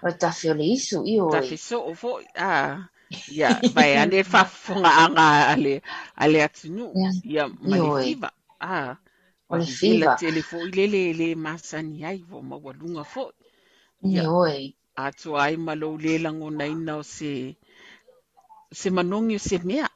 o 0.08 0.12
tafe 0.22 0.52
o 0.52 0.56
le 0.60 0.66
isu 0.76 0.98
io 1.14 1.30
tafe 1.36 1.58
so'o 1.68 1.94
fo'i 2.02 2.26
a 2.50 2.52
ia 3.38 3.50
vae 3.76 3.94
a 4.02 4.06
le 4.12 4.20
faafogaaga 4.32 5.28
ale 5.54 5.74
ale 6.24 6.40
atunuu 6.48 6.94
ia 7.34 7.44
ma 7.70 7.76
le 7.84 7.90
fiva 8.04 8.30
a 8.60 8.96
o 9.52 9.58
le 9.62 9.68
fiva 9.80 10.16
tele 10.22 10.42
fo'i 10.50 10.70
lele 10.78 11.04
le 11.20 11.28
masani 11.46 11.98
ai 12.10 12.20
fo 12.30 12.38
maualuga 12.50 13.04
fo'i 13.14 13.34
ia 14.14 14.24
oe 14.42 14.58
atoa 15.06 15.40
ai 15.48 15.56
ma 15.66 15.74
lou 15.82 15.96
lē 16.04 16.14
lagonaina 16.26 16.94
o 17.02 17.04
se 17.16 17.32
se 18.82 18.90
manongi 18.92 19.36
o 19.38 19.40
se 19.50 19.58
mea. 19.70 19.90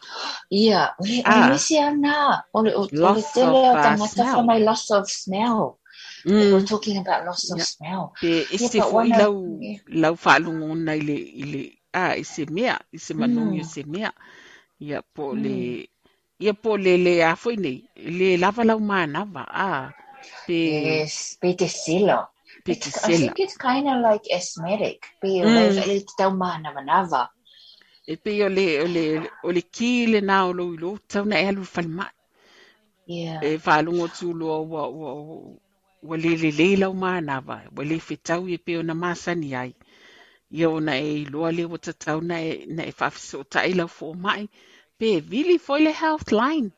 Ia, 0.51 0.95
o 0.99 1.03
le, 1.05 1.17
o 1.27 1.31
le 1.31 1.41
Ah. 1.41 1.51
misi 1.51 1.77
ana. 1.79 2.45
O, 2.53 2.59
uh, 2.63 3.77
tangata 3.83 4.23
smell. 4.23 4.41
wha 4.41 4.43
mai 4.49 4.59
loss 4.67 4.91
of 4.91 5.09
smell. 5.09 5.79
They 6.37 6.47
were 6.51 6.61
Mm. 6.61 6.67
talking 6.71 6.97
about 6.99 7.25
loss 7.25 7.51
of 7.51 7.59
Yeah. 7.59 7.67
smell. 7.73 8.13
Pe 8.21 8.31
ese 8.55 8.79
but 8.79 8.89
fo 8.89 8.97
i 9.09 9.11
lau, 9.19 9.35
yeah. 9.59 9.79
lau 10.01 10.15
whaalungo 10.23 10.69
na 10.85 10.93
i 10.99 11.01
le, 11.09 11.15
i 11.41 11.43
le, 11.53 11.61
a, 12.01 12.03
i 12.21 12.23
se 12.33 12.43
mea, 12.55 12.75
i 12.97 12.99
se 13.05 13.13
manongi 13.21 13.61
Mm, 13.61 13.71
se 13.73 13.81
mea. 13.93 14.11
Ia 14.87 14.99
po 15.15 15.25
mm. 15.33 15.39
le, 15.43 15.87
ia 16.43 16.53
po 16.63 16.71
le 16.85 16.93
le 17.05 17.13
a 17.31 17.33
foi 17.41 17.55
nei, 17.65 17.79
le 18.19 18.29
lava 18.43 18.63
lau 18.69 18.79
manava, 18.91 19.43
a, 19.67 19.69
pe, 20.45 20.61
Yes, 20.63 21.37
pe 21.41 21.55
te 21.55 21.67
sila. 21.69 22.29
pe 22.65 22.73
It's, 22.73 22.81
te 22.81 22.89
I 23.03 23.11
think 23.11 23.39
it's 23.39 23.57
kind 23.57 23.87
of 23.89 24.01
like 24.01 24.23
asthmatic. 24.31 25.01
Pe 25.21 25.27
Mm. 25.43 25.83
le 25.87 26.01
tau 26.17 26.31
manava. 26.31 27.29
E 28.13 28.15
pe 28.23 28.31
o 28.47 28.49
le, 28.57 28.67
o 28.83 28.87
le, 28.95 29.05
o 29.47 29.49
le 29.55 29.61
ki 29.75 29.91
le 30.11 30.19
na 30.29 30.37
o 30.49 30.51
lo 30.59 30.65
lo, 30.83 30.91
tau 31.11 31.23
na 31.29 31.35
e 31.41 31.45
alu 31.49 31.63
whalimai. 31.73 32.13
Yeah. 33.05 33.41
E 33.47 33.49
whaalungo 33.65 34.07
tu 34.17 34.27
lo 34.39 34.47
wa, 34.73 34.83
wa, 34.99 35.11
wa 36.09 36.15
le 36.23 36.31
le 36.41 36.49
le 36.59 36.69
lau 36.81 36.93
manava, 37.03 37.57
wa 37.75 37.83
le 37.89 37.97
whetau 38.07 38.41
e 38.55 38.57
pe 38.65 38.73
na 38.87 38.93
masani 39.03 39.49
ai. 39.61 39.71
Ia 40.57 40.69
na 40.87 40.93
e 41.11 41.25
loa 41.33 41.49
le 41.57 41.63
o 41.75 41.77
tatau 41.85 42.19
na 42.29 42.37
e, 42.49 42.65
na 42.75 42.83
e 42.91 42.93
whawhiso 42.99 43.39
ta 43.51 43.59
i 43.71 43.73
lau 43.79 43.89
fo 43.97 44.07
mai. 44.25 44.43
Pe 44.99 45.09
vili 45.31 45.57
foi 45.65 45.79
le 45.87 45.93
health 46.03 46.29
line. 46.41 46.69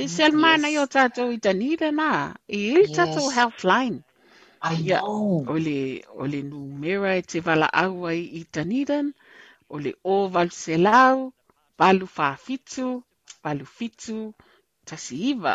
E 0.00 0.08
sel 0.14 0.32
mana 0.44 0.68
i 0.74 0.76
o 0.82 0.86
Yes. 0.86 0.94
tātou 0.94 1.28
i 1.36 1.38
tanira 1.44 1.90
nā. 2.00 2.10
I 2.48 2.58
ili 2.72 2.86
Yes. 2.96 3.28
health 3.38 3.62
line. 3.64 3.98
I 4.62 4.76
Ia, 4.78 5.00
know. 5.02 5.50
o 5.52 5.54
le, 5.66 6.02
o 6.20 6.24
le 6.26 6.40
numera 6.42 7.10
e 7.18 7.22
te 7.22 7.40
wala 7.46 7.68
au 7.82 8.06
ai 8.10 8.20
i 8.40 8.44
taniran, 8.54 9.12
o 9.74 9.76
le 9.84 9.92
o 10.12 10.14
valu 10.34 10.54
se 10.62 10.74
lau, 10.86 11.16
valu 11.80 12.06
whaafitu, 12.16 12.86
valu 13.44 13.66
fitu, 13.76 14.18
tasi 14.88 15.16
iwa. 15.30 15.54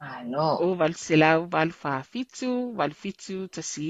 I 0.00 0.24
know. 0.24 0.54
O 0.64 0.74
valu 0.80 0.96
se 1.06 1.14
lau, 1.22 1.40
valu 1.54 1.74
whaafitu, 1.82 2.50
valu 2.78 2.94
fitu, 3.02 3.36
tasi 3.54 3.84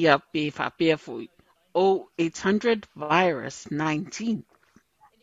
ia 0.00 0.14
pe 0.32 0.42
whaapea 0.56 0.96
fui. 1.04 1.26
O 1.74 1.86
800 2.18 2.86
virus 2.96 3.56
19. 3.70 4.44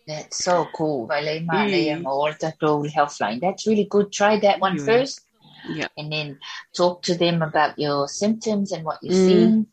That's 0.08 0.44
so 0.44 0.66
cool. 0.78 1.08
Vale 1.08 1.42
mana 1.46 1.78
yang 1.78 2.04
Mm. 2.04 2.94
healthline. 2.96 3.40
That's 3.42 3.68
really 3.68 3.86
good. 3.86 4.12
Try 4.12 4.40
that 4.40 4.60
one 4.62 4.78
Ia, 4.78 4.84
first. 4.86 5.22
ia. 5.70 5.90
and 5.98 6.12
then 6.12 6.40
talk 6.76 7.04
to 7.04 7.16
them 7.16 7.42
about 7.42 7.78
your 7.80 8.08
symptoms 8.08 8.72
and 8.72 8.86
what 8.86 9.00
you're 9.02 9.12
Mm, 9.12 9.14
seeing. 9.14 9.68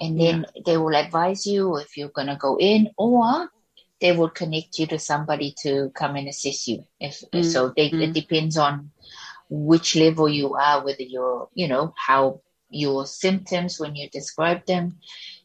And 0.00 0.18
then 0.20 0.46
they 0.66 0.76
will 0.76 0.96
advise 0.96 1.46
you 1.46 1.76
if 1.78 1.96
you're 1.96 2.10
going 2.14 2.28
to 2.28 2.36
go 2.36 2.56
in 2.58 2.90
or 2.98 3.50
they 4.00 4.12
will 4.12 4.30
connect 4.30 4.78
you 4.78 4.86
to 4.86 4.98
somebody 4.98 5.54
to 5.62 5.90
come 5.94 6.16
and 6.16 6.28
assist 6.28 6.68
you. 6.68 6.84
If, 7.00 7.22
Mm, 7.32 7.44
so 7.44 7.72
they, 7.76 7.86
it 7.86 7.92
mm, 7.92 8.12
depends 8.12 8.56
on 8.56 8.90
which 9.50 9.96
level 9.96 10.28
you 10.28 10.54
are, 10.54 10.84
whether 10.84 11.02
you're, 11.02 11.48
you 11.54 11.68
know, 11.68 11.94
how 11.96 12.40
your 12.70 13.06
symptoms 13.06 13.80
when 13.80 13.96
you 13.96 14.08
describe 14.10 14.66
them. 14.66 14.98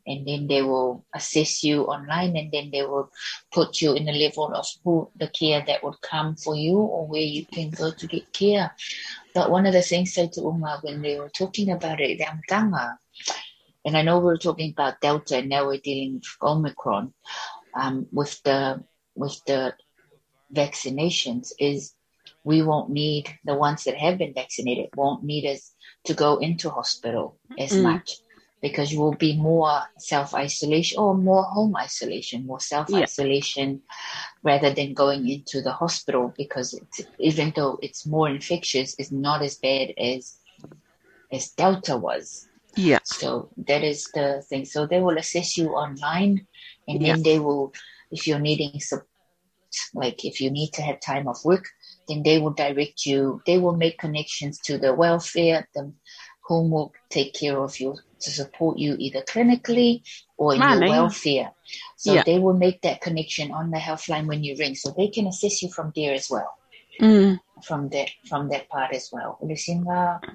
And 0.05 0.27
then 0.27 0.47
they 0.47 0.61
will 0.61 1.05
assess 1.15 1.63
you 1.63 1.83
online 1.83 2.35
and 2.35 2.51
then 2.51 2.71
they 2.71 2.81
will 2.81 3.09
put 3.53 3.79
you 3.81 3.93
in 3.93 4.05
the 4.05 4.11
level 4.11 4.53
of 4.53 4.67
who 4.83 5.09
the 5.15 5.29
care 5.29 5.63
that 5.65 5.81
would 5.81 6.01
come 6.01 6.35
for 6.35 6.55
you 6.57 6.77
or 6.77 7.07
where 7.07 7.21
you 7.21 7.45
can 7.45 7.69
go 7.69 7.91
to 7.91 8.07
get 8.07 8.33
care. 8.33 8.75
But 9.33 9.49
one 9.49 9.65
of 9.65 9.71
the 9.73 9.81
things 9.81 10.13
said 10.13 10.33
to 10.33 10.41
Uma 10.41 10.79
when 10.81 11.01
they 11.01 11.17
were 11.17 11.29
talking 11.29 11.71
about 11.71 12.01
it, 12.01 12.17
the 12.17 12.25
Amtanga, 12.25 12.97
and 13.85 13.97
I 13.97 14.01
know 14.01 14.19
we 14.19 14.25
were 14.25 14.37
talking 14.37 14.71
about 14.71 15.01
Delta 15.01 15.37
and 15.37 15.49
now 15.49 15.65
we're 15.67 15.77
dealing 15.79 16.15
with 16.15 16.23
Omicron, 16.41 17.13
um, 17.75 18.07
with 18.11 18.41
the 18.43 18.83
with 19.15 19.39
the 19.45 19.73
vaccinations 20.53 21.51
is 21.59 21.93
we 22.43 22.61
won't 22.61 22.89
need 22.89 23.29
the 23.45 23.55
ones 23.55 23.83
that 23.83 23.95
have 23.97 24.17
been 24.17 24.33
vaccinated 24.33 24.89
won't 24.95 25.23
need 25.23 25.45
us 25.45 25.73
to 26.05 26.13
go 26.13 26.37
into 26.37 26.69
hospital 26.69 27.37
as 27.57 27.77
Mm, 27.77 27.79
much 27.79 28.19
because 28.61 28.91
you 28.91 28.99
will 28.99 29.15
be 29.15 29.37
more 29.37 29.81
self 29.97 30.33
isolation 30.33 30.97
or 30.99 31.15
more 31.15 31.43
home 31.43 31.75
isolation, 31.75 32.45
more 32.45 32.59
self 32.59 32.93
isolation 32.93 33.81
rather 34.43 34.71
than 34.73 34.93
going 34.93 35.27
into 35.29 35.61
the 35.61 35.71
hospital 35.71 36.33
because 36.37 36.73
it's, 36.73 37.01
even 37.19 37.53
though 37.55 37.77
it's 37.81 38.05
more 38.05 38.29
infectious, 38.29 38.95
it's 38.97 39.11
not 39.11 39.41
as 39.41 39.57
bad 39.57 39.93
as 39.97 40.37
as 41.31 41.49
Delta 41.51 41.97
was. 41.97 42.47
Yeah. 42.75 42.99
So 43.03 43.49
that 43.67 43.83
is 43.83 44.09
the 44.13 44.43
thing. 44.47 44.65
So 44.65 44.85
they 44.87 44.99
will 45.01 45.17
assess 45.17 45.57
you 45.57 45.69
online, 45.69 46.47
and 46.87 47.01
Ia. 47.01 47.13
then 47.13 47.23
they 47.23 47.39
will, 47.39 47.73
if 48.11 48.27
you're 48.27 48.39
needing 48.39 48.79
support, 48.79 49.07
like 49.93 50.23
if 50.23 50.39
you 50.39 50.51
need 50.51 50.71
to 50.73 50.81
have 50.81 50.99
time 50.99 51.27
off 51.27 51.43
work, 51.43 51.65
then 52.07 52.23
they 52.23 52.37
will 52.37 52.51
direct 52.53 53.05
you. 53.05 53.41
They 53.45 53.57
will 53.57 53.75
make 53.75 53.97
connections 53.97 54.59
to 54.65 54.77
the 54.77 54.93
welfare, 54.93 55.67
the 55.73 55.93
whom 56.45 56.71
will 56.71 56.91
take 57.09 57.33
care 57.33 57.57
of 57.57 57.79
you 57.79 57.95
to 58.19 58.29
support 58.29 58.77
you 58.77 58.95
either 58.99 59.21
clinically 59.21 60.03
or 60.37 60.53
in 60.53 60.59
your 60.61 60.69
Mana 60.79 60.89
welfare. 60.89 61.51
So 61.97 62.13
Ia. 62.13 62.23
they 62.25 62.39
will 62.39 62.57
make 62.57 62.81
that 62.81 63.01
connection 63.01 63.51
on 63.51 63.71
the 63.71 63.79
health 63.79 64.09
line 64.09 64.27
when 64.27 64.43
you 64.43 64.55
ring, 64.59 64.75
so 64.75 64.93
they 64.95 65.07
can 65.07 65.27
assist 65.27 65.61
you 65.61 65.71
from 65.71 65.91
there 65.95 66.13
as 66.13 66.27
well 66.29 66.53
Mm, 67.01 67.39
from 67.63 67.89
that 67.89 68.09
from 68.29 68.49
that 68.49 68.69
part 68.69 68.93
as 68.93 69.09
well. 69.11 69.39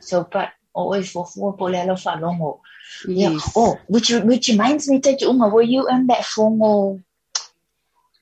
So 0.00 0.28
but 0.30 0.50
always 0.74 1.10
for 1.10 1.26
four 1.26 1.56
pole 1.56 1.74
alo 1.74 1.94
falongo. 1.94 2.60
Yeah. 3.06 3.38
Oh, 3.56 3.78
which 3.88 4.10
which 4.10 4.48
reminds 4.48 4.88
me 4.88 4.98
that 4.98 5.22
unga 5.22 5.48
were 5.48 5.62
you 5.62 5.88
in 5.88 6.06
that 6.06 6.24
fongo 6.24 7.02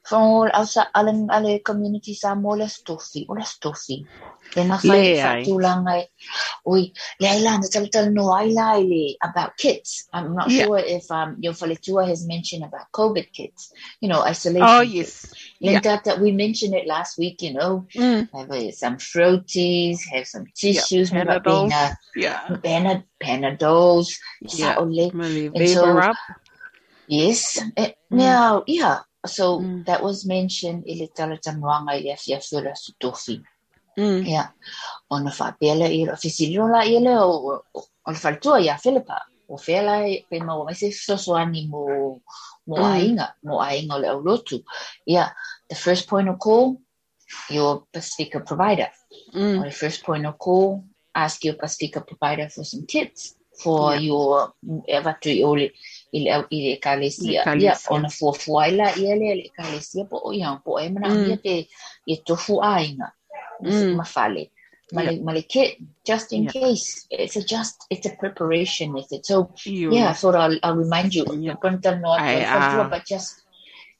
fongo 0.06 0.50
asa 0.54 0.86
alang 0.94 1.28
ale 1.30 1.58
community 1.60 2.14
sa 2.14 2.34
mo 2.34 2.54
la 2.54 2.66
stofi 2.66 3.26
ola 3.28 3.42
stofi. 3.42 4.06
Then 4.54 4.70
I 4.70 4.78
Le 4.84 4.92
find 4.92 5.16
ai. 5.18 5.42
fatu 5.42 5.58
lang 5.58 5.86
ay 5.88 6.08
oi 6.66 6.92
le 7.20 7.26
ai 7.28 7.40
na 7.42 7.60
tal 7.72 7.88
tal 7.88 8.10
no 8.12 8.32
ai 8.32 9.16
about 9.22 9.56
kids. 9.56 10.08
I'm 10.12 10.34
not 10.34 10.50
Yeah. 10.50 10.64
sure 10.64 10.78
if 10.78 11.10
um 11.10 11.36
your 11.40 11.52
Faletua 11.52 12.06
has 12.08 12.26
mentioned 12.26 12.64
about 12.64 12.86
COVID 12.92 13.32
kids, 13.32 13.72
you 14.00 14.08
know, 14.08 14.20
Oh, 14.20 14.26
isolation 14.30 14.88
kids. 14.88 14.94
yes. 14.94 15.34
Yeah. 15.60 15.72
Linda, 15.72 16.00
that 16.04 16.20
we 16.20 16.32
mentioned 16.32 16.74
it 16.74 16.86
last 16.86 17.18
week, 17.18 17.42
you 17.42 17.52
know, 17.54 17.86
Mm, 17.96 18.28
have 18.32 18.50
uh, 18.50 18.70
some 18.72 18.96
throaties, 18.96 19.98
have 20.12 20.26
some 20.26 20.44
yeah. 20.62 20.80
tissues, 20.80 21.12
maybe 21.12 21.38
being 21.44 21.72
Panadols. 21.72 21.72
a 21.72 21.96
Yeah. 22.14 22.40
Panad, 22.62 23.04
Panadols, 23.22 24.08
Yeah. 24.40 24.78
And 25.54 25.68
so, 25.68 25.98
up. 25.98 26.16
yes, 27.06 27.58
eh, 27.76 27.92
Mm, 28.12 28.18
now, 28.18 28.64
yeah. 28.66 29.00
So 29.26 29.58
mm, 29.60 29.84
that 29.86 30.02
was 30.02 30.24
mentioned, 30.24 30.84
ili 30.86 31.08
talagang 31.10 31.58
wanga 31.60 31.98
ia 31.98 32.16
fia 32.16 32.38
fila 32.40 32.74
sutofi. 32.76 33.38
mm. 33.38 33.44
Yeah, 34.26 34.48
on 35.10 35.24
the 35.24 35.30
fabela 35.30 35.88
ilo, 35.88 36.16
fisilio 36.16 36.66
la 36.68 36.84
ile 36.84 37.16
o, 37.18 37.62
o 37.74 38.10
le 38.10 38.14
faltua 38.16 38.60
ia 38.60 38.76
Philippa. 38.78 39.22
O 39.48 39.56
fela 39.56 40.02
pe 40.30 40.40
ma 40.40 40.54
o 40.56 40.64
mai 40.64 40.74
se 40.74 40.90
sosoani 40.90 41.68
mo, 41.68 42.20
mo 42.66 42.76
Mm, 42.76 42.82
ainga, 42.92 43.34
mo 43.44 43.60
ainga 43.60 43.94
o 43.94 43.98
le 43.98 44.08
aulotu. 44.08 44.62
Yeah, 45.06 45.30
the 45.68 45.74
first 45.76 46.08
point 46.08 46.28
of 46.28 46.38
call, 46.38 46.80
your 47.50 47.84
Pacifica 47.92 48.40
provider. 48.40 48.88
mm. 49.34 49.58
on 49.58 49.64
the 49.64 49.70
first 49.70 50.02
point 50.04 50.26
of 50.26 50.38
call, 50.38 50.84
ask 51.14 51.44
your 51.44 51.54
Pacifica 51.54 52.00
provider 52.00 52.48
for 52.50 52.64
some 52.64 52.86
tips 52.86 53.34
for 53.62 53.94
Yeah. 53.94 54.00
your 54.00 54.52
ever 54.88 55.16
to 55.22 55.30
ole 55.42 55.72
ile 56.12 56.44
ile 56.50 56.76
kalesia 56.76 57.42
Kalesia. 57.44 57.90
ona 57.90 58.10
fo 58.10 58.32
fuaila 58.32 58.92
ile 58.96 59.32
ile 59.32 59.50
kalesia 59.56 60.04
po 60.04 60.20
o 60.24 60.32
ya 60.32 60.56
po 60.64 60.78
e 60.80 60.88
mana 60.90 61.08
Mm, 61.08 61.26
ia 61.30 61.36
te 61.36 61.68
e 62.06 62.16
tofu 62.16 62.60
ainga 62.62 63.12
mm. 63.62 63.94
mafale 63.96 64.50
Yeah. 64.92 65.02
male 65.02 65.22
male 65.24 65.42
kit 65.42 65.78
just 66.06 66.32
in 66.32 66.44
Yeah. 66.44 66.52
case 66.52 67.06
it's 67.10 67.36
a 67.36 67.42
just 67.42 67.86
it's 67.90 68.06
a 68.06 68.14
preparation 68.22 68.92
with 68.92 69.10
it 69.10 69.26
so 69.26 69.50
yeah 69.66 70.10
I 70.10 70.12
thought 70.12 70.36
I'll, 70.36 70.58
I'll 70.62 70.76
remind 70.76 71.12
you 71.14 71.24
Yeah. 71.26 71.56
Ai 72.18 72.44
al 72.44 72.80
a 72.80 72.88
but 72.88 73.04
just 73.04 73.42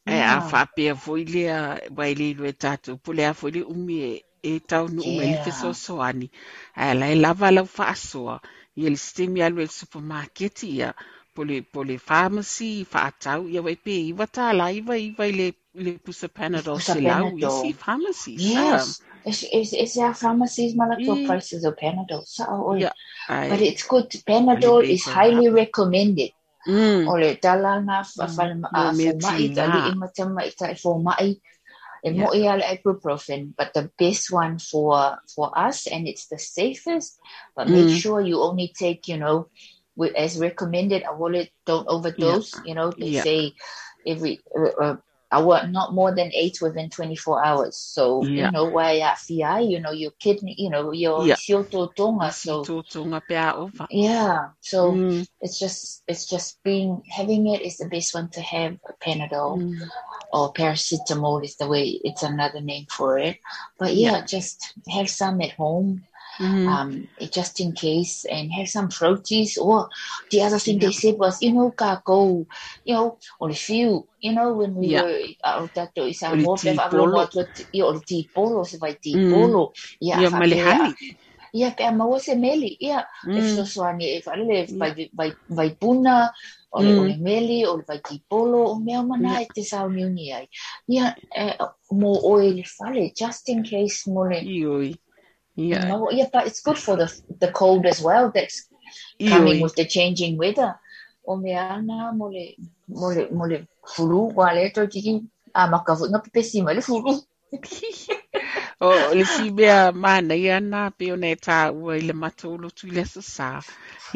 ai 0.07 0.21
a 0.37 0.41
whapea 0.41 0.95
foi 0.95 1.25
lea 1.25 1.91
wai 1.97 2.15
le 2.15 2.29
lue 2.39 2.53
tātou 2.53 2.99
pule 3.03 3.27
ah, 3.27 3.31
a 3.31 3.35
foi 3.35 3.51
le 3.51 3.63
umi 3.67 3.97
e, 4.11 4.25
e 4.43 4.61
tau 4.61 4.87
nu 4.89 5.03
ume 5.03 5.25
li 5.27 5.33
yeah 5.35 5.51
so 5.51 5.73
soani. 5.73 6.31
Ai 6.77 6.95
lai 6.95 7.15
lava 7.15 7.51
lau 7.51 7.67
whaasoa. 7.67 8.41
Ia 8.77 8.91
le 8.91 8.97
sistemi 8.97 9.43
alu 9.43 9.63
e 9.63 9.67
supermarket 9.67 10.63
ia. 10.63 10.95
Pole, 11.37 11.63
pole 11.73 11.97
pharmacy, 11.99 12.73
whaatau, 12.93 13.41
ia 13.53 13.63
wai 13.67 13.77
pe 13.87 13.95
iwa 14.13 14.27
tā 14.37 14.47
la 14.59 14.67
iwa 14.81 14.97
iwa 15.09 15.25
i 15.31 15.33
le, 15.41 15.49
le 15.85 15.93
pusa 16.05 16.29
panadol 16.29 16.81
se 16.91 17.01
lau 17.01 17.27
Panadol. 17.31 17.73
pharmacies. 17.85 18.49
Ah, 18.57 18.85
Yes, 18.85 19.01
it's, 19.25 19.45
it's, 19.53 19.73
it's 19.73 19.99
our 19.99 20.15
pharmacies 20.15 20.75
malato 20.75 21.17
i, 21.17 21.25
prices 21.25 21.65
of 21.65 21.77
Panadol. 21.77 22.27
So, 22.27 22.75
ia, 22.75 22.93
but 23.49 23.61
it's 23.61 23.87
good. 23.87 24.11
Panadol 24.29 24.85
is 24.89 25.05
highly 25.07 25.49
recommended. 25.49 26.31
Mm, 26.69 27.15
Ole 27.15 27.39
dala 27.43 27.81
na 27.83 28.03
fa 28.03 28.27
mm. 28.27 28.37
fa 28.37 28.45
Mo 28.73 28.89
a 28.89 28.93
mea 28.93 29.13
fo 29.13 29.19
mai 29.21 29.49
tina. 29.49 29.55
tali 29.55 29.81
i 29.91 29.93
matama 29.95 30.43
i 30.45 30.51
tai 30.51 30.75
fo 30.75 30.99
mai 30.99 31.37
And 32.05 32.19
mo 32.19 32.33
ia 32.35 32.57
le 32.57 32.63
ibuprofen, 32.77 33.55
but 33.57 33.75
the 33.75 33.91
best 33.99 34.31
one 34.31 34.59
for 34.59 35.19
for 35.35 35.51
us, 35.59 35.87
and 35.87 36.07
it's 36.07 36.29
the 36.29 36.39
safest. 36.39 37.19
But 37.57 37.69
make 37.69 37.89
Mm. 37.89 37.91
sure 37.91 38.21
you 38.21 38.41
only 38.43 38.73
take, 38.79 39.09
you 39.09 39.17
know, 39.19 39.49
as 40.17 40.39
recommended. 40.39 41.03
I 41.05 41.13
will 41.13 41.35
it 41.35 41.51
don't 41.65 41.87
overdose. 41.89 42.61
You 42.65 42.75
know, 42.75 42.91
they 42.91 43.11
Yeah. 43.13 43.23
say 43.23 43.55
every 44.07 44.41
uh, 44.57 44.83
uh, 44.85 44.97
hour, 45.31 45.67
not 45.69 45.95
more 45.95 46.15
than 46.15 46.31
eight 46.35 46.59
within 46.61 46.91
24 46.91 47.45
hours. 47.45 47.77
So, 47.77 48.23
Yeah. 48.23 48.47
you 48.47 48.53
know, 48.53 48.69
why 48.69 48.99
at 49.01 49.19
FI, 49.19 49.61
you 49.61 49.81
know, 49.81 49.93
your 49.93 50.13
kidney, 50.19 50.55
you 50.59 50.71
know, 50.71 50.93
your 50.93 51.27
Yeah. 51.27 51.35
tonga. 51.97 52.33
So, 52.33 52.63
Tō 52.65 52.83
tōnga 52.85 53.21
pēa 53.29 53.55
ova. 53.57 53.87
yeah. 53.91 54.51
So 54.61 54.93
Mm, 54.93 55.27
it's 55.41 55.59
just, 55.59 56.03
it's 56.07 56.27
just 56.27 56.63
being, 56.63 57.03
having 57.11 57.47
it 57.49 57.63
is 57.63 57.79
the 57.79 57.89
best 57.89 58.15
one 58.15 58.29
to 58.31 58.41
have. 58.41 58.77
Panadol 59.05 59.59
mm, 59.59 59.89
or 60.33 60.53
paracetamol 60.53 61.45
is 61.45 61.57
the 61.57 61.67
way, 61.69 62.01
it's 62.03 62.23
another 62.23 62.61
name 62.61 62.87
for 62.91 63.19
it. 63.19 63.39
But 63.79 63.95
yeah, 63.95 64.19
Yeah. 64.19 64.27
just 64.27 64.73
have 64.89 65.09
some 65.09 65.41
at 65.41 65.53
home 65.53 66.05
mm. 66.41 66.69
um, 66.69 67.09
just 67.33 67.61
in 67.61 67.73
case, 67.73 68.25
and 68.31 68.53
have 68.53 68.69
some 68.69 68.89
fruities. 68.89 69.59
Or 69.59 69.89
the 70.31 70.43
other 70.43 70.59
thing 70.59 70.79
Yeah. 70.81 70.89
they 70.89 70.93
said 70.93 71.17
was, 71.19 71.43
you 71.43 71.53
know, 71.55 71.75
go, 72.05 72.47
you 72.85 72.95
know, 72.95 73.19
or 73.41 73.51
a 73.51 73.55
few, 73.55 74.09
you 74.21 74.33
know, 74.33 74.55
when 74.55 74.75
we 74.75 74.89
Yeah. 74.89 75.03
were 75.03 75.21
out 75.45 75.75
that 75.75 75.95
to 75.97 76.07
isa 76.07 76.33
O 76.33 76.37
le 76.37 76.47
mo 76.47 76.57
tī 76.57 76.69
pe 76.77 76.83
polo. 76.91 77.05
avlo 77.05 77.11
mo 77.13 77.27
to 77.27 77.47
i 77.75 77.83
o 77.83 77.91
le 77.93 78.01
tī 78.01 78.31
polo 78.35 78.65
se 78.65 78.79
vai 78.79 78.95
tī 78.95 79.15
Mm. 79.17 79.29
polo. 79.29 79.73
Fa 80.31 80.41
male 80.41 80.57
pe- 80.57 80.65
hani. 80.67 80.95
Ia 81.55 81.71
pe 81.73 81.85
ama 81.85 82.19
se 82.21 82.35
meli. 82.37 82.77
Ia 82.81 83.07
e 83.35 83.43
Mm, 83.43 83.57
so 83.65 83.65
e 84.01 84.21
fa 84.23 84.37
le 84.37 84.67
vai 84.79 84.93
vai 85.15 85.33
vai 85.49 85.71
puna 85.81 86.33
o 86.73 86.83
le 86.83 86.93
Mm. 86.93 86.99
o 86.99 87.05
meli 87.19 87.67
o 87.67 87.77
le 87.77 87.85
vai 87.89 87.99
tī 88.01 88.23
polo 88.31 88.65
o 88.73 88.81
mea 88.81 89.03
mana 89.03 89.43
e 89.43 89.47
te 89.55 89.63
sau 89.65 89.89
niuni 89.91 90.33
ai. 90.33 90.47
Ia 90.89 91.17
e, 91.37 91.57
mo 91.93 92.13
o 92.31 92.41
e 92.41 92.51
le 92.53 92.65
fale 92.65 93.13
just 93.17 93.49
in 93.49 93.63
case 93.65 94.07
mo 94.11 94.25
le 94.25 94.41
Ioi. 94.43 94.95
Ia. 95.57 95.85
no, 95.89 96.11
yeah, 96.11 96.29
but 96.33 96.47
it's 96.47 96.63
good 96.63 96.79
for 96.79 96.97
the 96.97 97.09
the 97.41 97.53
cold 97.53 97.87
as 97.87 98.01
well. 98.03 98.31
That's 98.35 98.69
coming 99.27 99.61
with 99.61 99.75
the 99.77 99.87
changing 99.87 100.39
weather. 100.39 100.77
O 101.27 101.37
me 101.37 101.53
ana 101.55 102.13
mo 102.15 102.27
le 102.37 102.57
mo 102.89 103.09
le 103.09 103.31
mo 103.31 103.45
le 103.47 103.67
fulu 103.87 104.33
wa 104.35 104.53
le 104.53 104.71
to 104.71 104.87
tiki 104.89 105.23
a 105.55 105.69
makavu 105.69 106.09
nga 106.11 106.21
pepesi 106.25 106.63
ma 106.63 106.73
le 106.73 106.83
fulu. 106.83 107.13
O 108.81 108.91
le 109.15 109.25
si 109.25 109.51
mea 109.51 109.93
mana 109.93 110.35
i 110.37 110.47
ana 110.59 110.81
pe 110.99 111.07
o 111.13 111.17
nei 111.17 111.37
tā 111.47 111.59
ua 111.83 111.97
i 112.01 112.03
le 112.09 112.15
matolo 112.23 112.69
tu 112.77 112.89
i 112.89 112.93
le 112.99 113.05
sasa. 113.13 113.51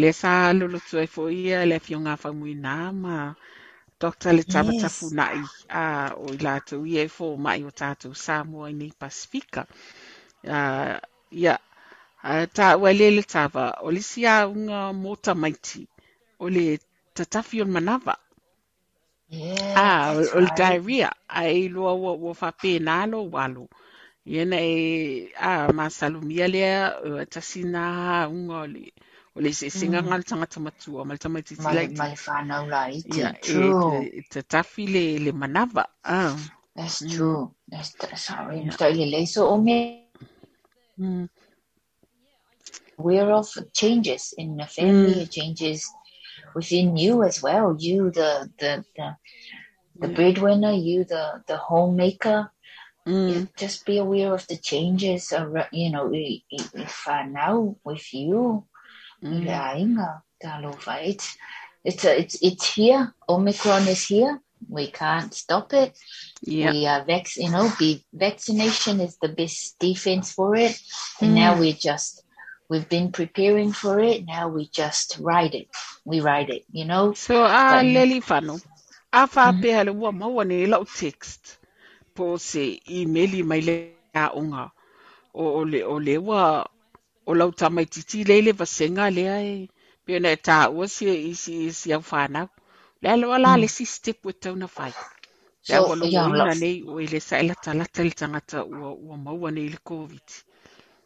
Le 0.02 0.10
sa 0.20 0.52
lolo 0.58 0.78
tu 0.88 0.98
ai 1.02 1.06
fo 1.14 1.28
ia 1.30 1.64
le 1.70 1.78
ma 3.04 3.34
Dr. 4.00 4.32
le 4.32 4.44
tama 4.44 4.72
Yes. 4.72 5.14
a 5.68 5.84
o 6.16 6.26
i 6.34 6.38
lātou 6.46 6.86
ia 6.88 7.02
i 7.04 7.08
fo 7.16 7.36
mai 7.36 7.64
o 7.64 7.70
tātou 7.70 8.14
Samoa 8.14 8.70
i 8.70 8.74
nei 8.74 8.92
Pasifika. 9.00 9.66
Uh, 10.44 10.96
ia, 11.32 11.58
uh, 12.24 12.44
tā 12.56 12.76
ua 12.80 12.90
le 12.92 13.10
le 13.16 13.22
tawa 13.22 13.64
o 13.86 13.90
le 13.90 14.02
si 14.02 14.26
a 14.26 14.46
unga 14.48 14.92
mota 14.92 15.34
maiti 15.34 15.86
o 16.40 16.48
le 16.50 16.78
tatafi 17.16 17.60
o 17.62 17.64
le 17.64 17.72
manawa. 17.76 18.14
Yeah, 19.28 19.84
Ah, 19.84 20.12
o 20.16 20.20
that's 20.20 20.34
o 20.36 20.40
le 20.44 20.50
right. 20.50 20.58
diarrhea, 20.58 21.10
a 21.28 21.42
e 21.48 21.68
loa 21.68 21.92
ua 21.94 22.12
ua 22.22 22.32
whapena 22.40 22.92
alo 23.02 23.18
walo. 23.34 23.68
Iena 24.26 24.56
e, 24.60 25.32
a 25.38 25.68
masalumia 25.72 26.46
lea, 26.48 26.96
o 27.04 27.24
tasina 27.26 28.28
unga 28.28 28.56
o 28.64 28.66
le, 28.66 28.92
o 29.36 29.40
le 29.40 29.52
se 29.52 29.68
singa 29.70 30.00
Mm. 30.00 30.08
ngal 30.08 30.22
tangata 30.28 30.60
matua, 30.60 31.04
mal 31.04 31.18
tamaiti 31.18 31.56
Ma 31.62 31.72
le 31.74 31.86
tilaiti. 31.86 31.98
ma 31.98 32.06
le 32.10 32.16
whanau 32.26 32.64
la 32.68 32.82
iti. 32.90 33.24
Ia, 33.24 33.30
e, 33.42 33.74
True. 33.74 33.82
te, 33.82 34.22
te 34.30 34.40
tafi 34.42 34.86
le, 34.94 35.04
le 35.24 35.32
manawa. 35.32 35.84
Ah, 36.04 36.36
That's 36.76 37.04
Mm. 37.04 37.06
true. 37.06 37.54
That's 37.68 37.94
the, 37.94 38.16
sorry. 38.16 38.60
Yeah. 38.62 38.76
Yeah. 38.80 38.96
le 38.96 39.06
le 39.06 39.26
so 39.26 39.48
o 39.48 39.58
me 39.58 40.09
mm, 41.00 41.28
aware 42.98 43.32
of 43.32 43.48
changes 43.74 44.34
in 44.38 44.56
the 44.56 44.66
family, 44.66 45.26
Mm. 45.26 45.30
changes 45.30 45.86
within 46.54 46.96
you 46.96 47.22
as 47.24 47.42
well. 47.42 47.76
You 47.78 48.10
the 48.10 48.50
the 48.58 48.84
the, 48.96 49.16
the 50.00 50.08
Yeah. 50.08 50.14
breadwinner, 50.16 50.72
you 50.72 51.04
the 51.04 51.42
the 51.48 51.56
homemaker. 51.58 52.50
mm, 53.06 53.48
just 53.56 53.86
be 53.86 53.98
aware 53.98 54.34
of 54.34 54.46
the 54.48 54.56
changes. 54.56 55.32
Ar- 55.32 55.68
you 55.72 55.90
know, 55.92 56.10
if 56.12 57.08
I 57.08 57.26
now 57.26 57.76
with 57.84 58.12
you, 58.14 58.66
mm, 59.24 59.44
yeah, 59.46 59.76
inga, 59.76 60.22
talo 60.42 60.72
fight. 60.80 61.22
It's 61.84 62.04
it's 62.04 62.36
it's 62.42 62.74
here. 62.74 63.14
Omicron 63.28 63.88
is 63.88 64.06
here. 64.06 64.40
We 64.68 64.88
can't 64.90 65.32
stop 65.34 65.72
it. 65.72 65.96
yeah, 66.42 66.72
We 66.72 66.86
are 66.86 67.04
vac. 67.04 67.26
You 67.36 67.50
know, 67.50 67.70
be 67.78 68.04
vaccination 68.12 69.00
is 69.00 69.16
the 69.20 69.28
best 69.28 69.78
defense 69.78 70.32
for 70.32 70.54
it. 70.56 70.80
And 71.20 71.34
Mm. 71.34 71.34
now 71.34 71.58
we 71.58 71.72
just 71.72 72.22
we've 72.68 72.88
been 72.88 73.12
preparing 73.12 73.72
for 73.72 73.98
it. 74.00 74.24
Now 74.26 74.48
we 74.48 74.68
just 74.72 75.18
ride 75.20 75.54
it. 75.54 75.68
We 76.04 76.20
ride 76.20 76.50
it. 76.50 76.64
You 76.72 76.84
know. 76.86 77.14
So, 77.14 77.44
a 77.44 77.82
But- 77.82 77.84
leli 77.84 78.20
whano, 78.20 78.60
a 79.12 79.26
Mm. 79.44 79.66
whapea 79.66 79.84
le 79.84 79.90
ua 79.92 80.12
maua 80.12 80.44
lau 80.44 80.84
text 80.84 81.58
po 82.14 82.36
se 82.38 82.80
emaili 82.88 83.42
mai 83.42 83.60
le 83.60 83.74
a 83.74 83.94
unga 83.94 84.70
o, 85.34 85.64
le 85.64 85.82
o 85.84 85.98
le 85.98 86.16
ua 86.18 86.66
o 87.26 87.34
lau 87.34 87.50
tamaititi 87.52 88.24
le 88.24 88.40
le 88.42 88.52
vasenga 88.52 89.10
le 89.10 89.24
ai 89.28 89.68
pe 90.04 90.18
na 90.20 90.36
ta 90.36 90.68
ua 90.70 90.86
si 90.88 91.04
i 91.30 91.34
si 91.34 91.72
si 91.72 91.92
au 91.92 92.02
whanau 92.10 92.48
le 93.02 93.08
alo 93.10 93.32
ala 93.36 93.56
Mm. 93.56 93.60
le 93.62 93.68
si 93.68 93.84
step 93.86 94.18
with 94.24 94.40
tauna 94.40 94.68
whai 94.76 94.94
le 95.68 95.74
So 95.74 95.74
awa 95.76 95.94
lo 95.96 96.06
yeah, 96.06 96.28
ina 96.28 96.28
love. 96.38 96.54
nei 96.54 96.82
o 96.88 97.00
i 97.00 97.06
le 97.06 97.20
sa 97.20 97.40
ila 97.42 97.54
talata 97.54 98.02
le 98.04 98.10
tangata 98.20 98.64
ua, 98.64 98.90
ua 99.06 99.16
maua 99.16 99.50
nei 99.52 99.68
le 99.68 99.78
COVID. 99.84 100.28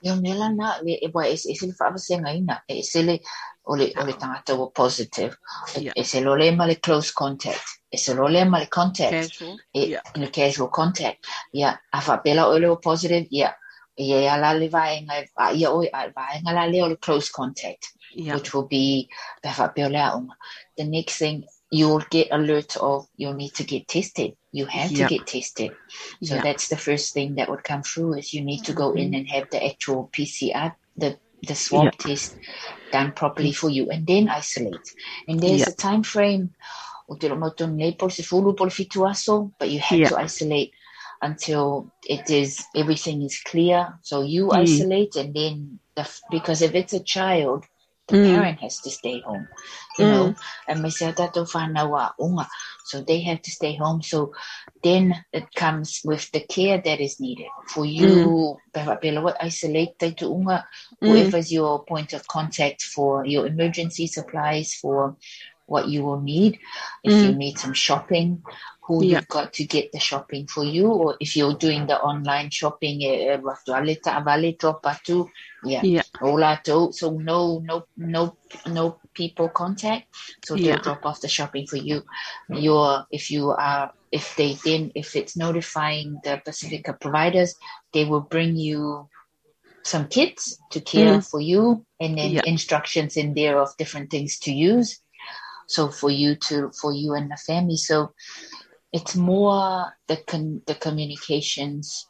Yung 0.02 0.22
nila 0.22 0.48
na 0.54 0.78
le 0.82 0.94
e 1.02 1.08
wa 1.14 1.24
fa 1.78 1.98
se 1.98 2.14
nga 2.18 2.30
ina 2.32 2.62
e 2.68 2.82
se 2.82 3.02
le 3.02 3.20
o 3.66 3.76
le 3.76 3.92
o 4.00 4.04
le 4.04 4.12
tangata 4.14 4.54
positive. 4.74 5.36
E, 5.76 5.92
e 5.96 6.04
se 6.04 6.20
lo 6.20 6.34
le 6.36 6.50
ma 6.52 6.66
le 6.66 6.76
close 6.76 7.12
contact. 7.12 7.66
E 7.90 7.96
se 7.98 8.14
lo 8.14 8.28
le 8.28 8.44
ma 8.44 8.58
le 8.60 8.68
contact. 8.68 9.42
E 9.74 9.98
le 10.16 10.28
casual 10.30 10.70
contact. 10.70 11.26
Ya 11.52 11.78
a 11.92 12.00
fa 12.00 12.18
pela 12.18 12.48
o 12.48 12.58
le 12.58 12.68
o 12.68 12.76
positive 12.76 13.26
ya 13.30 13.52
e 13.96 14.28
ala 14.28 14.54
le 14.54 14.68
va 14.68 14.84
nga 15.02 15.16
a 15.36 15.52
ia 15.52 15.70
o 15.70 15.82
a 15.82 16.08
va 16.16 16.26
nga 16.42 16.52
la 16.52 16.66
le 16.66 16.82
o 16.82 16.88
le 16.88 16.96
close 16.96 17.30
contact 17.30 17.94
yeah. 18.14 18.34
which 18.34 18.54
will 18.54 18.66
be 18.68 19.08
pe 19.42 19.50
fa 19.50 19.68
pela 19.68 20.16
o 20.16 20.26
the 20.76 20.84
next 20.84 21.18
thing 21.18 21.44
you'll 21.78 22.04
get 22.16 22.28
alert 22.38 22.76
of 22.78 23.06
you'll 23.20 23.34
need 23.42 23.54
to 23.60 23.64
get 23.72 23.88
tested 23.88 24.30
you 24.52 24.66
have 24.66 24.90
Yeah. 24.92 25.08
to 25.08 25.14
get 25.14 25.26
tested 25.34 25.72
so 26.28 26.36
yeah 26.36 26.42
that's 26.46 26.68
the 26.72 26.76
first 26.88 27.14
thing 27.14 27.36
that 27.36 27.48
would 27.50 27.64
come 27.64 27.82
through 27.90 28.14
is 28.18 28.34
you 28.34 28.42
need 28.50 28.62
to 28.64 28.74
go 28.82 28.92
in 29.02 29.14
and 29.14 29.28
have 29.36 29.48
the 29.50 29.60
actual 29.70 30.10
PCR, 30.14 30.74
the 30.96 31.18
the 31.48 31.56
swab 31.56 31.86
Yeah. 31.86 31.90
test 32.06 32.36
done 32.92 33.12
properly 33.12 33.52
for 33.52 33.70
you, 33.70 33.90
and 33.90 34.06
then 34.06 34.28
isolate. 34.28 34.88
And 35.28 35.40
there's 35.40 35.68
a 35.68 35.76
time 35.76 36.04
frame. 36.04 36.50
o 37.08 37.16
te 37.16 37.28
romoto 37.28 37.66
nei 37.70 37.92
por 37.92 38.10
se 38.10 38.22
fulu 38.24 38.54
por 38.56 38.68
fitu 38.70 39.06
aso, 39.08 39.52
but 39.58 39.70
you 39.70 39.80
have 39.80 40.02
to 40.08 40.16
isolate 40.18 40.72
until 41.22 41.90
it 42.08 42.30
is 42.30 42.64
everything 42.76 43.22
is 43.22 43.40
clear. 43.42 43.98
So 44.02 44.22
you 44.22 44.48
Mm. 44.48 44.64
isolate, 44.64 45.16
and 45.16 45.34
then 45.34 45.80
the, 45.96 46.04
because 46.30 46.62
if 46.62 46.74
it's 46.74 46.94
a 46.94 47.04
child, 47.04 47.66
the 48.08 48.14
Mm. 48.14 48.34
parent 48.34 48.60
has 48.60 48.80
to 48.80 48.90
stay 48.90 49.20
home. 49.20 49.48
You 49.98 50.06
know, 50.06 50.34
and 50.68 50.82
that 50.84 51.30
to 51.34 51.44
whanawa 51.44 52.12
unga. 52.20 52.46
So 52.84 53.00
they 53.02 53.20
have 53.22 53.42
to 53.42 53.50
stay 53.50 53.76
home. 53.76 54.02
So 54.02 54.32
then 54.82 55.14
it 55.32 55.54
comes 55.54 56.00
with 56.04 56.30
the 56.32 56.40
care 56.40 56.80
that 56.84 57.00
is 57.00 57.20
needed 57.20 57.46
for 57.68 57.84
you. 57.84 58.56
Mm. 58.74 59.22
What 59.22 59.42
isolate 59.42 59.98
te 59.98 60.12
tu 60.12 60.26
unga, 60.26 60.64
Mm. 61.02 61.08
whoever's 61.08 61.52
your 61.52 61.84
point 61.84 62.12
of 62.12 62.26
contact 62.26 62.82
for 62.82 63.24
your 63.24 63.46
emergency 63.46 64.06
supplies 64.06 64.74
for 64.74 65.16
what 65.66 65.88
you 65.88 66.04
will 66.04 66.20
need. 66.20 66.58
If 67.02 67.22
you 67.22 67.30
Mm. 67.30 67.36
need 67.38 67.58
some 67.58 67.72
shopping, 67.72 68.42
who 68.86 69.02
Yeah. 69.02 69.18
you've 69.18 69.28
got 69.28 69.52
to 69.54 69.64
get 69.64 69.92
the 69.92 69.98
shopping 70.00 70.46
for 70.46 70.62
you, 70.62 70.88
or 70.88 71.16
if 71.18 71.36
you're 71.36 71.54
doing 71.56 71.86
the 71.86 71.98
online 71.98 72.50
shopping, 72.50 73.02
eh, 73.02 73.32
eh, 73.32 73.36
wale 73.38 73.96
ta- 73.96 74.22
wale 74.24 74.52
dropa 74.56 75.02
tu, 75.02 75.28
yeah, 75.64 75.82
yeah 75.82 76.02
Ola 76.20 76.60
to, 76.64 76.92
so 76.92 77.10
no, 77.12 77.60
no, 77.60 77.84
no, 77.96 78.36
no 78.66 79.00
people 79.14 79.48
contact. 79.48 80.06
So 80.44 80.56
they'll 80.56 80.66
Yeah. 80.66 80.82
drop 80.82 81.06
off 81.06 81.20
the 81.20 81.28
shopping 81.28 81.66
for 81.66 81.76
you. 81.76 82.02
Your, 82.50 83.06
if 83.10 83.30
you 83.30 83.50
are, 83.50 83.92
if 84.12 84.36
they 84.36 84.52
then, 84.52 84.92
if 84.94 85.16
it's 85.16 85.36
notifying 85.36 86.20
the 86.22 86.40
Pacifica 86.44 86.92
providers, 86.92 87.54
they 87.92 88.04
will 88.04 88.20
bring 88.20 88.56
you 88.56 89.08
some 89.84 90.08
kits 90.08 90.58
to 90.70 90.80
care 90.80 91.20
for 91.20 91.40
you 91.40 91.84
and 92.00 92.18
then 92.18 92.32
Yeah. 92.32 92.42
instructions 92.44 93.16
in 93.16 93.34
there 93.34 93.58
of 93.60 93.76
different 93.78 94.10
things 94.10 94.38
to 94.40 94.52
use. 94.52 95.00
So 95.66 95.88
for 95.88 96.10
you 96.10 96.36
to, 96.48 96.70
for 96.80 96.92
you 96.92 97.14
and 97.14 97.30
the 97.30 97.36
family. 97.36 97.76
So 97.76 98.12
it's 98.94 99.16
more 99.16 99.92
the 100.06 100.16
con- 100.16 100.62
the 100.66 100.76
communications 100.76 102.06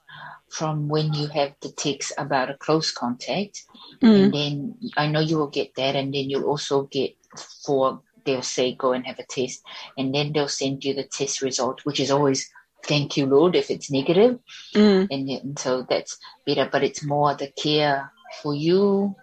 from 0.50 0.86
when 0.88 1.14
you 1.14 1.26
have 1.28 1.54
the 1.62 1.72
text 1.72 2.12
about 2.18 2.50
a 2.50 2.54
close 2.54 2.92
contact 2.92 3.64
mm. 4.02 4.24
and 4.24 4.34
then 4.34 4.74
I 4.96 5.06
know 5.08 5.20
you 5.20 5.38
will 5.38 5.48
get 5.48 5.74
that, 5.76 5.96
and 5.96 6.12
then 6.14 6.28
you'll 6.28 6.44
also 6.44 6.82
get 6.82 7.16
for 7.64 8.00
they'll 8.24 8.42
say 8.42 8.74
go 8.74 8.92
and 8.92 9.06
have 9.06 9.18
a 9.18 9.24
test, 9.24 9.62
and 9.96 10.14
then 10.14 10.32
they'll 10.32 10.48
send 10.48 10.84
you 10.84 10.94
the 10.94 11.04
test 11.04 11.42
result, 11.42 11.80
which 11.84 12.00
is 12.00 12.10
always 12.10 12.50
thank 12.84 13.16
you, 13.16 13.26
Lord, 13.26 13.56
if 13.56 13.70
it's 13.70 13.90
negative. 13.90 14.38
Mm. 14.74 15.08
And, 15.10 15.28
and 15.30 15.58
so 15.58 15.86
that's 15.88 16.18
better, 16.46 16.68
but 16.70 16.84
it's 16.84 17.02
more 17.02 17.34
the 17.34 17.48
care 17.48 18.12
for 18.42 18.54
you, 18.54 19.14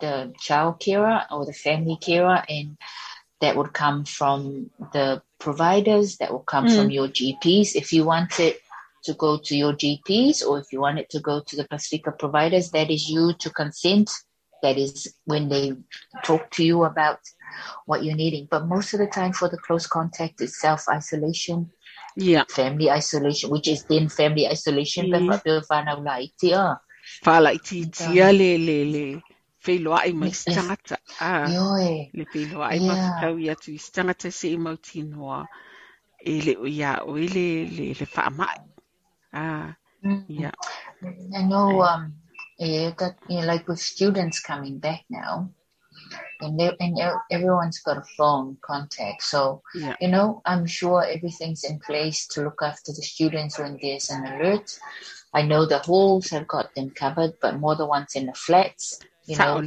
the 0.00 0.32
child 0.40 0.80
carer 0.80 1.22
or 1.30 1.46
the 1.46 1.52
family 1.52 1.96
carer, 2.00 2.42
and 2.48 2.76
that 3.40 3.56
would 3.56 3.72
come 3.72 4.04
from 4.04 4.70
the 4.92 5.22
providers, 5.46 6.16
that 6.18 6.30
will 6.32 6.46
come 6.54 6.66
Mm. 6.66 6.74
from 6.76 6.90
your 6.90 7.08
GPs. 7.18 7.68
If 7.82 7.92
you 7.92 8.02
want 8.14 8.32
it 8.40 8.56
to 9.06 9.12
go 9.24 9.30
to 9.46 9.54
your 9.62 9.74
GPs 9.82 10.36
or 10.46 10.58
if 10.62 10.66
you 10.72 10.80
want 10.80 10.98
it 11.02 11.08
to 11.10 11.20
go 11.20 11.34
to 11.48 11.56
the 11.56 11.66
Pacifica 11.72 12.10
providers, 12.22 12.70
that 12.70 12.88
is 12.90 13.02
you 13.14 13.24
to 13.42 13.50
consent. 13.50 14.08
That 14.62 14.78
is 14.78 15.14
when 15.26 15.44
they 15.52 15.64
talk 16.24 16.50
to 16.56 16.62
you 16.64 16.84
about 16.84 17.18
what 17.84 18.02
you're 18.02 18.16
needing. 18.16 18.48
But 18.50 18.66
most 18.66 18.94
of 18.94 19.00
the 19.00 19.06
time 19.18 19.32
for 19.34 19.48
the 19.50 19.58
close 19.66 19.86
contact, 19.86 20.40
it's 20.40 20.58
self 20.58 20.88
isolation, 20.88 21.58
Yeah. 22.16 22.44
family 22.48 22.88
isolation, 22.90 23.50
which 23.50 23.68
is 23.68 23.84
then 23.84 24.08
family 24.08 24.48
isolation. 24.48 25.10
Mm. 25.10 25.28
But 25.28 25.44
whanau 25.68 25.98
lai 26.02 26.32
te 26.40 26.52
a. 26.52 26.80
Mai 30.12 30.28
Yes. 30.28 30.44
stangata. 30.44 30.98
Yoe. 31.54 32.10
Le 32.14 32.24
Yeah. 32.70 33.20
i 33.38 33.48
atu 33.50 33.70
i 33.72 33.78
se 34.30 34.48
i. 34.48 34.56
E 36.26 36.40
le 36.42 36.56
o 36.56 36.66
ia 36.66 37.02
o 37.04 37.16
i 37.16 37.28
le, 37.28 37.64
le, 37.66 37.94
le. 37.94 38.06
Ah. 39.32 39.76
Mm. 40.04 40.24
Yeah. 40.28 40.52
I 41.36 41.42
know, 41.42 41.82
um, 41.82 42.14
yeah, 42.58 42.90
that 42.98 43.16
you 43.28 43.40
know, 43.40 43.46
like 43.46 43.66
with 43.68 43.80
students 43.80 44.40
coming 44.40 44.78
back 44.78 45.04
now, 45.10 45.50
and 46.40 46.58
they, 46.60 46.70
and 46.80 46.98
everyone's 47.30 47.80
got 47.80 47.98
a 47.98 48.04
phone 48.16 48.56
contact. 48.60 49.22
So 49.22 49.62
Yeah. 49.74 49.96
you 50.00 50.08
know, 50.08 50.42
I'm 50.44 50.66
sure 50.66 51.04
everything's 51.04 51.64
in 51.64 51.78
place 51.80 52.26
to 52.28 52.42
look 52.42 52.62
after 52.62 52.92
the 52.92 53.02
students 53.02 53.58
when 53.58 53.78
there's 53.80 54.10
an 54.10 54.26
alert. 54.26 54.78
I 55.32 55.42
know 55.42 55.66
the 55.66 55.78
halls 55.80 56.30
have 56.30 56.46
got 56.46 56.74
them 56.74 56.90
covered, 56.90 57.34
but 57.40 57.58
more 57.58 57.74
the 57.76 57.86
ones 57.86 58.14
in 58.14 58.26
the 58.26 58.34
flats. 58.34 59.00
You 59.26 59.36
know, 59.36 59.62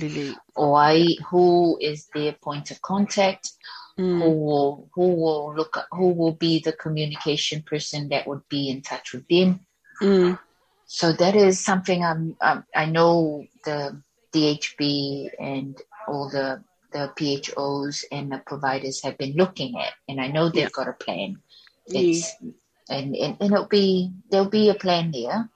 or 0.56 0.78
I, 0.78 1.06
who 1.30 1.78
is 1.82 2.08
their 2.14 2.34
point 2.34 2.72
of 2.72 2.82
contact? 2.82 3.52
Who 3.98 4.04
Mm. 4.04 4.20
will 4.20 4.90
who 4.94 5.08
will 5.16 5.56
look 5.56 5.78
at, 5.78 5.86
who 5.92 6.10
will 6.14 6.34
be 6.34 6.60
the 6.60 6.72
communication 6.74 7.64
person 7.64 8.10
that 8.10 8.28
would 8.28 8.48
be 8.50 8.70
in 8.70 8.82
touch 8.82 9.14
with 9.14 9.28
them? 9.28 9.62
Mm. 10.02 10.38
So 10.86 11.12
that 11.14 11.36
is 11.36 11.60
something 11.60 12.04
I'm, 12.04 12.36
um, 12.42 12.64
I 12.76 12.86
know 12.86 13.46
the 13.66 14.02
DHB 14.34 15.30
and 15.40 15.76
all 16.08 16.30
the 16.30 16.64
the 16.94 17.12
PHOs 17.18 18.06
and 18.12 18.32
the 18.32 18.40
providers 18.46 19.02
have 19.04 19.18
been 19.18 19.34
looking 19.36 19.78
at, 19.80 19.94
and 20.08 20.22
I 20.22 20.28
know 20.28 20.50
they've 20.50 20.64
Yeah. 20.64 20.70
got 20.74 20.88
a 20.88 20.94
plan. 20.94 21.42
Yeah. 21.88 22.02
It's 22.02 22.36
and, 22.90 23.16
and 23.16 23.38
and 23.40 23.52
it'll 23.52 23.66
be 23.68 24.12
there'll 24.30 24.50
be 24.50 24.70
a 24.70 24.76
plan 24.76 25.12
there. 25.12 25.50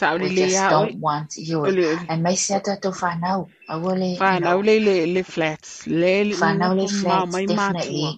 O 0.00 0.16
We 0.16 0.28
just 0.34 0.70
don't 0.70 1.00
want 1.00 1.36
you. 1.36 1.58
O 1.58 1.70
o. 1.70 1.98
And 2.08 2.22
may 2.22 2.36
say 2.36 2.60
that 2.64 2.82
to 2.82 2.92
find 2.92 3.24
out. 3.24 3.48
I 3.68 3.76
will, 3.76 3.98
you 3.98 4.16
Whanau 4.18 4.40
know, 4.40 4.60
le 4.60 4.78
le 4.78 5.06
le 5.06 5.22
flats. 5.24 5.86
Le 5.86 6.24
le 6.24 6.36
Whanau 6.36 6.74
le 6.74 6.86
flats, 6.86 7.32
mai 7.32 7.46
mātua. 7.46 8.12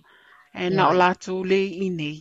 E 0.55 0.69
na 0.69 0.91
o 0.91 0.93
lātou 0.93 1.45
le 1.47 1.61
i 1.87 1.89
nei. 1.89 2.19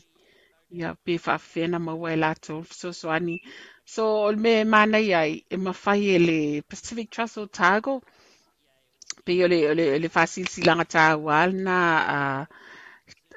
Ia 0.72 0.94
pe 1.04 1.18
whawhena 1.18 1.80
maua 1.80 2.14
e 2.14 2.18
lātou 2.24 2.64
sosoani. 2.80 3.40
So 3.86 4.06
o 4.30 4.32
me 4.32 4.64
mana 4.64 4.98
ai 4.98 5.44
e 5.50 5.58
mawhai 5.58 6.00
e 6.16 6.20
le 6.20 6.62
Pacific 6.62 7.10
Trust 7.12 7.38
Otago. 7.38 8.02
Pe 9.26 9.44
o 9.44 9.48
le, 9.48 9.60
o 9.72 9.74
le, 9.74 9.90
o 9.96 9.98
le 10.00 10.10
whasilsilanga 10.16 10.86
tā 10.96 11.06
wal 11.20 11.52
na 11.52 11.78
a 12.16 12.20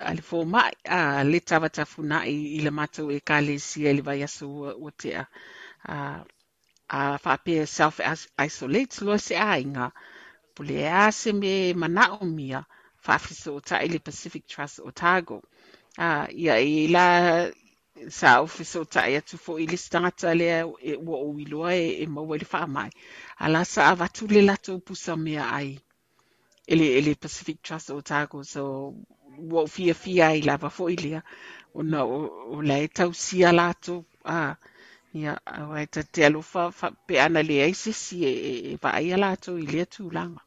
a 0.09 0.15
le 0.15 0.23
fō 0.29 0.45
mai 0.47 0.71
a 0.99 1.25
le 1.25 1.41
tawa 1.41 1.69
tafuna 1.69 2.23
i, 2.27 2.37
i 2.57 2.63
le 2.63 2.71
mātou 2.71 3.11
e 3.11 3.19
ka 3.21 3.41
le 3.41 3.59
sia 3.59 3.91
i 3.91 3.97
le 3.99 4.03
vai 4.07 4.23
aso 4.23 4.47
ua 4.79 4.93
te 5.03 5.17
a. 5.25 5.27
A, 5.89 6.25
a 6.89 7.19
whapea 7.25 7.67
self-isolate 7.67 9.01
loa 9.05 9.19
se 9.19 9.35
a 9.37 9.59
inga. 9.59 9.93
Pule 10.55 10.75
e 10.83 10.87
a 10.87 11.11
se 11.13 11.33
me 11.33 11.73
manao 11.75 12.21
mia 12.25 12.67
whawhiso 13.07 13.57
o 13.57 13.61
ta 13.61 13.77
i 13.85 13.89
le 13.89 13.99
Pacific 13.99 14.47
Trust 14.47 14.81
Otago. 14.81 15.43
Ah, 15.99 16.27
ia 16.31 16.57
i 16.61 16.87
la 16.89 17.51
sa 18.09 18.41
ofiso 18.43 18.85
ta 18.85 19.07
ia 19.09 19.21
tu 19.21 19.37
fo 19.39 19.59
i 19.59 19.67
le 19.67 19.77
stangata 19.77 20.35
lea 20.35 20.65
e 20.91 20.97
ua 20.97 21.17
o 21.27 21.39
iloa 21.45 21.75
e, 21.75 22.03
e 22.03 22.07
maua 22.07 22.37
i 22.37 22.39
le 22.43 22.47
whaamai. 22.53 22.91
A 23.39 23.49
la 23.49 23.65
sa 23.65 23.91
avatu 23.93 24.27
le 24.35 24.43
lato 24.43 24.79
pusa 24.79 25.17
mea 25.17 25.45
ai. 25.59 25.79
Ele, 26.67 26.87
ele 26.99 27.15
Pacific 27.15 27.63
Trust 27.63 27.91
Otago, 27.91 28.45
so 28.45 28.95
ua 29.39 29.63
o 29.63 29.67
fia 29.67 29.95
fia 29.95 30.31
i 30.37 30.43
lava 30.43 30.71
fo 30.71 30.89
i 30.89 30.97
lea. 30.97 31.23
O 31.75 31.83
na 31.83 32.05
o, 32.05 32.19
o 32.55 32.63
la 32.63 32.79
e 32.79 32.89
tau 32.89 33.13
sia 33.13 33.53
lato. 33.53 34.05
Ah, 34.25 34.57
ia, 35.21 35.33
au 35.59 35.73
ai 35.79 35.87
ta 35.95 36.03
te 36.13 36.25
alofa 36.29 36.63
fa, 36.79 36.89
pe 37.07 37.15
ana 37.27 37.43
le 37.49 37.57
ai 37.67 37.73
e, 37.73 37.93
e, 38.51 38.73
e 38.73 38.79
va 38.83 38.91
ai 38.99 39.13
a 39.13 39.19
lato 39.25 39.57
i 39.65 39.67
lea 39.73 39.87
tūlanga. 39.95 40.43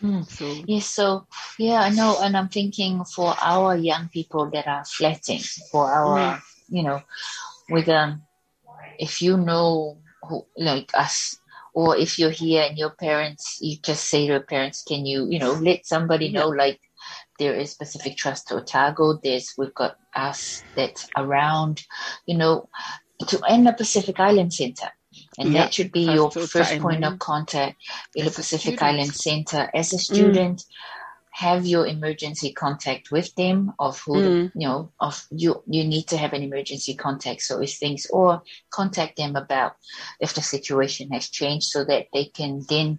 Hmm. 0.00 0.22
So, 0.28 0.64
Yes, 0.66 0.86
so 0.86 1.26
yeah, 1.58 1.80
I 1.82 1.90
know, 1.90 2.18
and 2.22 2.36
I'm 2.36 2.48
thinking 2.48 3.04
for 3.04 3.34
our 3.42 3.76
young 3.76 4.08
people 4.08 4.50
that 4.52 4.66
are 4.68 4.84
flatting, 4.84 5.40
for 5.72 5.90
our, 5.90 6.38
Mm. 6.38 6.42
you 6.68 6.82
know, 6.84 7.00
with 7.70 7.88
um, 7.88 8.22
if 8.98 9.22
you 9.22 9.36
know 9.36 9.98
who 10.22 10.46
like 10.56 10.90
us, 10.94 11.38
or 11.74 11.96
if 11.96 12.18
you're 12.18 12.30
here 12.30 12.64
and 12.68 12.78
your 12.78 12.90
parents, 12.90 13.58
you 13.60 13.76
just 13.82 14.06
say 14.08 14.26
to 14.26 14.32
your 14.34 14.40
parents, 14.42 14.84
can 14.86 15.06
you, 15.06 15.26
you 15.30 15.38
know, 15.38 15.54
let 15.54 15.86
somebody 15.86 16.30
Yeah. 16.30 16.32
know 16.32 16.48
like 16.48 16.80
there 17.38 17.54
is 17.54 17.74
Pacific 17.74 18.16
Trust 18.16 18.48
to 18.48 18.56
Otago, 18.56 19.18
there's 19.22 19.54
we've 19.58 19.74
got 19.74 19.96
us 20.14 20.64
that's 20.76 21.08
around, 21.16 21.82
you 22.26 22.36
know, 22.36 22.68
to 23.26 23.42
and 23.48 23.66
the 23.66 23.72
Pacific 23.72 24.20
Island 24.20 24.52
Center. 24.54 24.88
And 25.38 25.52
Yeah, 25.52 25.62
that 25.64 25.74
should 25.74 25.90
be 25.92 26.02
your 26.12 26.30
first 26.30 26.70
time, 26.70 26.82
point 26.82 27.02
mm. 27.02 27.12
of 27.12 27.18
contact 27.18 27.76
in 28.14 28.24
the 28.24 28.30
As 28.30 28.36
Pacific. 28.36 28.80
Island 28.82 29.14
Center. 29.14 29.68
As 29.74 29.92
a 29.92 29.98
student, 29.98 30.64
have 31.32 31.66
your 31.66 31.86
emergency 31.86 32.52
contact 32.52 33.10
with 33.10 33.32
them 33.36 33.72
of 33.78 34.00
who 34.00 34.14
Mm. 34.14 34.52
you 34.54 34.66
know 34.68 34.90
of 34.98 35.24
you 35.30 35.62
you 35.66 35.84
need 35.84 36.06
to 36.08 36.16
have 36.16 36.32
an 36.32 36.42
emergency 36.42 36.94
contact 36.94 37.42
so 37.42 37.60
if 37.62 37.74
things 37.74 38.06
or 38.10 38.42
contact 38.70 39.16
them 39.16 39.36
about 39.36 39.76
if 40.18 40.34
the 40.34 40.42
situation 40.42 41.10
has 41.12 41.28
changed 41.28 41.66
so 41.68 41.84
that 41.84 42.06
they 42.12 42.24
can 42.24 42.64
then 42.68 42.98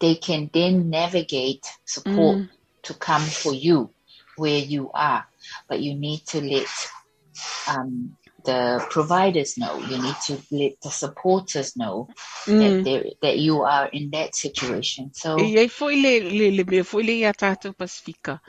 they 0.00 0.16
can 0.16 0.50
then 0.52 0.90
navigate 0.90 1.64
support 1.84 2.38
Mm. 2.38 2.48
to 2.82 2.94
come 2.94 3.22
for 3.22 3.54
you 3.54 3.90
where 4.36 4.58
you 4.58 4.90
are 4.92 5.24
but 5.68 5.80
you 5.80 5.94
need 5.94 6.26
to 6.26 6.40
let 6.40 6.66
um, 7.68 8.16
the 8.44 8.84
providers 8.90 9.56
know 9.58 9.78
you 9.78 9.96
need 10.02 10.16
to 10.26 10.34
let 10.50 10.72
the 10.82 10.90
supporters 10.90 11.76
know 11.76 12.08
Mm. 12.46 12.84
that 12.84 13.16
that 13.22 13.38
you 13.38 13.62
are 13.62 13.86
in 13.92 14.10
that 14.10 14.34
situation 14.34 15.10
so 15.12 15.36
E 15.38 15.68
foi 15.68 15.94
le, 15.96 16.20
le, 16.30 16.50
le 16.50 16.64
mea 16.64 16.82
foi 16.82 17.02
le 17.02 17.32
Pasifika. 17.72 18.40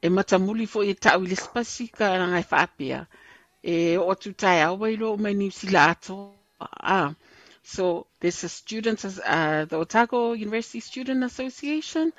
E 0.00 0.08
matamuli 0.08 0.66
foi 0.66 0.94
tau 0.94 1.20
le 1.20 1.36
Pasifika 1.36 2.18
na 2.18 2.26
ngai 2.28 2.44
whaapea. 2.50 3.06
E 3.62 3.96
o 3.98 4.12
au 4.12 4.76
wai 4.80 4.96
lo 4.96 5.16
mai 5.16 5.34
ato. 5.76 6.34
Ah. 6.60 7.14
So 7.68 8.06
there's 8.20 8.42
a 8.44 8.48
students, 8.48 9.04
uh, 9.04 9.66
the 9.68 9.76
Otago 9.76 10.32
University 10.32 10.80
Student 10.80 11.22
Association. 11.22 12.14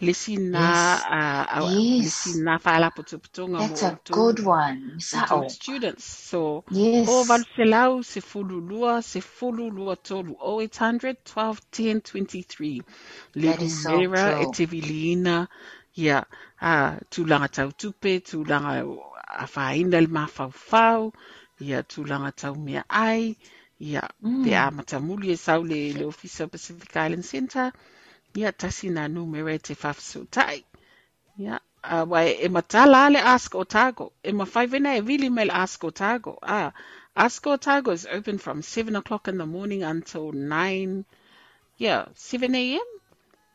Lisi 0.00 0.36
na, 0.38 0.68
Yes. 0.70 1.02
uh, 1.10 1.46
uh, 1.58 1.70
Yes. 1.74 1.98
lisi 1.98 2.34
na 2.44 2.58
whaala 2.58 2.90
putuputunga 2.92 3.58
that's 3.58 3.82
a 3.82 3.98
good 4.12 4.38
one 4.46 5.00
Sao. 5.00 5.48
students. 5.48 6.04
So, 6.04 6.64
Yes. 6.70 7.08
O 7.08 7.24
Valselau 7.24 8.04
se 8.04 8.20
fululua 8.20 9.02
se 9.02 9.20
fululua 9.20 9.96
tolu 9.96 10.36
0800 10.40 11.16
12 11.24 11.60
10 11.72 12.00
23. 12.00 12.82
That 13.34 13.60
is 13.60 13.82
so 13.82 13.98
Mera 13.98 14.38
e 14.40 14.46
true. 14.46 14.52
te 14.54 14.66
vilina. 14.66 15.48
Ia, 15.98 16.24
a 16.60 16.96
tūlanga 17.10 17.48
tau 17.50 17.70
tupe, 17.72 18.20
tūlanga 18.20 18.86
a 19.42 19.46
whaina 19.46 19.98
le 23.82 24.00
mawhauwhau. 24.00 24.12
Ia, 24.22 24.22
tūlanga 24.22 24.22
tau 24.22 24.22
mea 24.22 24.22
ai. 24.22 24.22
Ia, 24.22 24.22
Mm. 24.22 24.44
pe 24.44 24.54
a 24.54 24.70
matamuli 24.70 25.30
e 25.30 25.36
sau 25.36 25.62
le, 25.62 25.92
le 25.92 26.06
Officer 26.06 26.46
Pacific 26.48 26.96
Island 26.96 27.24
Centre. 27.24 27.72
Ia, 28.34 28.52
tasi 28.52 28.90
nā 28.90 29.08
numere 29.12 29.58
te 29.62 29.74
whawhisotai. 29.74 30.64
Yeah. 31.36 31.58
Uh, 31.84 32.04
wai 32.08 32.28
e 32.28 32.48
matala 32.48 33.06
ale 33.06 33.18
Ask 33.18 33.54
Otago. 33.54 34.12
E 34.24 34.32
mawhaiwena 34.32 34.96
e 34.96 35.00
really 35.00 35.28
mail 35.30 35.50
Ask 35.50 35.84
Otago. 35.84 36.38
Ah, 36.42 36.72
Ask 37.16 37.46
Otago 37.46 37.90
is 37.92 38.06
open 38.06 38.38
from 38.38 38.62
7 38.62 38.96
o'clock 38.96 39.28
in 39.28 39.38
the 39.38 39.46
morning 39.46 39.82
until 39.82 40.32
9, 40.32 41.04
yeah, 41.78 42.06
7 42.14 42.54
a.m.? 42.54 42.80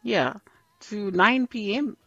Yeah, 0.04 0.34
to 0.82 1.12
9 1.12 1.48
p.m. 1.48 1.98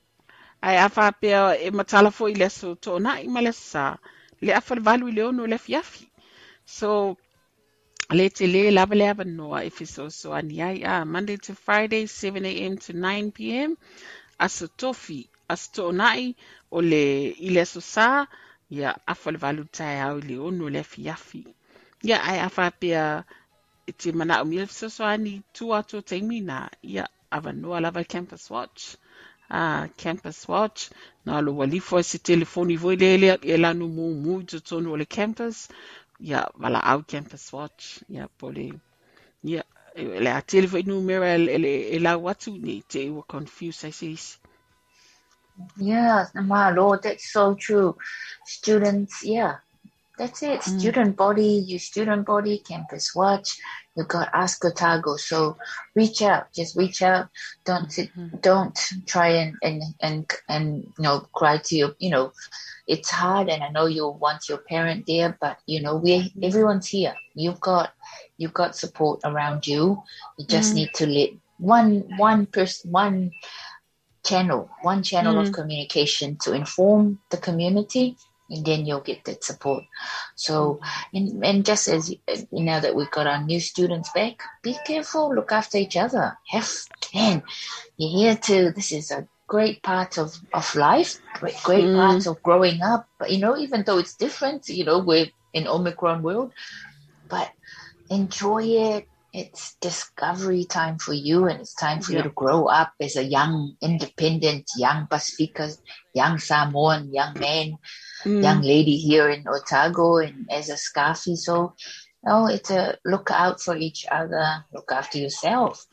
Ai 0.63 0.75
a 0.77 0.89
whapea 0.91 1.57
e 1.61 1.71
matala 1.71 2.13
fo 2.13 2.27
i 2.27 2.35
leso 2.35 2.77
tōna 2.77 3.25
i 3.25 3.29
malesa. 3.29 3.99
Le 4.43 4.53
a 4.53 4.61
whalwalu 4.61 5.09
i 5.09 5.13
leono 5.13 5.47
le 5.49 5.59
fiafi. 5.59 6.09
So, 6.67 7.19
le 8.19 8.27
te 8.31 8.47
le 8.47 8.63
lava 8.71 8.95
le 8.95 9.07
ava 9.13 9.25
noa 9.25 9.65
if 9.65 9.79
so 9.95 10.09
so 10.09 10.33
ani 10.33 10.63
ai 10.69 10.83
ah, 10.93 11.05
Monday 11.05 11.37
to 11.37 11.55
Friday 11.55 12.07
7 12.07 12.45
a.m. 12.45 12.77
to 12.79 12.93
9 12.93 13.33
p.m. 13.33 13.77
Aso 14.39 14.67
tofi, 14.81 15.29
aso 15.49 15.69
tōnai 15.77 16.35
o 16.71 16.81
le 16.81 17.05
i 17.47 17.51
le 17.57 17.65
so 17.67 17.81
sā, 17.81 18.27
ia 18.71 18.91
awha 19.07 19.33
le 19.33 19.39
walu 19.43 19.65
tai 19.77 19.97
au 20.07 20.19
i 20.19 20.27
le 20.29 20.37
ono 20.39 20.69
le 20.69 20.83
fiafi. 20.83 21.45
ia 22.03 22.23
ai 22.25 22.39
afa 22.41 22.71
pia 22.71 23.25
i 23.87 23.93
te 23.93 24.13
mana 24.13 24.41
o 24.43 24.45
mia 24.45 24.67
fesoasoani 24.67 25.43
tu 25.53 25.65
atu 25.79 26.03
te 26.03 26.17
mina 26.29 26.71
ia 26.83 27.05
avanua 27.37 27.81
lava 27.81 28.05
campus 28.05 28.51
watch 28.51 28.97
a 29.51 29.89
campus 30.03 30.49
watch 30.49 30.81
na 31.25 31.41
lo 31.45 31.53
walifo 31.61 31.99
e 31.99 32.03
se 32.03 32.19
telefoni 32.19 32.77
voi 32.77 32.97
lele 32.97 33.39
e 33.43 33.57
lanu 33.57 33.89
mu 33.97 34.05
mu 34.23 34.43
to 34.51 34.59
tonu 34.69 34.93
o 34.93 34.97
le 34.97 35.07
campus 35.17 35.57
ia 36.21 36.49
wala 36.61 36.85
au 36.85 37.03
campus 37.03 37.53
watch 37.53 38.03
ia 38.09 38.29
pole 38.39 38.73
ia 39.43 39.65
e 39.95 40.03
le 40.05 40.31
a 40.31 40.43
telefoni 40.43 40.83
numera 40.83 41.35
e 41.35 41.59
le 41.59 41.73
e 41.95 41.99
la 41.99 42.17
watu 42.17 42.51
ni 42.59 42.83
te 42.83 43.05
iwa 43.07 43.23
confuse 43.23 43.87
ai 43.87 43.93
se 43.93 44.07
isi 44.13 44.39
Yeah, 45.77 46.27
my 46.35 46.71
lord, 46.71 47.03
that's 47.03 47.33
so 47.33 47.55
true. 47.55 47.97
Students, 48.47 49.23
yeah, 49.25 49.57
that's 50.17 50.43
it. 50.43 50.61
Mm. 50.61 50.81
Student 50.81 51.17
body, 51.17 51.65
you 51.67 51.79
student 51.79 52.25
body, 52.27 52.59
campus 52.59 53.15
watch. 53.15 53.59
You 54.01 54.07
got 54.09 54.31
Ask 54.35 54.65
Otago. 54.65 55.17
So 55.17 55.57
reach 55.95 56.23
out, 56.23 56.45
just 56.55 56.77
reach 56.77 57.03
out. 57.03 57.29
Don't 57.67 57.93
sit, 57.93 58.11
don't 58.43 58.79
try 59.07 59.29
and 59.29 59.57
and 59.63 59.83
and 60.03 60.31
and 60.49 60.85
you 60.99 61.03
know 61.05 61.21
cry 61.35 61.59
to 61.65 61.77
your 61.77 61.93
you 62.01 62.11
know. 62.11 62.33
It's 62.89 63.11
hard, 63.11 63.49
and 63.51 63.63
I 63.63 63.71
know 63.71 63.87
you 63.87 64.09
want 64.09 64.49
your 64.49 64.59
parent 64.59 65.05
there, 65.07 65.37
but 65.41 65.59
you 65.67 65.83
know 65.83 65.97
we 65.97 66.33
everyone's 66.43 66.89
here. 66.89 67.15
You've 67.35 67.61
got 67.61 67.91
you've 68.39 68.55
got 68.55 68.77
support 68.77 69.21
around 69.25 69.67
you. 69.67 70.03
You 70.39 70.47
just 70.47 70.73
Mm. 70.73 70.77
need 70.77 70.95
to 70.95 71.07
let 71.07 71.31
one 71.59 72.05
one 72.19 72.47
person 72.47 72.91
one 72.93 73.33
channel, 74.25 74.71
one 74.83 75.03
channel 75.03 75.39
of 75.39 75.51
Mm. 75.51 75.55
communication 75.55 76.37
to 76.43 76.53
inform 76.53 77.21
the 77.31 77.39
community, 77.39 78.17
and 78.51 78.65
then 78.67 78.85
you'll 78.85 79.01
get 79.01 79.25
that 79.25 79.45
support. 79.45 79.85
So, 80.35 80.81
and, 81.15 81.45
and 81.45 81.65
just 81.65 81.89
as 81.89 82.13
uh, 82.29 82.37
now 82.53 82.81
that 82.81 82.95
we've 82.95 83.11
got 83.11 83.27
our 83.27 83.43
new 83.43 83.61
students 83.61 84.11
back, 84.13 84.43
be 84.63 84.77
careful, 84.85 85.35
look 85.35 85.53
after 85.53 85.79
each 85.79 85.97
other. 85.97 86.37
Have, 86.49 86.69
fun. 87.13 87.43
you're 87.97 88.11
here 88.11 88.37
to, 88.37 88.73
this 88.73 88.93
is 88.93 89.11
a 89.11 89.27
great 89.47 89.83
part 89.83 90.19
of, 90.19 90.35
of 90.53 90.75
life, 90.75 91.19
great, 91.35 91.57
great 91.63 91.85
Mm. 91.85 91.97
part 91.97 92.27
of 92.27 92.43
growing 92.43 92.83
up. 92.83 93.07
But, 93.19 93.31
you 93.31 93.39
know, 93.39 93.57
even 93.57 93.85
though 93.85 93.99
it's 93.99 94.17
different, 94.17 94.69
you 94.69 94.85
know, 94.85 94.99
we're 94.99 95.27
in 95.53 95.67
Omicron 95.67 96.23
world, 96.23 96.53
but 97.29 97.51
enjoy 98.09 98.65
it. 98.65 99.07
It's 99.33 99.77
discovery 99.81 100.65
time 100.65 100.99
for 100.99 101.13
you, 101.13 101.47
and 101.47 101.61
it's 101.61 101.75
time 101.75 102.01
for 102.01 102.11
Yeah. 102.11 102.19
you 102.19 102.23
to 102.25 102.31
grow 102.31 102.67
up 102.67 102.95
as 103.01 103.15
a 103.15 103.23
young, 103.23 103.77
independent, 103.81 104.67
young 104.77 105.07
Pacifica, 105.07 105.71
young 106.13 106.39
Samoan, 106.39 107.15
young 107.15 107.39
man, 107.39 107.79
Mm. 108.25 108.43
young 108.43 108.63
lady 108.63 108.97
here 108.97 109.29
in 109.31 109.47
Otago, 109.49 110.19
and 110.19 110.47
as 110.51 110.69
a 110.69 110.75
Scarfie. 110.75 111.37
So, 111.37 111.75
no, 112.23 112.47
it's 112.47 112.71
a 112.71 112.99
look 113.05 113.31
out 113.31 113.61
for 113.61 113.77
each 113.77 114.07
other, 114.11 114.65
look 114.73 114.93
after 114.93 115.19
yourself 115.19 115.87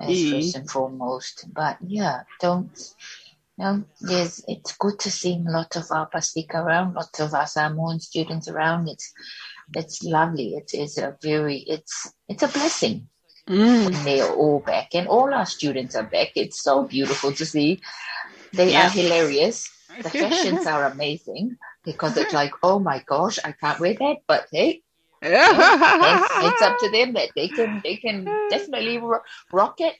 as 0.00 0.08
Mm. 0.18 0.30
first 0.30 0.54
and 0.56 0.70
foremost. 0.70 1.46
But 1.52 1.78
yeah, 1.86 2.22
don't. 2.40 2.76
No, 3.58 3.84
there's. 4.00 4.42
It's 4.48 4.76
good 4.76 4.98
to 5.00 5.10
see 5.10 5.34
a 5.34 5.50
lot 5.50 5.76
of 5.76 5.84
our 5.90 6.06
Pacifica 6.06 6.58
around, 6.58 6.94
lots 6.94 7.20
of 7.20 7.34
our 7.34 7.46
Samoan 7.46 8.00
students 8.00 8.48
around. 8.48 8.88
It's 8.88 9.12
it's 9.74 10.02
lovely. 10.02 10.54
It 10.54 10.74
is 10.74 10.98
a 10.98 11.16
very 11.22 11.58
it's 11.58 12.12
it's 12.28 12.42
a 12.42 12.48
blessing 12.48 13.08
Mm. 13.48 13.84
when 13.84 14.04
they're 14.04 14.32
all 14.32 14.60
back 14.60 14.94
and 14.94 15.08
all 15.08 15.34
our 15.34 15.46
students 15.46 15.94
are 15.96 16.04
back. 16.04 16.30
It's 16.36 16.62
so 16.62 16.84
beautiful 16.84 17.32
to 17.32 17.44
see. 17.44 17.80
They 18.52 18.72
Yeah. 18.72 18.86
are 18.86 18.90
hilarious. 18.90 19.68
The 20.00 20.10
fashions 20.10 20.66
are 20.66 20.84
amazing 20.84 21.56
because 21.84 22.16
it's 22.16 22.32
like, 22.32 22.52
oh 22.62 22.78
my 22.78 23.02
gosh, 23.06 23.38
I 23.44 23.52
can't 23.52 23.80
wear 23.80 23.94
that, 23.94 24.16
but 24.26 24.46
hey, 24.52 24.82
it's, 25.22 26.62
up 26.62 26.78
to 26.78 26.90
them 26.90 27.14
that 27.14 27.30
they 27.34 27.48
can 27.48 27.80
they 27.84 27.96
can 27.96 28.26
definitely 28.48 28.98
ro- 28.98 29.20
rock 29.52 29.80
it. 29.80 29.94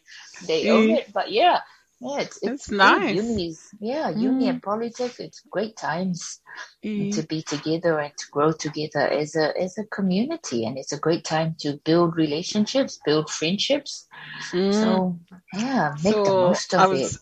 They 0.47 0.68
own 0.70 0.90
it, 0.90 1.12
but 1.12 1.30
yeah. 1.30 1.61
Yeah, 2.01 2.20
it's, 2.20 2.38
it's 2.43 2.64
It's 2.64 2.70
nice. 2.70 3.14
Unis, 3.14 3.74
yeah, 3.80 4.11
uni 4.11 4.47
Mm. 4.47 4.51
and 4.51 4.62
Polytech, 4.62 5.20
it's 5.20 5.43
great 5.51 5.76
times 5.76 6.40
Mm. 6.84 7.11
to 7.12 7.22
be 7.22 7.43
together 7.43 7.99
and 7.99 8.12
to 8.16 8.26
grow 8.32 8.53
together 8.53 9.09
as 9.09 9.36
a 9.36 9.53
as 9.61 9.78
a 9.78 9.84
community 9.84 10.64
and 10.66 10.78
it's 10.78 10.93
a 10.93 10.99
great 10.99 11.24
time 11.24 11.55
to 11.61 11.78
build 11.84 12.16
relationships 12.16 13.01
build 13.05 13.30
friendships 13.30 14.07
Mm. 14.53 14.72
so 14.74 15.18
yeah 15.53 15.95
make 16.03 16.22
the 16.24 16.32
So 16.32 16.34
most 16.34 16.74
I 16.76 16.86
of 16.86 16.93
was 16.93 17.01
it 17.03 17.12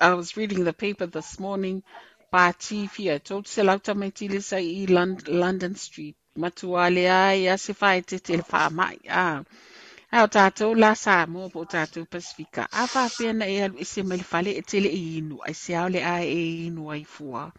I 0.00 0.14
was 0.14 0.36
reading 0.36 0.64
the 0.64 0.72
paper 0.74 1.06
this 1.06 1.40
morning. 1.40 1.82
Pa 2.30 2.52
chifi 2.52 3.12
I 3.14 3.18
told 3.18 3.48
se 3.48 3.62
lauta 3.62 3.94
mai 3.96 4.10
tili 4.10 4.42
sa 4.42 4.56
i 4.58 4.86
Lon- 4.86 5.18
London 5.28 5.74
Street. 5.76 6.16
Matuale 6.38 7.08
ai 7.10 7.46
a 7.48 7.56
se 7.58 7.72
whae 7.72 8.02
te 8.06 8.18
te 8.18 8.36
wha 8.52 8.68
mai. 8.70 8.98
Ah. 9.08 9.42
Ai 10.12 10.22
o 10.22 10.28
tātou 10.28 10.76
la 10.78 10.94
sa 10.94 11.26
mo 11.26 11.48
po 11.48 11.64
tātou 11.64 12.06
Pasifika. 12.06 12.68
A 12.72 12.86
wha 12.94 13.08
e 13.48 13.60
alu 13.64 13.78
i 13.80 13.84
se 13.84 14.02
mai 14.02 14.20
whale 14.32 14.52
e 14.58 14.62
tele 14.62 14.88
i 14.92 15.18
inu. 15.20 15.40
Ai 15.48 15.54
se 15.54 15.74
aole 15.74 16.04
ai 16.04 16.26
e 16.28 16.66
inu 16.68 16.90
ai 16.92 17.04
fua. 17.04 17.50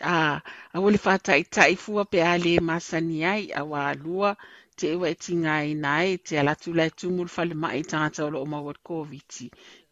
Ah, 0.00 0.40
a 0.74 0.80
wole 0.80 0.98
whata 1.04 1.36
i 1.38 1.44
tai 1.44 1.74
fua 1.76 2.04
pe 2.04 2.20
a 2.22 2.36
le 2.38 2.58
masani 2.60 3.24
ai 3.24 3.50
a 3.52 3.62
wā 3.62 3.84
lua 4.04 4.36
te 4.76 4.92
ewa 4.92 5.08
e 5.08 5.14
tinga 5.14 5.54
i 5.64 5.74
nai 5.74 6.16
te 6.26 6.36
alatu 6.40 6.74
lai 6.74 6.90
tumul 6.90 7.28
whale 7.36 7.54
mai 7.54 7.82
o 8.24 8.28
lo 8.30 8.42
o 8.42 8.46
mawat 8.46 8.78
COVID. 8.84 9.30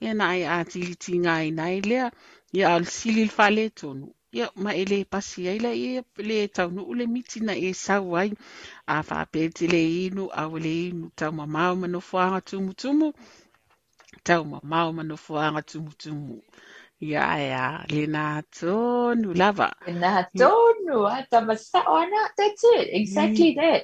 Ia 0.04 0.12
na 0.14 0.24
ai 0.34 0.42
a 0.44 0.64
tili 0.70 0.94
tinga 1.04 1.34
nai 1.58 1.80
lea, 1.80 2.06
ia 2.52 2.66
al 2.74 2.84
sili 2.84 3.24
whale 3.36 3.70
tonu. 3.70 4.06
Ia 4.36 4.46
ma 4.62 4.70
e 4.74 4.84
le 4.84 4.98
pasi 5.12 5.48
ai 5.48 5.58
la 5.64 5.72
ia 5.72 6.02
le 6.28 6.48
tau 6.56 6.68
nu 6.70 6.82
ule 6.92 7.04
miti 7.06 7.38
na 7.40 7.54
e 7.68 7.72
sau 7.72 8.16
ai 8.20 8.30
a 8.86 8.96
whape 9.08 9.42
le 9.72 9.82
inu 10.04 10.24
a 10.40 10.42
wale 10.52 10.72
inu 10.88 11.06
tau 11.18 11.32
mamau 11.38 11.72
manofuanga 11.82 12.40
tumu 12.48 12.72
tumu. 12.80 13.08
Tau 14.26 14.44
mamau 14.44 14.88
manofuanga 14.92 15.62
tumu 15.70 15.90
tumu. 16.02 16.42
Ia 17.00 17.24
ia 17.48 17.64
le 17.94 18.04
nā 18.14 18.42
tonu 18.58 19.28
lava. 19.40 19.72
Nah, 19.88 20.24
don't 20.34 20.86
know. 20.86 21.04
I 21.06 21.22
thought, 21.30 21.46
but 21.46 21.60
so- 21.60 21.88
why 21.92 22.04
not? 22.06 22.30
That's 22.36 22.62
it. 22.76 22.88
Exactly 23.00 23.50
mm. 23.54 23.60
that. 23.60 23.82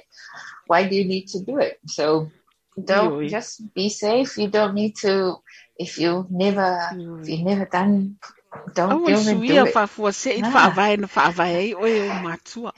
Why 0.67 0.87
do 0.87 0.95
you 0.95 1.05
need 1.05 1.25
to 1.33 1.39
do 1.39 1.57
it? 1.59 1.79
So 1.87 2.31
don't 2.77 3.13
Yoi. 3.13 3.29
just 3.29 3.73
be 3.73 3.89
safe. 3.89 4.37
You 4.37 4.49
don't 4.49 4.75
need 4.75 4.95
to. 4.97 5.37
If 5.85 5.97
you 5.99 6.27
never, 6.31 6.69
if 7.23 7.29
you 7.29 7.45
never 7.45 7.65
done, 7.65 8.19
don't 8.75 9.01
it. 9.07 9.25
suia 9.27 9.43
Do 9.45 9.65
it. 9.65 9.75
whafua 9.75 10.11
se 10.13 10.31
i 10.39 10.43
Ah. 10.43 10.53
whaavae 10.53 10.97
na 11.01 11.07
whaavae 11.15 11.55
ai 11.63 11.71
oe 11.85 12.01
o 12.01 12.11
matua. 12.25 12.73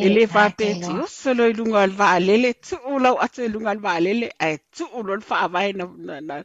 E 0.00 0.08
le 0.14 0.26
whapeti 0.34 0.92
Naitelo. 0.92 1.04
o 1.04 1.06
solo 1.20 1.44
i 1.50 1.54
lunga 1.58 1.80
al 1.86 1.90
vaalele, 2.00 2.50
tu 2.66 2.76
ulau 2.94 3.16
atu 3.24 3.40
i 3.46 3.48
lunga 3.54 3.70
al 3.74 3.80
vaalele, 3.86 4.28
ai 4.44 4.56
tu 4.76 4.84
ulo 4.98 5.12
al 5.18 5.24
whaavae 5.30 5.70
na, 5.78 5.84
na, 6.08 6.20
na, 6.28 6.36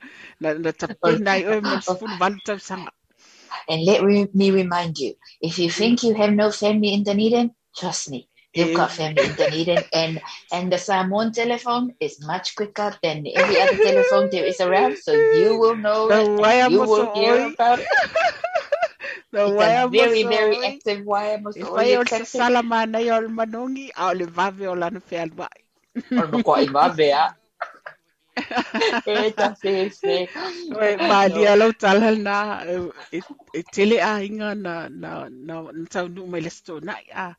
na, 0.42 0.50
na 0.64 0.72
tapena 0.82 1.32
i 1.42 1.46
oe 1.52 1.62
mo 1.70 1.76
sifunu 1.88 2.16
valu 2.22 2.40
tau 2.48 2.60
sanga. 2.70 2.92
And 3.70 3.84
let 3.86 4.04
me 4.36 4.52
remind 4.52 5.00
you, 5.00 5.16
if 5.42 5.60
you 5.60 5.72
think 5.72 6.04
you 6.04 6.16
have 6.16 6.34
no 6.34 6.52
family 6.52 6.94
in 6.94 7.04
Dunedin, 7.04 7.52
trust 7.78 8.12
me, 8.12 8.30
you've 8.56 8.76
got 8.76 8.92
family 8.92 9.26
in 9.26 9.36
Dunedin. 9.36 9.84
And 9.94 10.22
and 10.52 10.72
the 10.72 10.78
Samoan 10.78 11.32
telephone 11.32 11.94
is 12.00 12.20
much 12.26 12.56
quicker 12.56 12.96
than 13.04 13.28
every 13.36 13.62
other 13.62 13.78
telephone 13.78 14.30
there 14.32 14.46
is 14.46 14.60
around. 14.62 14.98
So 14.98 15.12
you 15.12 15.58
will 15.62 15.76
know 15.76 16.08
The 16.08 16.24
and 16.42 16.72
you 16.72 16.80
will 16.80 17.06
so 17.06 17.14
hear 17.14 17.52
about 17.52 17.80
it. 17.80 17.88
Na 19.36 19.42
eh, 19.42 19.48
It's 19.48 19.56
waya 19.60 19.86
a 19.86 19.90
very, 19.90 20.22
so 20.24 20.30
very 20.30 20.58
active 20.66 21.02
wire 21.06 21.40
E 21.56 21.64
whai 21.64 21.96
o 22.00 22.04
se 22.08 22.20
most 22.20 22.32
sala 22.32 22.62
mana 22.64 23.00
i 23.04 23.10
o 23.12 23.20
le 23.20 23.30
manongi, 23.30 23.90
a 23.96 24.10
o 24.10 24.14
le 24.14 24.26
vave 24.26 24.68
o 24.68 24.74
lana 24.74 25.02
whea 25.10 25.26
luai. 25.28 25.60
Ono 26.24 26.44
ko 26.44 26.56
i 26.56 26.68
mavea. 26.72 27.36
E 29.06 29.32
ta 29.36 29.54
se 29.60 29.90
se. 29.90 30.16
Oe, 30.72 30.92
malia 31.12 31.56
lau 31.60 31.72
talhal 31.84 32.18
na 32.28 32.64
e, 32.64 33.20
e 33.60 33.62
tele 33.74 34.00
a 34.00 34.24
inga 34.24 34.56
na, 34.56 34.74
na, 34.88 35.12
na, 35.30 35.62
na 35.72 35.86
tau 35.92 36.08
nu 36.08 36.28
mai 36.32 36.42
le 36.46 36.52
sto 36.58 36.80
nai 36.80 37.04
a 37.12 37.36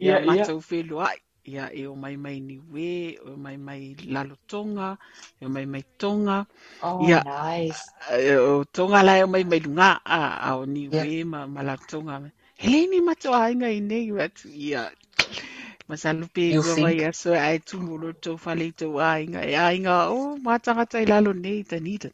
ia 0.00 0.16
Yeah, 0.16 0.24
yeah. 0.24 0.48
matau 0.48 0.60
whelu 0.60 1.00
ai. 1.02 1.18
Ia 1.46 1.70
e 1.74 1.86
o 1.88 1.94
mai 1.96 2.16
mai 2.16 2.40
ni 2.40 2.58
we, 2.72 3.18
o 3.26 3.36
mai 3.36 3.56
mai 3.58 3.96
lalotonga, 4.14 4.98
e 5.40 5.46
o 5.46 5.50
mai 5.50 5.66
mai 5.66 5.84
tonga, 5.98 6.46
Oh, 6.82 7.10
Yeah. 7.10 7.24
nice. 7.24 7.94
e 8.12 8.36
o 8.36 8.64
tonga 8.64 9.02
lai 9.04 9.22
o 9.24 9.28
mai 9.28 9.44
mai 9.44 9.60
lunga 9.60 10.00
a, 10.04 10.20
a 10.48 10.56
o 10.58 10.64
ni 10.66 10.88
Yeah. 10.90 11.00
we 11.00 11.24
ma, 11.24 11.46
ma 11.46 11.62
lalotonga. 11.62 12.32
Hele 12.58 12.86
ni 12.88 13.00
matau 13.00 13.34
a 13.34 13.50
inga 13.52 13.68
i 13.70 13.80
nei 13.80 14.12
watu 14.12 14.48
ia. 14.50 14.90
Masalupe 15.88 16.44
You 16.48 16.62
ua 16.64 16.74
think? 16.74 16.78
mai 16.78 17.04
a 17.04 17.12
so 17.12 17.32
ai 17.34 17.58
tumuro 17.60 18.12
tau 18.22 18.36
whale 18.44 18.66
i 18.68 18.72
tau 18.72 18.98
a 19.00 19.20
inga. 19.20 19.42
E 19.46 19.54
a 19.56 19.72
inga, 19.74 20.10
o 20.10 20.38
matangata 20.38 21.00
i 21.02 21.06
lalo 21.06 21.32
nei 21.34 21.64
tanita. 21.64 22.10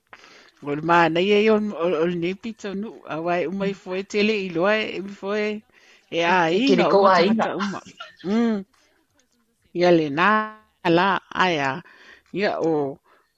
O 0.62 0.74
le 0.76 0.82
mana 0.82 1.20
ia 1.20 1.40
i 1.40 1.50
o 1.50 1.56
o 1.56 2.06
le 2.06 2.16
nei 2.16 2.34
pita 2.34 2.74
nu. 2.74 3.02
A 3.08 3.20
wai 3.20 3.46
umai 3.46 3.74
foe 3.74 4.02
tele 4.04 4.34
i 4.46 4.50
loa 4.50 4.74
e 4.76 5.00
mi 5.02 5.10
foe. 5.22 5.62
E 6.18 6.20
a 6.36 6.38
Kiri 6.66 6.84
inga 6.84 6.88
o 6.94 6.94
ko 6.94 6.98
a 7.14 7.16
matangata 7.16 7.48
inga. 7.48 7.48
uma. 7.62 7.80
Mm. 8.24 8.58
Ia 9.78 9.90
le 9.98 10.06
nā 10.18 10.28
la 10.98 11.08
aia. 11.44 11.70
Ia 12.38 12.52
o 12.70 12.72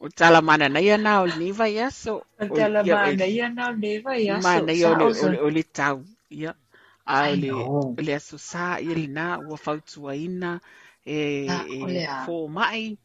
o 0.04 0.06
tala 0.18 0.40
mana 0.48 0.66
na 0.74 0.80
ia 0.86 0.96
na 1.04 1.12
o 1.22 1.26
le 1.30 1.36
niva 1.42 1.66
ia 1.76 1.88
so. 2.02 2.14
o- 2.54 2.56
Tala 2.56 2.80
ia, 2.86 2.96
e- 3.12 3.16
mana 3.16 3.26
ia 3.36 3.48
na 3.56 3.64
neva 3.72 4.12
ia 4.26 4.42
so. 4.42 4.48
mana 4.48 4.72
ia 4.72 4.88
o 4.92 4.94
le, 5.00 5.04
o 5.06 5.12
Sa 5.14 5.28
le, 5.32 5.38
o 5.46 5.48
le 5.56 5.62
tau. 5.78 5.96
Ia. 6.30 6.52
A 7.06 7.18
o 7.30 7.34
I 7.34 7.36
le, 7.42 7.50
know. 7.50 7.96
o 7.98 8.00
le 8.06 8.12
aso 8.20 8.36
sā 8.50 8.66
ia 8.86 8.94
le 9.00 9.06
nā 9.18 9.26
ua 9.48 9.56
fautua 9.64 10.12
ina. 10.16 10.60
e, 11.06 11.18
Ah, 11.48 11.64
o 11.80 11.86
e 11.88 11.92
lea. 11.94 12.18
fō 12.24 12.36
mai, 12.56 12.96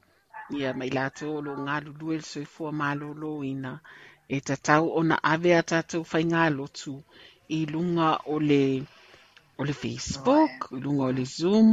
ia 0.58 0.74
mai 0.74 0.90
lātou 0.98 1.38
o 1.38 1.42
lo 1.46 1.54
ngā 1.66 1.76
lulu 1.86 2.14
e 2.18 2.20
soi 2.32 2.46
fua 2.54 2.72
mālolo 2.82 3.32
ina, 3.46 3.74
e 4.30 4.40
ta 4.48 4.56
tau 4.68 4.90
o 5.00 5.04
na 5.10 5.18
ave 5.34 5.52
a 5.58 5.62
tātou 5.72 6.04
whai 6.12 6.24
ngā 6.32 6.44
lotu 6.58 6.96
i 7.58 7.66
lunga 7.74 8.10
o 8.26 8.40
le, 8.40 8.64
o 9.62 9.64
le 9.64 9.74
Facebook, 9.74 10.72
i 10.74 10.80
lunga 10.82 11.06
o 11.06 11.12
le 11.14 11.26
Zoom, 11.26 11.68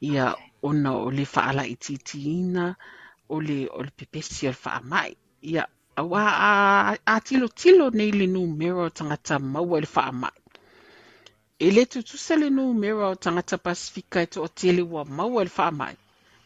ia 0.00 0.26
ona 0.62 0.90
o 1.06 1.10
le 1.10 1.24
whaala 1.34 1.64
i 1.66 1.74
titiina, 1.74 2.66
o 3.28 3.40
le, 3.46 3.56
o 3.76 3.82
le 3.82 3.90
pepesi 3.90 4.46
o 4.46 4.52
le 4.52 4.60
wha 4.64 4.80
mai. 4.92 5.16
Ia, 5.42 5.64
awa 5.96 6.22
a, 6.48 6.50
a 7.12 7.20
tilo 7.20 7.48
tilo 7.48 7.90
nei 7.90 8.12
le 8.12 8.26
numero 8.26 8.84
o 8.86 8.90
tangata 8.90 9.38
maua 9.38 9.80
le 9.82 9.88
wha 9.94 10.12
mai. 10.12 10.38
E 11.58 11.70
le 11.74 11.84
tutusa 11.86 12.36
le 12.36 12.50
numero 12.50 13.10
o 13.10 13.16
tangata 13.24 13.58
Pasifika 13.58 14.22
e 14.22 14.26
to 14.26 14.42
o 14.46 14.48
tele 14.48 14.82
ua 14.82 15.02
maua 15.04 15.42
le 15.44 15.52
wha 15.58 15.70
mai. 15.80 15.96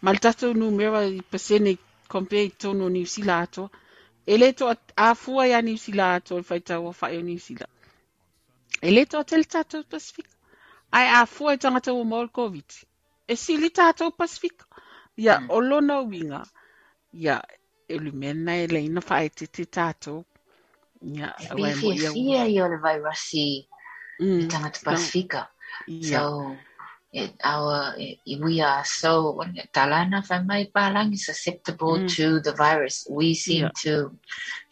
Ma 0.03 0.13
le 0.13 0.19
tatou 0.25 0.55
numero 0.55 1.03
i 1.05 1.21
pasene 1.21 1.77
compare 2.09 2.45
i 2.49 2.53
tono 2.57 2.89
New 2.89 3.05
Zealand 3.05 3.43
ato. 3.49 3.71
E 4.25 4.39
le 4.41 4.53
to 4.53 4.73
a 4.97 5.15
fua 5.15 5.47
ia 5.49 5.61
New 5.61 5.77
Zealand 5.77 6.23
ato 6.23 6.41
le 6.41 6.45
whaitau 6.49 6.89
o 6.89 6.95
whae 7.01 7.19
o 7.19 7.23
New 7.23 7.39
Zealand. 7.39 7.73
E 8.81 8.91
le 8.91 9.05
to 9.05 9.19
o 9.19 9.25
tele 9.25 9.45
tatou 9.45 9.85
Pasifika. 9.85 10.38
Ai 10.93 11.09
a 11.09 11.27
fua 11.27 11.53
i 11.55 11.59
tangata 11.59 11.93
o 11.93 12.05
maua 12.05 12.23
le 12.25 12.29
COVID. 12.29 12.69
E 13.29 13.37
sili 13.37 13.71
tatou 13.71 14.11
Pasifika. 14.13 14.65
Ia, 15.19 15.41
Mm. 15.41 15.49
o 15.49 15.61
lona 15.61 16.01
winga. 16.01 16.43
Ia, 17.15 17.43
e 17.89 17.99
lu 17.99 18.13
mena 18.13 18.57
e 18.57 18.67
leina 18.67 19.01
whae 19.09 19.29
te 19.31 19.47
te 19.47 19.65
tatou. 19.67 20.25
Ia, 21.03 21.35
E 21.39 21.47
awa 21.53 21.71
e 21.71 21.75
mo 21.75 21.93
fia 21.93 21.95
ia. 21.95 22.11
fia 22.13 22.47
i 22.47 22.61
o 22.61 22.69
le 22.69 22.79
virus 22.79 23.35
i 23.35 23.69
i 24.39 24.45
Mm, 24.45 24.49
tangata 24.49 24.81
Pasifika. 24.85 25.49
Ia, 25.87 26.25
So, 26.25 26.57
it, 27.13 27.33
our 27.45 27.95
it, 27.99 28.19
we 28.41 28.61
are 28.61 28.85
so 28.85 29.41
talana 29.73 30.23
whai 30.29 30.43
mai 30.45 30.65
palangi 30.75 31.19
susceptible 31.19 32.01
Mm. 32.01 32.09
to 32.17 32.41
the 32.41 32.53
virus. 32.53 33.07
We 33.11 33.35
seem 33.35 33.65
Yeah. 33.65 33.73
to 33.83 34.19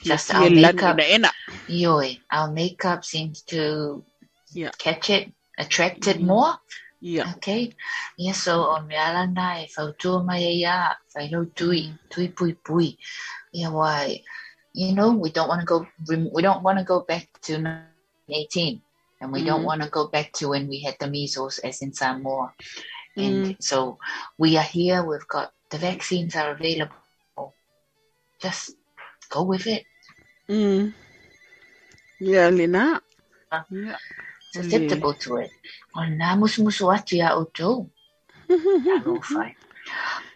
just 0.03 0.31
fia 0.31 0.49
our 0.49 0.51
makeup. 0.51 0.99
ina. 1.17 1.31
Yoi, 1.69 2.21
our 2.33 2.51
makeup 2.53 3.05
seems 3.05 3.43
to 3.43 4.05
Yeah. 4.53 4.73
catch 4.79 5.11
it, 5.11 5.33
attract 5.59 6.07
it 6.07 6.19
Mhm. 6.19 6.27
more. 6.27 6.55
Ia, 7.03 7.25
Okay. 7.37 7.73
Yeah, 8.17 8.33
so 8.33 8.63
on 8.73 8.87
me 8.87 8.97
ala 8.97 9.27
na 9.27 9.61
e 9.61 9.69
whautua 9.77 10.25
mai 10.25 10.43
e 10.43 10.53
ia, 10.65 10.97
whaino 11.15 11.45
tui, 11.55 11.93
Mm. 11.93 11.99
tui 12.09 12.29
pui 12.29 12.53
pui. 12.65 12.99
Yeah, 13.53 13.69
why? 13.71 14.23
You 14.73 14.93
know, 14.93 15.11
we 15.13 15.31
don't 15.31 15.49
want 15.49 15.61
to 15.61 15.67
go, 15.67 15.87
we 16.09 16.43
don't 16.43 16.63
want 16.63 16.79
to 16.79 16.85
go 16.85 17.01
back 17.01 17.29
to 17.43 17.59
1918. 17.59 18.83
And 19.21 19.33
we 19.33 19.43
don't 19.45 19.63
Mhm. 19.63 19.65
want 19.65 19.83
to 19.83 19.89
go 19.89 20.09
back 20.09 20.33
to 20.33 20.49
when 20.49 20.69
we 20.69 20.81
had 20.85 20.97
the 21.01 21.07
measles 21.09 21.59
as 21.61 21.81
in 21.81 21.93
Samoa. 21.93 22.53
And 23.17 23.45
Mm. 23.47 23.63
so 23.63 23.99
we 24.37 24.59
are 24.59 24.69
here, 24.69 25.03
we've 25.03 25.27
got, 25.29 25.53
the 25.71 25.79
vaccines 25.79 26.37
are 26.37 26.51
available. 26.53 27.55
Just 28.41 28.77
go 29.31 29.43
with 29.43 29.67
it. 29.67 29.85
Mm. 30.49 30.93
Ia, 32.21 32.51
lena. 32.51 33.01
Ah. 33.51 33.65
Ia. 33.73 33.97
Susceptible 34.57 35.15
to 35.15 35.37
it. 35.45 35.51
O 35.95 36.01
nā 36.01 36.37
musu 36.41 36.63
musu 36.65 36.91
atu 36.95 37.17
ia 37.17 37.35
o 37.37 37.45
tō. 37.45 37.87
Alo 38.97 39.21
whai. 39.31 39.55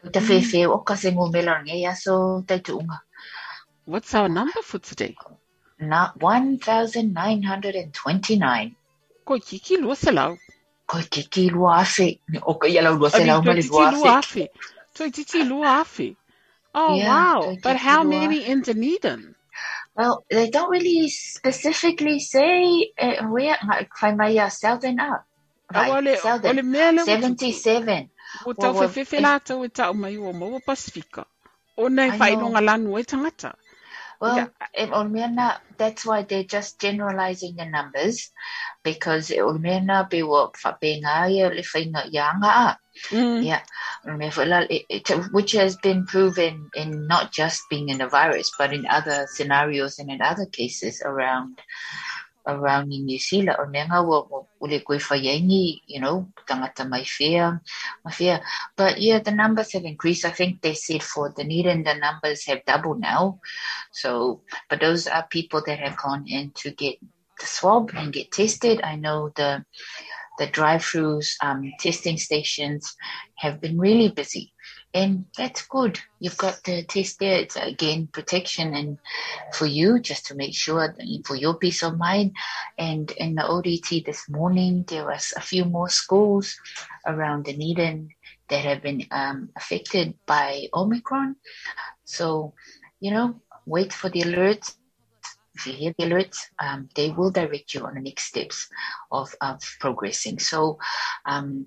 O 0.05 0.09
te 0.11 0.21
whewhe 0.21 0.67
o 0.69 0.79
ka 0.79 0.95
se 0.97 1.11
ngō 1.11 1.33
mela 1.33 1.63
nge 1.63 1.75
ia 1.81 1.95
so 1.97 2.43
teitu 2.47 2.79
unga. 2.81 3.01
What's 3.87 4.15
our 4.15 4.29
number 4.29 4.63
for 4.63 4.79
today? 4.79 5.17
Na 5.79 6.13
1929. 6.21 8.75
Ko 9.25 9.39
kiki 9.39 9.77
lua 9.77 9.97
se 9.97 10.11
lau. 10.13 10.37
Ko 10.87 11.01
te 11.03 11.23
ki 11.23 11.51
lua 11.51 11.77
afe. 11.81 12.19
O 12.43 12.55
ka 12.55 12.67
ia 12.69 12.83
lau 12.83 12.95
lua 12.99 13.11
se 13.11 13.17
Ani, 13.23 13.27
lau 13.31 13.41
toi 13.43 13.51
mali 13.53 13.63
titi 13.63 13.73
lua 13.75 13.91
lua 13.91 14.19
afe. 14.19 14.21
afe. 14.43 14.49
Toi 14.95 15.11
titi 15.11 15.43
lua 15.45 15.67
afe. 15.81 16.17
Oh, 16.75 16.95
Yeah, 16.97 17.35
wow. 17.35 17.57
But 17.63 17.77
how 17.77 18.03
many 18.05 18.45
in 18.47 18.63
Dunedin? 18.63 19.35
Well, 19.97 20.25
they 20.31 20.51
don't 20.51 20.71
really 20.71 21.09
specifically 21.09 22.21
say 22.21 22.93
uh, 22.99 23.27
where 23.27 23.57
whai 24.01 24.13
mai 24.15 24.31
a 24.39 24.51
Southern 24.51 25.01
up. 25.01 25.25
Right, 25.73 25.91
ole 25.91 26.17
Southern. 26.17 26.71
mea 26.71 26.93
le 26.93 27.05
77. 27.05 28.09
O 28.47 28.53
tau 28.53 28.73
Well, 28.73 28.89
whewhiwhi 28.89 29.19
if- 29.19 29.25
lātou 29.25 29.65
e 29.65 29.69
tau 29.69 29.93
mai 29.93 30.17
o 30.17 30.33
maua 30.33 30.61
Pasifika. 30.67 31.25
O 31.77 31.89
nei 31.89 32.09
I 32.09 32.19
whainonga 32.19 32.61
lanu 32.61 32.99
e 32.99 33.05
tangata. 33.05 33.55
Well, 34.21 34.37
Yeah. 34.37 34.49
in 34.75 34.91
Olmena, 34.91 35.61
that's 35.79 36.05
why 36.05 36.23
they're 36.23 36.45
just 36.45 36.79
generalizing 36.79 37.57
the 37.57 37.65
numbers 37.65 38.31
because 38.83 39.31
Olmena 39.31 40.09
be 40.11 40.23
what 40.23 40.53
whapenga 40.55 41.31
ia 41.31 41.49
le 41.49 41.63
whainga 41.63 42.05
ianga 42.13 42.45
a. 42.45 42.67
Ah. 42.69 42.77
Mm. 43.09 43.45
Yeah, 43.45 43.63
it- 44.71 44.87
it- 44.89 45.33
which 45.33 45.53
has 45.53 45.77
been 45.77 46.07
proven 46.07 46.71
in 46.75 47.07
not 47.07 47.33
just 47.33 47.69
being 47.71 47.89
in 47.89 48.01
a 48.01 48.09
virus, 48.09 48.53
but 48.59 48.73
in 48.73 48.87
other 48.87 49.27
scenarios 49.29 49.99
and 49.99 50.11
in 50.11 50.21
other 50.23 50.47
cases 50.47 51.03
around 51.05 51.61
around 52.47 52.93
in 52.93 53.05
New 53.05 53.19
Zealand. 53.19 53.57
O 53.59 53.67
nenga 53.67 54.05
wa 54.05 54.45
ule 54.61 54.81
koe 54.81 54.99
you 55.15 56.01
know, 56.01 56.29
tangata 56.47 56.89
mai 56.89 57.05
whea, 57.19 57.61
mai 58.05 58.13
whea. 58.19 58.41
But 58.77 59.01
yeah, 59.01 59.19
the 59.21 59.31
numbers 59.31 59.73
have 59.73 59.85
increased. 59.85 60.25
I 60.25 60.31
think 60.31 60.61
they 60.61 60.75
said 60.75 61.03
for 61.03 61.31
Dunedin, 61.31 61.85
the 61.85 61.95
numbers 61.95 62.47
have 62.47 62.65
doubled 62.65 63.01
now. 63.01 63.41
So, 63.93 64.43
but 64.69 64.81
those 64.81 65.07
are 65.07 65.27
people 65.29 65.63
that 65.67 65.79
have 65.79 65.97
gone 65.97 66.25
in 66.27 66.53
to 66.63 66.71
get 66.71 66.99
the 67.39 67.47
swab 67.47 67.91
and 67.95 68.13
get 68.13 68.33
tested. 68.33 68.81
I 68.83 68.97
know 68.97 69.31
the 69.35 69.65
the 70.41 70.47
drive-throughs, 70.47 71.37
um, 71.43 71.71
testing 71.79 72.17
stations 72.17 72.97
have 73.37 73.61
been 73.61 73.79
really 73.79 74.09
busy. 74.09 74.55
And 74.95 75.27
that's 75.37 75.67
good. 75.67 76.01
You've 76.19 76.39
got 76.39 76.65
the 76.65 76.83
test 76.83 77.19
there. 77.21 77.39
It's 77.39 77.57
again 77.57 78.09
protection 78.11 78.75
and 78.75 78.99
for 79.53 79.67
you 79.67 80.01
just 80.01 80.25
to 80.27 80.35
make 80.35 80.55
sure 80.55 80.97
for 81.27 81.37
your 81.37 81.55
peace 81.55 81.83
of 81.83 81.99
mind. 81.99 82.35
And 82.79 83.11
in 83.19 83.35
the 83.35 83.43
ODT 83.43 84.07
this 84.07 84.29
morning, 84.31 84.85
there 84.89 85.05
was 85.05 85.35
a 85.37 85.43
few 85.43 85.67
more 85.67 85.91
schools 85.91 86.57
around 87.07 87.45
Dunedin 87.45 88.09
that 88.49 88.65
have 88.65 88.83
been 88.83 89.07
um, 89.11 89.51
affected 89.57 90.15
by 90.27 90.69
Omicron. 90.73 91.37
So, 92.05 92.55
you 92.99 93.11
know, 93.11 93.41
wait 93.67 93.93
for 93.93 94.09
the 94.09 94.23
alerts. 94.23 94.75
Hear 95.65 95.93
the 95.99 96.05
alerts, 96.05 96.39
um, 96.63 96.89
they 96.95 97.11
will 97.11 97.31
direct 97.31 97.75
you 97.75 97.85
on 97.85 97.95
the 97.95 98.01
next 98.01 98.25
steps 98.25 98.69
of, 99.11 99.35
of 99.41 99.61
progressing. 99.81 100.39
So, 100.39 100.79
um, 101.27 101.67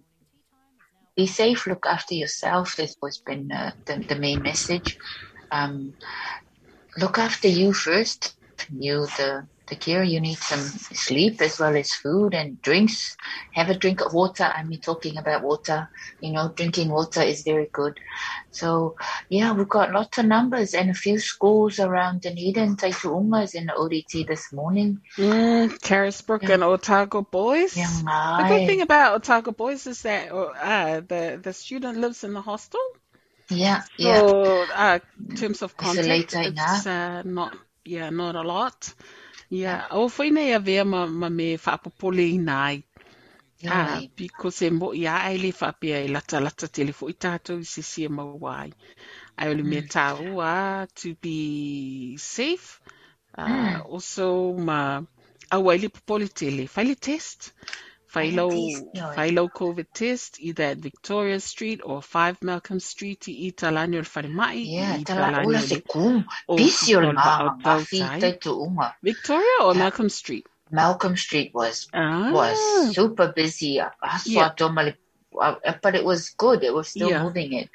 be 1.15 1.27
safe, 1.27 1.67
look 1.67 1.85
after 1.85 2.15
yourself. 2.15 2.75
That's 2.75 2.95
always 3.01 3.19
been 3.19 3.51
uh, 3.51 3.71
the, 3.85 4.03
the 4.07 4.15
main 4.15 4.41
message. 4.41 4.97
Um, 5.51 5.93
look 6.97 7.17
after 7.17 7.47
you 7.47 7.73
first. 7.73 8.35
You, 8.71 9.05
the, 9.17 9.47
care, 9.67 9.93
you 9.93 10.09
need 10.11 10.27
some 10.27 10.59
sleep 10.59 11.27
as 11.27 11.47
well 11.47 11.65
as 11.65 11.77
food 11.81 12.23
and 12.23 12.61
drinks. 12.61 13.15
Have 13.53 13.69
a 13.69 13.69
drink 13.69 14.01
of 14.01 14.13
water. 14.13 14.43
I 14.43 14.63
mean, 14.63 14.79
talking 14.79 15.17
about 15.17 15.41
water, 15.43 15.89
you 16.19 16.31
know, 16.31 16.51
drinking 16.55 16.89
water 16.89 17.21
is 17.21 17.43
very 17.43 17.69
good. 17.71 17.99
So, 18.51 18.95
yeah, 19.29 19.53
we've 19.53 19.67
got 19.69 19.91
lots 19.91 20.17
of 20.17 20.25
numbers 20.25 20.73
and 20.73 20.89
a 20.89 20.93
few 20.93 21.19
schools 21.19 21.79
around 21.79 22.21
Dunedin. 22.21 22.75
Taitu'unga 22.77 23.43
is 23.43 23.53
in 23.53 23.65
the 23.67 23.73
ODT 23.73 24.23
this 24.23 24.51
morning. 24.51 25.01
Mm, 25.17 25.79
Carisbrook 25.81 26.43
Yeah. 26.43 26.55
and 26.55 26.63
Otago 26.63 27.21
boys. 27.21 27.75
Yeah, 27.75 27.89
The 28.37 28.43
good 28.43 28.65
thing 28.65 28.81
about 28.81 29.15
Otago 29.15 29.51
boys 29.51 29.87
is 29.87 30.01
that 30.03 30.31
uh, 30.31 31.01
the 31.01 31.39
the 31.41 31.53
student 31.53 31.97
lives 31.97 32.23
in 32.23 32.33
the 32.33 32.41
hostel. 32.41 32.81
yeah, 33.49 33.83
yeah. 33.97 34.21
So, 34.23 34.67
uh, 34.73 34.99
in 35.29 35.35
terms 35.35 35.61
of 35.61 35.77
contact, 35.77 36.33
it's 36.35 36.85
uh, 36.85 37.21
not, 37.23 37.55
yeah, 37.85 38.09
not 38.09 38.35
a 38.35 38.41
lot. 38.41 38.93
Yeah, 39.53 39.81
o 39.91 40.07
whaine 40.15 40.41
ia 40.49 40.59
vea 40.67 40.83
ma, 40.91 41.01
ma 41.21 41.29
me 41.29 41.47
whapopole 41.65 42.23
i 42.35 42.37
nai. 42.49 42.83
Ah, 43.67 44.01
Yoi. 44.01 44.09
because 44.17 44.61
e 44.67 44.69
mo 44.79 44.87
ia 45.01 45.13
ai 45.27 45.37
le 45.43 45.51
whapea 45.59 45.97
e 46.05 46.07
lata 46.15 46.39
lata 46.45 46.67
telefo 46.77 47.09
i 47.13 47.15
tātou 47.25 47.61
i 47.65 47.67
se 47.73 47.83
sia 47.91 48.09
mawai. 48.09 48.69
Ai 49.37 49.47
ole 49.53 49.63
mea 49.71 49.83
tāua 49.95 50.53
to 51.01 51.13
be 51.21 52.17
safe. 52.17 52.81
Uh, 53.37 53.47
Mm. 53.47 53.85
Also, 53.95 54.27
ma 54.69 54.79
awa 55.55 55.75
i 55.75 55.79
le 55.83 55.89
popole 55.95 56.27
tele. 56.41 56.67
Whai 56.75 56.85
le 56.89 56.95
test. 56.95 57.51
Whai 58.15 58.29
le 58.31 58.35
lau, 58.35 58.49
test, 58.49 58.85
yoi. 58.95 59.15
whai 59.17 59.29
lau 59.31 59.47
COVID 59.47 59.85
test, 59.93 60.39
either 60.39 60.63
at 60.63 60.77
Victoria 60.77 61.39
Street 61.39 61.81
or 61.83 62.01
5 62.01 62.43
Malcolm 62.43 62.79
Street 62.79 63.27
i 63.27 63.47
i 63.47 63.51
talani 63.51 63.97
o 63.97 64.03
le 64.21 64.29
whare. 64.37 64.57
Yeah, 64.57 64.95
i 64.99 65.03
tala 65.03 65.27
talani 65.31 65.47
ola 65.47 65.57
o 65.57 65.61
se 65.61 65.75
le- 65.75 65.81
kum. 65.81 66.25
o 66.47 66.53
o 66.53 66.55
le 66.55 66.95
o 66.95 66.99
le 67.01 67.13
maa 67.13 67.43
wa'au 67.43 67.57
ngafi 67.59 67.99
tautai. 67.99 68.19
Taitu'unga. 68.21 68.93
Victoria 69.01 69.57
or 69.61 69.73
Yeah. 69.73 69.79
Malcolm 69.83 70.09
Street? 70.09 70.45
Malcolm 70.71 71.15
Street 71.17 71.51
was 71.53 71.87
Ah, 71.93 72.31
was 72.31 72.95
super 72.95 73.31
busy. 73.35 73.79
Yeah. 74.25 74.49
uh, 75.41 75.55
but 75.81 75.95
it 75.95 76.03
was 76.05 76.29
good. 76.29 76.63
It 76.63 76.73
was 76.73 76.87
still 76.89 77.09
Yeah. 77.09 77.23
moving 77.23 77.53
it. 77.53 77.69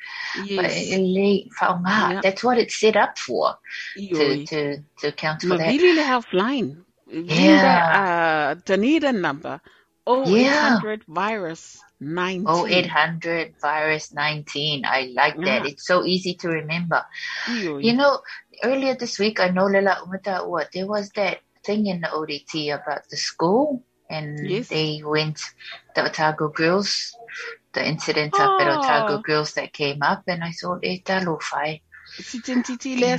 Yes. 0.44 0.74
it, 0.76 1.00
Yeah. 2.12 2.20
that's 2.22 2.42
what 2.44 2.58
it's 2.58 2.76
set 2.78 2.96
up 2.96 3.18
for 3.18 3.58
to 3.96 4.46
to 4.46 4.76
to 5.00 5.08
account 5.08 5.40
for 5.42 5.48
Ma 5.48 5.56
that. 5.56 5.68
vili 5.70 5.92
le 5.94 6.02
helpline. 6.02 6.84
Yeah. 7.10 8.54
uh, 8.54 8.60
Dunedin 8.64 9.20
number 9.20 9.60
0800 10.08 11.04
virus 11.06 11.78
19. 12.00 12.44
Oh, 12.48 12.66
0800 12.66 13.54
virus 13.60 14.12
19. 14.14 14.84
I 14.84 15.12
like 15.14 15.36
that. 15.36 15.64
Yeah. 15.64 15.70
It's 15.70 15.86
so 15.86 16.04
easy 16.04 16.34
to 16.34 16.48
remember. 16.48 17.04
You 17.48 17.92
know, 17.94 18.20
earlier 18.64 18.94
this 18.94 19.18
week, 19.18 19.40
I 19.40 19.48
know 19.48 19.66
Lila 19.66 20.00
Umata, 20.06 20.48
what 20.48 20.70
there 20.72 20.86
was 20.86 21.10
that 21.10 21.40
thing 21.64 21.86
in 21.86 22.00
the 22.00 22.08
ODT 22.08 22.70
about 22.72 23.02
the 23.10 23.16
school, 23.16 23.84
and 24.08 24.38
Yes. 24.48 24.68
they 24.68 25.02
went 25.04 25.40
the 25.94 26.04
Otago 26.06 26.48
girls, 26.48 27.12
the 27.74 27.86
incident 27.86 28.34
up 28.40 28.60
at 28.60 28.68
Oh. 28.68 28.78
Otago 28.80 29.18
girls 29.20 29.52
that 29.54 29.72
came 29.72 30.02
up, 30.02 30.22
and 30.26 30.42
I 30.42 30.52
thought, 30.52 30.80
eh, 30.82 30.98
talo 31.04 31.40
fai. 31.42 31.82
Si 32.06 32.40
tentiti 32.40 32.96
lea 32.98 33.18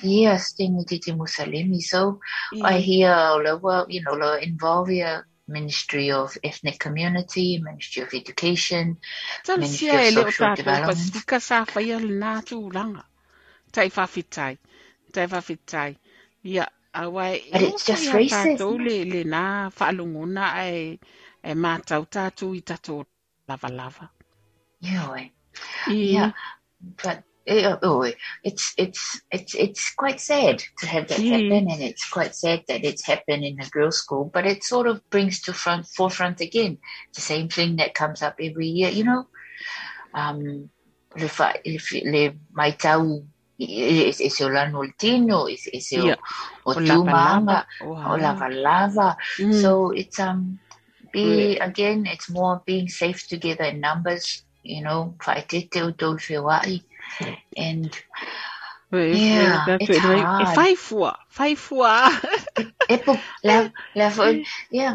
sa 0.00 0.02
foi 0.02 0.22
lea 0.22 0.26
Musalemi. 0.26 0.26
Yes, 0.26 0.52
thing 0.54 0.84
titi 0.84 1.12
Musalimi. 1.12 1.80
So 1.82 2.20
I 2.52 2.76
I, 2.76 2.80
hear, 2.80 3.10
uh, 3.10 3.58
well, 3.58 3.86
you 3.88 4.02
know, 4.02 4.34
involve 4.34 4.90
your 4.90 5.26
Ministry 5.48 6.10
of 6.10 6.36
Ethnic 6.42 6.78
Community, 6.78 7.58
Ministry 7.58 8.02
of 8.02 8.14
Education. 8.14 8.98
tal 9.44 9.58
Ministry 9.58 9.88
of 9.90 10.14
Social 10.14 10.54
Development. 10.54 10.98
pasifika 10.98 11.40
sa 11.40 11.64
whaia 11.64 11.98
le 12.00 12.12
nā 12.12 12.42
tūranga. 12.42 13.04
Tai 13.72 13.88
whawhitai. 13.88 14.58
Tai 15.12 15.26
whawhitai. 15.26 15.96
Ia, 16.44 16.68
awai, 16.94 17.52
But 17.52 17.62
it's 17.62 17.86
just 17.86 18.12
racist. 18.12 18.58
Tātou 18.58 18.78
le, 18.78 19.04
le 19.04 19.24
nā 19.24 19.70
whaalunguna 19.72 20.64
e, 20.64 20.98
e 21.42 21.54
mātau 21.54 22.06
tātou 22.08 22.56
i 22.56 22.62
tātou 22.62 23.04
lava 23.48 23.68
lava. 23.68 24.10
Yeah. 24.80 25.28
Yeah. 25.88 26.32
But 27.02 27.24
oh, 27.48 28.10
it's 28.42 28.72
it's 28.76 29.20
it's 29.30 29.54
it's 29.54 29.94
quite 29.94 30.20
sad 30.20 30.62
to 30.78 30.86
have 30.86 31.08
that 31.08 31.20
Mm. 31.20 31.30
happen, 31.30 31.70
and 31.70 31.82
it's 31.82 32.08
quite 32.08 32.34
sad 32.34 32.62
that 32.68 32.84
it's 32.84 33.06
happened 33.06 33.44
in 33.44 33.60
a 33.60 33.68
girls' 33.68 33.98
school. 33.98 34.30
But 34.32 34.46
it 34.46 34.64
sort 34.64 34.86
of 34.86 35.02
brings 35.10 35.42
to 35.42 35.52
front 35.52 35.86
forefront 35.86 36.40
again 36.40 36.78
the 37.14 37.20
same 37.20 37.48
thing 37.48 37.76
that 37.76 37.94
comes 37.94 38.22
up 38.22 38.36
every 38.40 38.68
year. 38.68 38.90
You 38.90 39.04
know, 39.04 39.26
um, 40.14 40.70
le 41.16 41.28
fa 41.28 41.54
if 41.64 41.92
le 41.92 42.32
mai 42.52 42.72
tau 42.72 43.22
is 43.58 44.20
is 44.20 44.40
o 44.40 44.48
lano 44.48 44.82
o 44.82 44.88
tino 44.98 45.46
is 45.46 45.68
is 45.72 45.92
o 45.98 46.06
Yeah. 46.06 46.16
o 46.66 46.72
o 46.72 46.80
lava 46.80 47.04
tūmanga 47.04 47.64
lava. 47.80 48.10
o 48.10 48.16
lava 48.16 48.48
lava. 48.48 49.16
Mm. 49.38 49.60
So 49.60 49.90
it's 49.90 50.18
um 50.18 50.58
be 51.12 51.58
again 51.58 52.06
it's 52.06 52.30
more 52.30 52.62
being 52.66 52.88
safe 52.88 53.28
together 53.28 53.64
in 53.64 53.80
numbers, 53.80 54.44
you 54.62 54.82
know, 54.82 55.14
whaitete 55.20 55.82
o 55.82 55.92
tau 55.92 56.14
whewai. 56.16 56.82
And 57.56 57.92
Yeah, 58.92 59.60
that's 59.66 59.88
it's 59.88 59.98
it. 59.98 60.04
E 60.38 60.44
hard. 60.44 60.56
whai 60.56 60.74
fua, 60.76 61.16
whai 61.38 61.54
fua. 61.56 62.10
e 62.88 62.96
po 63.04 63.12
la 63.44 63.56
la 63.98 64.08
fo 64.10 64.24
yeah 64.70 64.94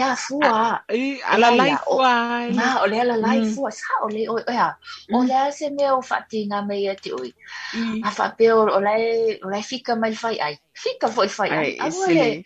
ya 0.00 0.16
fua. 0.16 0.80
I, 0.90 1.20
ala 1.24 1.50
Ia, 1.50 1.56
lai 1.56 1.74
ia, 1.74 1.78
o- 1.86 2.02
fua. 2.02 2.48
Nga 2.48 2.68
o 2.82 2.86
le 2.88 2.96
ala 3.02 3.16
lai 3.18 3.42
mm. 3.42 3.52
fua 3.52 3.70
sa 3.72 3.92
o 4.04 4.08
le 4.08 4.28
oh, 4.30 4.38
o 4.40 4.52
ya. 4.52 4.68
Mm. 5.10 5.16
O 5.16 5.18
oh, 5.20 5.24
le 5.30 5.52
se 5.52 5.70
me 5.70 5.86
o 5.92 6.02
fati 6.02 6.46
nga 6.48 6.62
me 6.68 6.76
ia 6.80 6.94
te 6.96 7.10
oi. 7.12 7.30
I, 7.72 8.06
A 8.06 8.10
fa 8.16 8.30
pe 8.38 8.52
o 8.52 8.60
o 8.76 8.80
lai 8.80 9.38
o 9.44 9.48
lai 9.52 9.62
fika 9.70 9.96
mai 9.96 10.14
fai 10.14 10.36
ai. 10.46 10.56
Fika 10.82 11.08
foi 11.08 11.28
fai 11.28 11.50
ai. 11.60 11.68
ai, 11.68 11.76
ah, 11.80 11.86
A 11.86 11.86
e 11.88 11.90
mo 11.90 12.02
se 12.02 12.14
le, 12.14 12.22
le. 12.22 12.44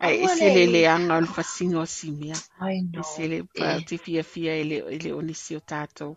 Ah, 0.00 0.08
ai, 0.08 0.24
e 0.24 0.28
Aua 0.28 0.34
se 0.36 0.50
le 0.50 0.66
le- 0.66 0.66
le 0.66 0.86
anga 0.88 1.16
o 1.18 1.20
le 1.20 1.28
whasinga 1.36 1.80
o 1.80 1.86
simia. 1.86 2.38
I 2.60 2.80
E 2.92 3.02
know. 3.02 3.12
se 3.12 3.28
le 3.28 3.44
pa 3.44 3.68
Eh. 3.68 3.84
te 3.86 3.98
fia 3.98 4.22
fia 4.24 4.54
e 4.56 4.64
le, 4.64 4.78
e 4.94 4.98
le 5.04 5.12
onisi 5.12 5.56
o 5.56 5.60
tātou. 5.60 6.16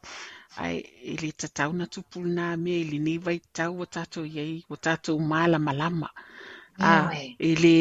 ai 0.63 0.77
i 1.11 1.15
le 1.21 1.31
tatauna 1.41 1.85
tupulunā 1.93 2.47
mea 2.63 2.79
i 2.83 2.89
lenei 2.91 3.17
vaitau 3.27 3.71
ua 3.79 3.87
tatou 3.97 4.25
iai 4.25 4.63
ua 4.69 4.77
tatou 4.87 5.17
malamalama 5.31 6.09
a 6.91 6.93
i 7.49 7.51
le 7.63 7.77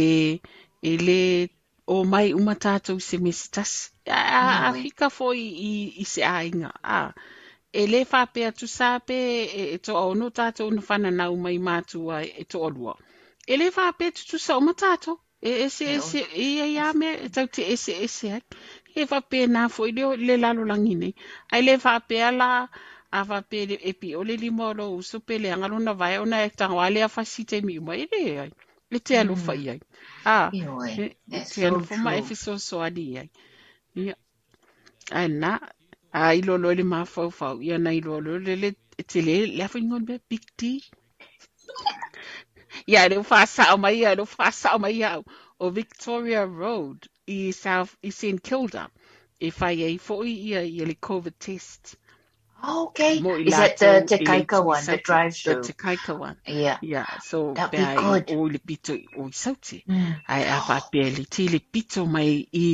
i 0.92 0.94
le 1.06 1.20
o 1.86 1.96
mai 2.12 2.32
uma 2.40 2.54
tatou 2.66 2.98
se 3.08 3.16
mistas 3.18 3.72
a 4.06 4.68
afika 4.70 5.10
foi 5.18 5.40
i 6.02 6.04
se 6.12 6.22
aiga 6.24 6.70
a 6.82 7.00
e 7.80 7.82
lē 7.92 8.00
faapea 8.12 8.50
tusā 8.58 8.90
pe 9.08 9.18
e 9.62 9.78
toʻaono 9.86 10.30
tatou 10.38 10.70
na 10.70 10.82
fananau 10.88 11.34
mai 11.44 11.58
matua 11.68 12.22
e 12.22 12.44
toʻalua 12.52 12.94
e 13.46 13.56
lē 13.60 13.70
faapea 13.76 14.10
tutusa 14.16 14.56
o 14.56 14.72
tatou. 14.72 15.18
E 15.44 15.50
ese 15.64 15.84
ese 15.96 16.20
ia 16.34 16.66
ia 16.66 16.92
me 16.94 17.08
e 17.26 17.28
tau 17.28 17.46
te 17.46 17.62
ese 17.72 17.92
ese 18.04 18.26
ai. 18.32 18.42
E 19.00 19.02
whapea 19.10 19.46
nā 19.54 19.62
foi 19.76 19.90
leo 19.96 20.10
le 20.28 20.34
lalo 20.44 20.62
langi 20.70 20.94
nei. 21.02 21.12
Ai 21.52 21.60
le 21.66 21.74
whapea 21.84 22.28
la 22.40 22.48
a 23.18 23.20
whapea 23.30 23.64
le 23.70 23.76
epi 23.90 24.08
o 24.18 24.22
le 24.28 24.34
limo 24.44 24.66
lo 24.78 24.84
uso 25.00 25.16
pe 25.26 25.34
le 25.42 25.48
angarona 25.54 25.92
vai 26.00 26.14
ona 26.24 26.36
e 26.46 26.50
tango 26.58 26.78
ale 26.86 27.00
a 27.06 27.08
whasite 27.14 27.56
mi 27.66 27.74
uma 27.82 27.94
e 28.02 28.06
le 28.12 28.22
ai. 28.44 28.50
Le 28.92 28.98
te 29.06 29.12
alo 29.20 29.34
Mm. 29.34 29.44
whai 29.46 29.62
ai. 29.72 29.80
Ah, 30.24 30.48
Ioi. 30.52 30.92
e 30.96 31.04
That's 31.28 31.50
te 31.50 31.60
alo 31.66 31.68
so 31.68 31.78
whama 31.88 32.10
e 32.18 32.20
true. 32.20 32.28
fiso 32.28 32.52
so 32.68 32.76
ani 32.86 33.06
ai. 33.22 33.28
Ia. 34.04 34.14
Ai 35.18 35.26
nā, 35.42 35.52
a 36.20 36.22
ilo 36.40 36.54
lo 36.64 36.70
le 36.78 36.84
mawhau 36.92 37.28
whau. 37.38 37.56
Ia 37.68 37.78
na 37.78 37.90
ilo 38.00 38.20
lo 38.26 38.38
le 38.46 38.54
le 38.62 38.70
te 39.10 39.20
le 39.28 39.36
le 39.56 39.62
awhi 39.66 39.80
ngon 39.86 40.02
me 40.08 40.16
big 40.28 40.44
D. 40.58 40.62
Ia 42.92 43.08
reu 43.08 43.22
whasao 43.30 43.76
mai 43.82 43.96
ia, 44.00 44.14
reu 44.18 44.28
whasao 44.38 44.78
mai 44.78 45.02
au. 45.12 45.22
O 45.60 45.70
Victoria 45.70 46.44
Road 46.46 46.98
i 47.26 47.50
South, 47.52 47.96
i 48.02 48.10
St 48.10 48.42
Kilda. 48.42 48.88
E 49.40 49.50
whai 49.50 49.82
ei 49.82 49.98
fo 49.98 50.22
i 50.22 50.32
ia 50.50 50.62
i 50.62 50.84
le 50.84 50.94
COVID 50.94 51.38
test. 51.38 51.96
Okay. 52.66 53.18
Is 53.18 53.52
that 53.52 53.76
the 53.76 53.86
lātou 53.86 54.06
Te 54.08 54.24
Kaika 54.24 54.64
one, 54.64 54.84
the 54.86 54.96
drive-through? 54.96 55.54
The 55.56 55.60
Te 55.60 55.72
Kaika 55.74 56.18
one. 56.18 56.36
Yeah. 56.46 56.78
Yeah, 56.80 57.18
so 57.18 57.52
That'd 57.52 57.72
be 57.72 58.00
good. 58.00 58.30
o 58.30 58.42
le 58.44 58.58
pito 58.58 58.94
i 58.94 59.04
o 59.18 59.26
i 59.26 59.30
sauti. 59.32 59.82
Mm. 59.86 60.14
Ai 60.28 60.42
a 60.44 60.60
whapea 60.60 61.10
le 61.18 61.24
ti 61.24 61.48
le 61.48 61.58
pito 61.60 62.06
mai 62.06 62.46
i, 62.52 62.64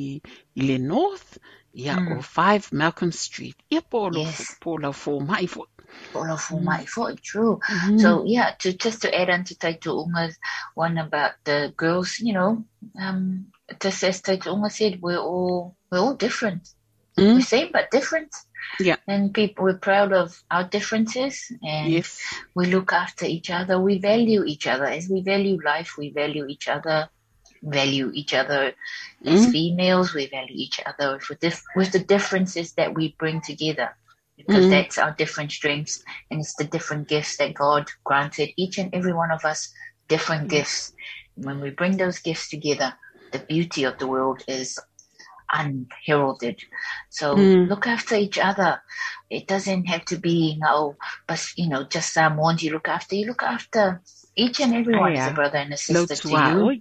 i, 0.00 0.22
i 0.54 0.62
le 0.62 0.78
north. 0.78 1.38
Ia 1.74 1.96
Mm. 1.96 2.18
o 2.18 2.22
5 2.22 2.72
Malcolm 2.72 3.10
Street. 3.12 3.56
Ia 3.70 3.80
polo, 3.80 4.20
Yes. 4.20 4.56
polo 4.60 4.92
fo 4.92 5.18
mai 5.20 5.46
fo. 5.46 5.66
All 6.14 6.30
of 6.30 6.44
whom 6.44 6.68
I 6.68 6.84
thought 6.84 7.22
true. 7.22 7.58
Mm. 7.70 8.00
So 8.00 8.24
yeah, 8.26 8.52
to 8.60 8.72
just 8.72 9.02
to 9.02 9.14
add 9.18 9.30
on 9.30 9.44
to 9.44 9.54
Taito 9.54 10.04
Unga's 10.06 10.36
one 10.74 10.98
about 10.98 11.32
the 11.44 11.72
girls, 11.76 12.18
you 12.18 12.34
know, 12.34 12.64
um, 13.00 13.46
just 13.80 14.04
as 14.04 14.20
Taito 14.20 14.48
Unga 14.52 14.68
said, 14.70 15.00
we're 15.00 15.18
all 15.18 15.74
we're 15.90 16.00
all 16.00 16.14
different. 16.14 16.68
Mm. 17.18 17.34
We're 17.36 17.40
same 17.40 17.70
but 17.72 17.90
different. 17.90 18.30
Yeah. 18.78 18.96
And 19.08 19.32
people 19.34 19.64
we're 19.64 19.78
proud 19.78 20.12
of 20.12 20.38
our 20.50 20.64
differences 20.64 21.50
and 21.62 21.90
Yes. 21.92 22.20
we 22.54 22.66
look 22.66 22.92
after 22.92 23.24
each 23.24 23.50
other. 23.50 23.80
We 23.80 23.98
value 23.98 24.44
each 24.44 24.66
other 24.66 24.84
as 24.86 25.08
we 25.08 25.22
value 25.22 25.58
life. 25.64 25.96
We 25.98 26.10
value 26.10 26.46
each 26.46 26.68
other. 26.68 27.08
Value 27.62 28.10
each 28.12 28.34
other 28.34 28.74
as 29.24 29.46
Mm. 29.46 29.52
females. 29.52 30.14
We 30.14 30.26
value 30.26 30.54
each 30.56 30.80
other 30.84 31.18
with 31.28 31.38
dif- 31.40 31.64
with 31.76 31.92
the 31.92 32.00
differences 32.00 32.72
that 32.74 32.92
we 32.94 33.14
bring 33.18 33.40
together, 33.40 33.94
because 34.36 34.66
Mm. 34.66 34.70
that's 34.70 34.98
our 34.98 35.12
different 35.12 35.52
strengths 35.52 36.02
and 36.30 36.40
it's 36.40 36.54
the 36.56 36.64
different 36.64 37.08
gifts 37.08 37.36
that 37.38 37.54
God 37.54 37.90
granted 38.04 38.50
each 38.56 38.78
and 38.78 38.94
every 38.94 39.12
one 39.12 39.30
of 39.30 39.44
us. 39.44 39.72
Different 40.08 40.48
gifts. 40.50 40.92
When 41.36 41.60
we 41.60 41.70
bring 41.70 41.96
those 41.96 42.18
gifts 42.18 42.48
together, 42.50 42.94
the 43.32 43.38
beauty 43.40 43.84
of 43.84 43.98
the 43.98 44.06
world 44.06 44.42
is 44.48 44.78
unheralded. 45.52 46.60
So 47.10 47.34
Mm. 47.36 47.68
look 47.68 47.86
after 47.86 48.16
each 48.16 48.38
other. 48.38 48.82
It 49.30 49.46
doesn't 49.46 49.86
have 49.86 50.04
to 50.06 50.18
be 50.18 50.60
oh, 50.66 50.96
but 51.28 51.44
you 51.56 51.68
know, 51.68 51.84
just 51.84 52.12
someone 52.12 52.58
you 52.60 52.72
look 52.72 52.88
after. 52.88 53.16
You 53.16 53.26
look 53.28 53.42
after 53.42 54.02
each 54.36 54.60
and 54.60 54.74
everyone 54.74 55.12
as 55.12 55.18
yeah. 55.18 55.30
a 55.30 55.34
brother 55.34 55.58
and 55.58 55.72
a 55.72 55.76
sister 55.76 56.16
to 56.16 56.28
you. 56.28 56.80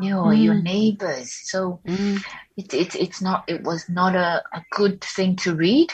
You 0.00 0.10
know, 0.10 0.30
your 0.30 0.54
Mm. 0.54 0.62
neighbors. 0.62 1.32
So 1.44 1.80
Mm. 1.86 2.22
it, 2.56 2.74
it, 2.74 2.94
it's 2.94 3.20
not, 3.20 3.44
it 3.48 3.62
was 3.64 3.88
not 3.88 4.14
a, 4.16 4.42
a 4.54 4.64
good 4.72 5.02
thing 5.02 5.36
to 5.36 5.54
read. 5.54 5.90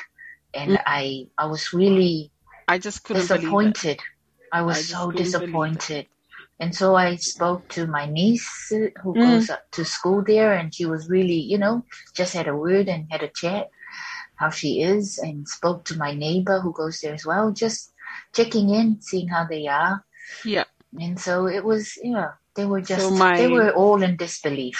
And 0.54 0.72
Mm. 0.72 0.82
I, 0.86 1.26
I 1.38 1.46
was 1.46 1.72
really 1.72 2.32
I 2.68 2.78
just 2.78 3.04
couldn't 3.04 3.28
disappointed. 3.28 4.00
I 4.52 4.62
was 4.62 4.78
I 4.78 4.82
so 4.82 5.10
couldn't 5.12 5.32
believe 5.32 5.42
it. 5.42 5.42
disappointed. 5.42 6.06
And 6.60 6.74
so 6.74 6.94
I 6.96 7.16
spoke 7.16 7.68
to 7.70 7.86
my 7.86 8.06
niece 8.06 8.72
uh, 8.72 8.88
who 9.02 9.14
Mm. 9.14 9.24
goes 9.24 9.50
up 9.50 9.62
to 9.72 9.84
school 9.84 10.22
there 10.26 10.52
and 10.52 10.74
she 10.74 10.86
was 10.86 11.08
really, 11.10 11.40
you 11.40 11.58
know, 11.58 11.84
just 12.14 12.34
had 12.34 12.48
a 12.48 12.56
word 12.56 12.88
and 12.88 13.06
had 13.10 13.22
a 13.22 13.28
chat 13.28 13.68
how 14.36 14.50
she 14.50 14.82
is 14.82 15.18
and 15.18 15.48
spoke 15.48 15.84
to 15.86 15.96
my 15.96 16.12
neighbor 16.12 16.60
who 16.60 16.72
goes 16.72 17.00
there 17.00 17.14
as 17.14 17.24
well, 17.26 17.52
just 17.52 17.92
checking 18.34 18.70
in, 18.70 19.00
seeing 19.00 19.28
how 19.28 19.46
they 19.48 19.66
are. 19.66 20.04
Yeah. 20.44 20.64
And 21.00 21.18
so 21.20 21.46
it 21.46 21.64
was, 21.64 21.92
yeah, 22.02 22.32
they 22.54 22.64
were 22.66 22.80
just, 22.80 23.10
my- 23.12 23.36
they 23.38 23.48
were 23.48 23.72
all 23.72 24.02
in 24.02 24.16
disbelief. 24.16 24.78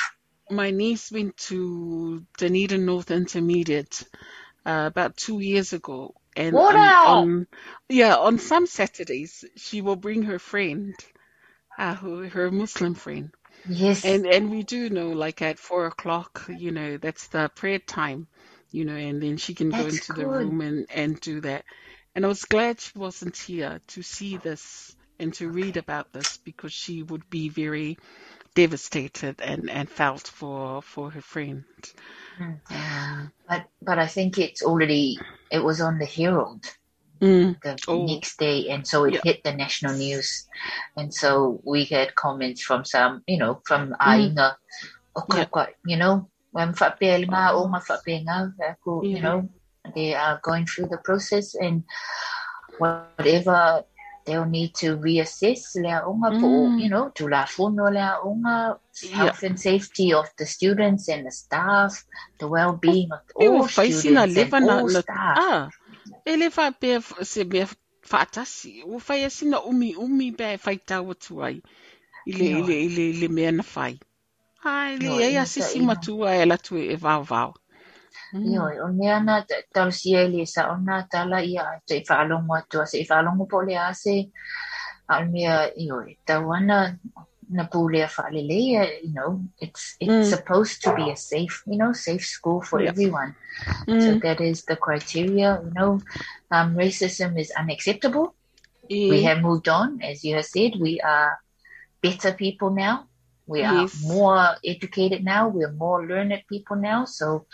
My 0.51 0.71
niece 0.71 1.11
went 1.11 1.37
to 1.49 2.25
Dunedin 2.39 2.85
North 2.87 3.11
Intermediate 3.11 4.05
uh, 4.67 4.87
about 4.89 5.17
two 5.19 5.41
years 5.41 5.75
ago. 5.75 6.15
And 6.37 6.63
on, 6.65 6.95
on- 7.05 7.49
yeah, 7.91 8.17
on 8.17 8.39
some 8.41 8.67
Saturdays, 8.67 9.45
she 9.57 9.83
will 9.83 9.97
bring 9.97 10.25
her 10.25 10.41
friend, 10.41 10.97
uh, 11.79 11.97
who, 11.97 12.29
her 12.29 12.51
Muslim 12.53 12.95
friend. 12.95 13.31
Yes. 13.65 14.03
And 14.03 14.27
and 14.27 14.51
we 14.51 14.65
do 14.65 14.91
know, 14.91 15.11
like 15.11 15.43
at 15.43 15.61
four 15.61 15.87
o'clock, 15.87 16.47
you 16.49 16.73
know, 16.73 16.99
that's 16.99 17.29
the 17.29 17.51
prayer 17.55 17.81
time, 17.81 18.29
you 18.73 18.87
know, 18.87 18.97
and 18.97 19.23
then 19.23 19.37
she 19.39 19.55
can 19.55 19.73
go 19.73 19.85
That's 19.85 19.89
into 19.89 20.15
the 20.15 20.27
room 20.27 20.63
and 20.63 20.87
and 20.91 21.21
do 21.21 21.43
that. 21.43 21.67
And 22.17 22.25
I 22.25 22.29
was 22.29 22.47
glad 22.47 22.81
she 22.81 22.99
wasn't 22.99 23.37
here 23.37 23.81
to 23.89 24.03
see 24.03 24.39
this 24.39 24.97
and 25.21 25.35
to 25.35 25.51
read 25.51 25.77
about 25.77 26.13
this 26.15 26.39
because 26.39 26.73
she 26.73 27.05
would 27.05 27.31
be 27.31 27.51
very 27.51 27.99
devastated 28.57 29.39
and, 29.45 29.71
and 29.71 29.87
felt 29.89 30.27
for, 30.27 30.83
for 30.83 31.11
her 31.15 31.23
friend. 31.23 31.65
Mm. 32.41 32.59
Um, 32.73 33.33
But 33.49 33.63
but 33.81 33.99
I 34.03 34.09
think 34.11 34.39
it's 34.39 34.63
already 34.67 35.17
it 35.53 35.63
was 35.63 35.79
on 35.81 35.99
the 36.03 36.09
Herald 36.09 36.65
mm, 37.23 37.55
the 37.63 37.79
Oh. 37.87 38.05
next 38.05 38.39
day, 38.43 38.69
and 38.73 38.83
so 38.83 39.05
it 39.07 39.15
Yeah. 39.15 39.23
hit 39.23 39.39
the 39.45 39.55
national 39.55 39.95
news, 39.95 40.49
and 40.99 41.15
so 41.15 41.61
we 41.65 41.85
had 41.87 42.15
comments 42.19 42.61
from 42.67 42.85
some, 42.85 43.23
you 43.31 43.39
know, 43.39 43.63
from 43.69 43.95
Aina, 44.03 44.59
okay, 45.15 45.47
Mm. 45.47 45.51
Yeah. 45.57 45.67
you 45.87 45.97
know, 45.97 46.15
when 46.53 46.75
whapea 46.75 47.23
nga 47.29 47.55
o 47.55 47.71
nga 47.71 47.81
whapea 47.89 48.19
nga, 48.27 48.39
aku, 48.75 49.07
you 49.07 49.21
know, 49.23 49.49
they 49.95 50.13
are 50.15 50.41
going 50.43 50.67
through 50.67 50.89
the 50.91 50.99
process 51.07 51.55
and 51.55 51.85
whatever 52.83 53.85
they'll 54.27 54.45
need 54.45 54.75
to 54.75 54.97
reassess 54.99 55.75
lea 55.77 56.01
unga 56.11 56.33
po, 56.41 56.49
Mm. 56.49 56.81
you 56.81 56.89
know, 56.91 57.11
to 57.15 57.29
la 57.29 57.45
funo 57.47 57.91
lea 57.97 58.13
unga 58.25 58.79
Yeah. 59.03 59.19
health 59.19 59.43
and 59.43 59.59
safety 59.61 60.13
of 60.13 60.27
the 60.39 60.47
students 60.47 61.09
and 61.09 61.27
the 61.27 61.31
staff, 61.31 62.05
the 62.41 62.49
well-being 62.49 63.11
of 63.13 63.21
all 63.35 63.69
students 63.69 64.37
and 64.37 64.55
all 64.61 64.89
staff. 64.89 65.39
ah, 65.49 65.71
e 66.27 66.37
le 66.37 66.51
fa 66.51 66.73
pe 66.81 67.01
se 67.33 67.45
be 67.45 67.65
fatasi 68.13 68.83
o 68.87 68.99
fai 68.99 69.21
asina 69.29 69.59
umi 69.71 69.95
umi 70.05 70.31
be 70.39 70.57
fai 70.65 70.77
tau 70.89 71.05
atu 71.15 71.43
ai 71.47 71.57
i 72.27 72.33
le, 72.39 72.47
i 72.59 72.63
le, 72.69 72.75
i 72.87 72.89
le, 72.97 73.05
i 73.11 73.13
le 73.21 73.29
mea 73.29 73.53
na 73.53 73.63
fai 73.75 73.95
ai 74.65 74.97
le 74.99 75.09
No, 75.09 75.21
e 75.27 75.29
ina 75.35 75.43
asisi 75.43 75.81
matua 75.81 76.35
e 76.43 76.45
la 76.51 76.57
tu 76.57 76.77
e 76.77 76.97
vau 77.05 77.23
vau 77.33 77.51
Yo, 78.33 78.63
o 78.85 78.89
mea 78.93 79.21
na 79.21 79.45
tau 79.75 79.91
sia 79.91 80.29
le 80.29 80.47
sa 80.47 80.71
ona 80.73 81.07
tala 81.11 81.41
ia 81.43 81.81
te 81.87 82.03
whaalongo 82.09 82.55
atua 82.59 82.87
se 82.87 83.05
whaalongo 83.09 83.49
po 83.49 83.59
le 83.63 83.75
ase 83.77 84.31
a 85.09 85.25
mea 85.25 85.71
yo 85.77 86.03
tau 86.27 86.53
ana 86.53 86.99
na 87.49 87.65
pule 87.65 88.03
a 88.03 88.09
whaalelea, 88.09 88.83
you 89.05 89.13
know, 89.15 89.41
it's 89.61 89.95
it's 90.01 90.13
Mm. 90.13 90.23
supposed 90.35 90.83
to 90.83 90.95
be 90.95 91.11
a 91.11 91.17
safe, 91.17 91.63
you 91.67 91.79
know, 91.79 91.93
safe 91.93 92.25
school 92.27 92.61
for 92.61 92.81
Yeah. 92.81 92.91
everyone. 92.91 93.35
So 93.87 94.15
Mm. 94.15 94.21
that 94.23 94.41
is 94.41 94.65
the 94.65 94.77
criteria, 94.77 95.61
you 95.65 95.71
know. 95.79 96.01
Um, 96.51 96.75
racism 96.77 97.39
is 97.39 97.53
unacceptable. 97.57 98.35
E, 98.89 99.09
We 99.11 99.23
have 99.23 99.41
moved 99.43 99.69
on, 99.69 100.03
as 100.03 100.25
you 100.25 100.35
have 100.35 100.47
said. 100.47 100.73
We 100.81 101.01
are 101.01 101.39
better 102.03 102.33
people 102.33 102.71
now. 102.71 103.07
We 103.47 103.63
are 103.63 103.83
Yes. 103.83 104.03
more 104.03 104.57
educated 104.65 105.25
now. 105.25 105.49
We're 105.49 105.73
more 105.73 106.05
learned 106.05 106.43
people 106.49 106.77
now. 106.77 107.05
So 107.05 107.47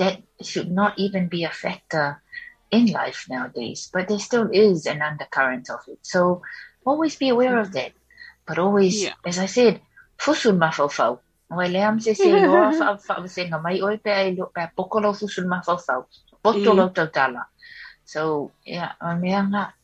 that 0.00 0.24
should 0.40 0.72
not 0.72 0.98
even 0.98 1.28
be 1.28 1.44
a 1.44 1.52
factor 1.52 2.22
in 2.72 2.86
life 2.88 3.26
nowadays. 3.28 3.90
But 3.92 4.08
there 4.08 4.18
still 4.18 4.48
is 4.48 4.86
an 4.86 5.02
undercurrent 5.02 5.68
of 5.68 5.80
it. 5.92 6.00
So 6.02 6.40
always 6.88 7.16
be 7.16 7.28
aware 7.28 7.60
of 7.60 7.72
that. 7.76 7.92
But 8.48 8.58
always, 8.58 9.04
Yeah. 9.04 9.14
as 9.24 9.38
I 9.38 9.46
said, 9.46 9.80
fusul 10.18 10.56
le 11.66 11.78
am 11.78 12.00
se 12.00 12.14
se 12.14 12.30
loa 12.32 12.70
wha 12.70 12.98
wha 13.20 13.26
se 13.26 13.44
nga 13.46 13.58
mai 13.60 13.80
oi 13.82 13.96
pe 13.98 14.10
ai 14.10 14.30
lo 14.38 14.46
pe 14.54 14.66
pokolo 14.76 15.12
fusul 15.12 15.46
mafau 15.46 15.78
Poto 16.42 16.72
Mm. 16.72 17.44
So 18.04 18.52
yeah, 18.64 18.92
o 19.02 19.14
mea 19.16 19.42
nga. 19.42 19.74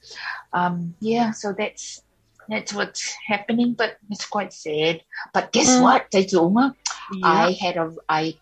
Um, 0.53 0.95
yeah, 1.01 1.31
so 1.33 1.53
that's 1.53 2.01
that's 2.49 2.73
what's 2.73 3.15
happening, 3.27 3.75
but 3.75 3.99
it's 4.11 4.27
quite 4.27 4.53
sad. 4.53 5.03
But 5.35 5.53
guess 5.53 5.77
Mm. 5.77 5.83
what? 5.83 6.11
Tunga, 6.11 6.75
I 7.23 7.53
had 7.61 7.77
a 7.77 7.93
I 8.09 8.41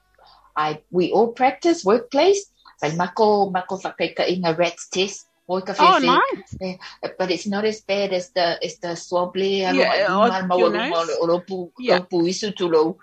I 0.57 0.80
we 0.90 1.12
all 1.12 1.32
practice 1.32 1.84
workplace. 1.84 2.50
Whai 2.82 2.94
mako 2.96 3.50
mako 3.50 3.76
whakaika 3.78 4.28
inga 4.28 4.55
red 4.55 4.74
test. 4.92 5.26
Ka 5.47 5.74
Oh, 5.78 5.99
nice. 5.99 6.78
But 7.18 7.30
eh, 7.30 7.34
it's 7.34 7.47
not 7.47 7.66
as 7.66 7.82
bad 7.82 8.14
as 8.14 8.30
the 8.30 8.57
as 8.64 8.78
the 8.78 8.95
swab 8.97 9.36
le 9.36 9.61
alo 9.68 9.76
Yeah, 9.84 10.07
oh, 10.09 10.26
ma 10.28 10.40
ma 10.47 10.57
you 10.57 10.64
wa 10.64 10.68
know. 10.70 10.88
ma 10.88 11.05
o 11.20 11.24
lo 11.26 11.40
pu 11.40 11.70
Yeah. 11.78 11.99
o 12.01 12.03
pu 12.09 12.22
isu 12.32 12.57
tu 12.57 12.68
lo. 12.68 12.97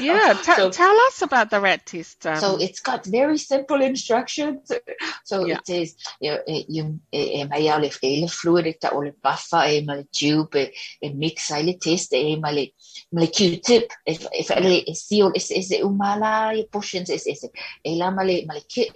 Yeah, 0.00 0.34
t- 0.44 0.54
So- 0.54 0.70
tell 0.70 0.94
us 1.08 1.22
about 1.22 1.50
the 1.50 1.60
rat 1.60 1.84
test. 1.84 2.24
Um, 2.26 2.36
So 2.36 2.56
it's 2.62 2.78
got 2.78 3.04
very 3.04 3.36
simple 3.36 3.82
instructions. 3.82 4.70
So 5.24 5.44
Yeah. 5.44 5.58
it 5.58 5.66
says 5.66 5.96
you 6.20 6.38
eh, 6.46 6.62
you 6.68 7.00
eh, 7.12 7.42
e 7.42 7.44
mai 7.50 7.66
ale 7.66 7.90
ele 8.02 8.28
fluid 8.30 8.78
ta 8.80 8.90
ole 8.94 9.10
buffer 9.20 9.64
e 9.66 9.80
ma 9.82 9.94
le 9.98 10.06
tube 10.12 10.54
e, 10.54 10.70
e 11.02 11.10
mix 11.10 11.50
ai 11.50 11.62
le 11.66 11.74
test 11.82 12.12
e 12.14 12.36
ma 12.36 12.50
le 12.50 12.70
le 13.12 13.26
Q-tip 13.26 13.90
e 14.06 14.12
e 14.14 14.42
ele 14.54 14.84
e 14.86 14.94
seal 14.94 15.32
is 15.34 15.50
is 15.50 15.70
umala 15.82 16.54
portions 16.70 17.10
is 17.10 17.26
is 17.26 17.42
e 17.84 17.96
la 17.98 18.10
ma 18.10 18.22
le 18.22 18.44
ma 18.46 18.54
kit 18.68 18.92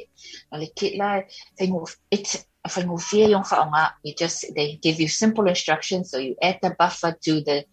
ma 0.53 0.63
kit 0.77 0.95
la 0.97 1.23
thing 1.59 1.75
of 1.75 1.91
it 2.11 2.47
whaingo 2.69 3.01
fia 3.01 3.29
yung 3.29 3.45
whaonga 3.45 3.93
you 4.03 4.15
just 4.15 4.47
they 4.55 4.77
give 4.83 5.01
you 5.01 5.09
simple 5.09 5.47
instructions 5.49 6.11
so 6.11 6.19
you 6.19 6.37
add 6.43 6.59
the 6.63 6.75
buffer 6.79 7.17
to 7.23 7.41
the 7.41 7.65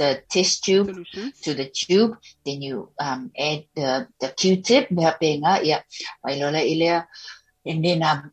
the 0.00 0.22
test 0.30 0.64
tube 0.64 0.88
solutions. 0.88 1.40
to 1.40 1.52
the 1.52 1.68
tube, 1.68 2.16
then 2.46 2.62
you 2.62 2.88
um, 2.98 3.30
add 3.38 3.64
the, 3.76 4.08
the 4.18 4.28
Q-tip, 4.30 4.88
yeah, 4.90 5.82
lola 6.24 7.06
and 7.66 7.84
then 7.84 8.02
um, 8.02 8.32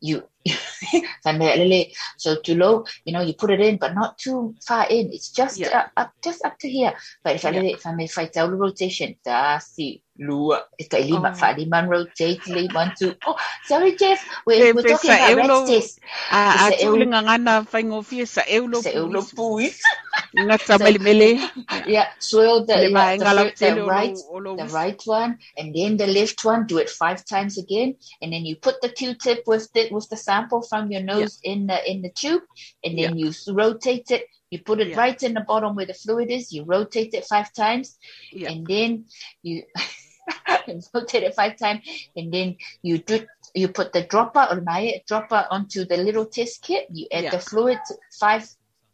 you, 0.00 0.24
so 2.16 2.36
too 2.42 2.54
low, 2.54 2.84
you 3.04 3.12
know, 3.12 3.20
you 3.22 3.34
put 3.34 3.50
it 3.50 3.60
in, 3.60 3.76
but 3.76 3.94
not 3.94 4.18
too 4.18 4.54
far 4.66 4.86
in. 4.88 5.10
It's 5.12 5.30
just 5.30 5.58
Yeah. 5.58 5.88
uh, 5.96 6.00
up, 6.00 6.12
just 6.22 6.44
up 6.44 6.58
to 6.60 6.68
here. 6.68 6.94
But 7.22 7.36
if 7.36 7.44
I 7.44 7.50
Yeah. 7.50 7.56
let 7.60 7.64
it, 7.64 7.74
if 7.78 7.86
I 7.86 7.92
may 7.94 8.06
fight 8.06 8.36
out 8.36 8.50
the 8.50 8.56
rotation, 8.56 9.16
da 9.24 9.58
si 9.58 10.02
lua, 10.18 10.64
it's 10.78 10.92
lima, 10.92 11.30
Oh. 11.32 11.34
fa 11.36 11.54
lima 11.56 11.84
rotate, 11.86 12.46
li 12.48 12.68
one 12.72 12.92
two. 12.98 13.14
Oh, 13.26 13.36
sorry, 13.66 13.96
Jeff, 13.96 14.24
Eh, 14.24 14.30
we're, 14.46 14.74
we're 14.74 14.82
talking 14.82 15.10
sa 15.10 15.16
about 15.32 15.44
eulo- 15.44 15.60
red 15.60 15.68
test. 15.68 16.00
A, 16.32 16.36
a 16.36 16.58
Sa 16.58 16.68
eu- 16.80 16.92
tulinga 16.96 17.20
ngana 17.22 17.54
whaingofia 17.68 18.26
sa 18.26 18.42
eulo 18.48 18.80
Sa 18.82 18.90
eulo 18.90 19.20
puis. 19.22 19.72
Ngata 20.36 20.78
So- 20.78 20.84
mele 20.84 20.98
mele. 21.00 21.28
Yeah, 21.86 22.08
swirl 22.18 22.64
the, 22.66 22.74
Le 22.76 22.82
yeah, 22.88 22.96
mai 22.96 23.16
the, 23.18 23.24
ngala 23.24 23.42
fir- 23.44 23.54
tele 23.56 23.74
the 23.80 23.84
right 23.86 24.16
lo- 24.32 24.52
o 24.52 24.56
the 24.56 24.68
right 24.72 25.00
one 25.06 25.38
and 25.56 25.74
then 25.74 25.96
the 25.96 26.06
left 26.06 26.44
one 26.44 26.66
do 26.66 26.78
it 26.78 26.88
five 26.90 27.24
times 27.24 27.58
again 27.58 27.94
and 28.20 28.32
then 28.32 28.44
you 28.44 28.56
put 28.56 28.80
the 28.80 28.88
q-tip 28.88 29.44
with 29.46 29.70
the 29.72 29.88
with 29.92 30.08
the 30.08 30.16
sample 30.36 30.62
from 30.62 30.90
your 30.92 31.02
nose 31.02 31.38
in 31.42 31.66
the 31.66 31.78
in 31.90 32.02
the 32.02 32.10
tube 32.10 32.42
and 32.84 32.98
then 32.98 33.16
you 33.18 33.32
rotate 33.48 34.10
it. 34.10 34.24
You 34.50 34.58
put 34.62 34.80
it 34.80 34.88
Yeah. 34.88 34.98
right 34.98 35.22
in 35.22 35.34
the 35.34 35.40
bottom 35.40 35.74
where 35.74 35.86
the 35.86 35.94
fluid 35.94 36.30
is. 36.30 36.52
You 36.52 36.64
rotate 36.64 37.14
it 37.14 37.24
five 37.24 37.52
times 37.52 37.98
Yeah. 38.32 38.50
and 38.50 38.66
then 38.66 39.06
you 39.42 39.62
rotate 40.94 41.22
it 41.24 41.34
five 41.34 41.56
times 41.56 41.80
and 42.16 42.32
then 42.32 42.56
you 42.82 42.98
do 42.98 43.26
you 43.54 43.68
put 43.68 43.92
the 43.92 44.02
dropper 44.02 44.46
or 44.50 44.60
my 44.60 45.00
dropper 45.08 45.46
onto 45.50 45.84
the 45.84 45.96
little 45.96 46.26
test 46.26 46.62
kit. 46.62 46.86
You 46.90 47.06
add 47.12 47.24
Yeah. 47.24 47.30
the 47.30 47.40
fluid 47.40 47.78
five 48.20 48.44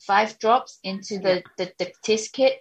five 0.01 0.39
drops 0.39 0.79
into 0.83 1.19
the, 1.19 1.43
the, 1.59 1.73
the 1.79 1.93
test 2.03 2.33
kit. 2.33 2.55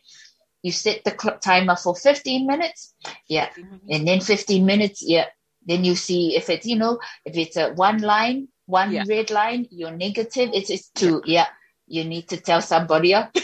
You 0.64 0.72
set 0.72 1.04
the 1.04 1.12
clock 1.12 1.42
timer 1.42 1.76
for 1.76 1.96
15 1.96 2.46
minutes. 2.46 2.94
Yeah. 3.28 3.50
And 3.90 4.08
then 4.08 4.22
15 4.22 4.66
minutes 4.66 5.02
yeah. 5.16 5.26
Then 5.68 5.84
you 5.86 5.96
see 5.96 6.36
if 6.36 6.50
it's 6.50 6.66
you 6.66 6.78
know 6.78 7.00
if 7.26 7.38
it's 7.38 7.58
a 7.58 7.70
one 7.74 8.00
line 8.02 8.48
one 8.80 8.92
Yeah. 8.92 9.06
red 9.14 9.30
line 9.32 9.68
you're 9.80 9.92
negative 10.06 10.50
it's, 10.54 10.70
it's 10.76 10.90
two 11.02 11.22
yeah. 11.26 11.48
you 11.88 12.04
need 12.14 12.26
to 12.30 12.38
tell 12.38 12.62
somebody 12.62 13.14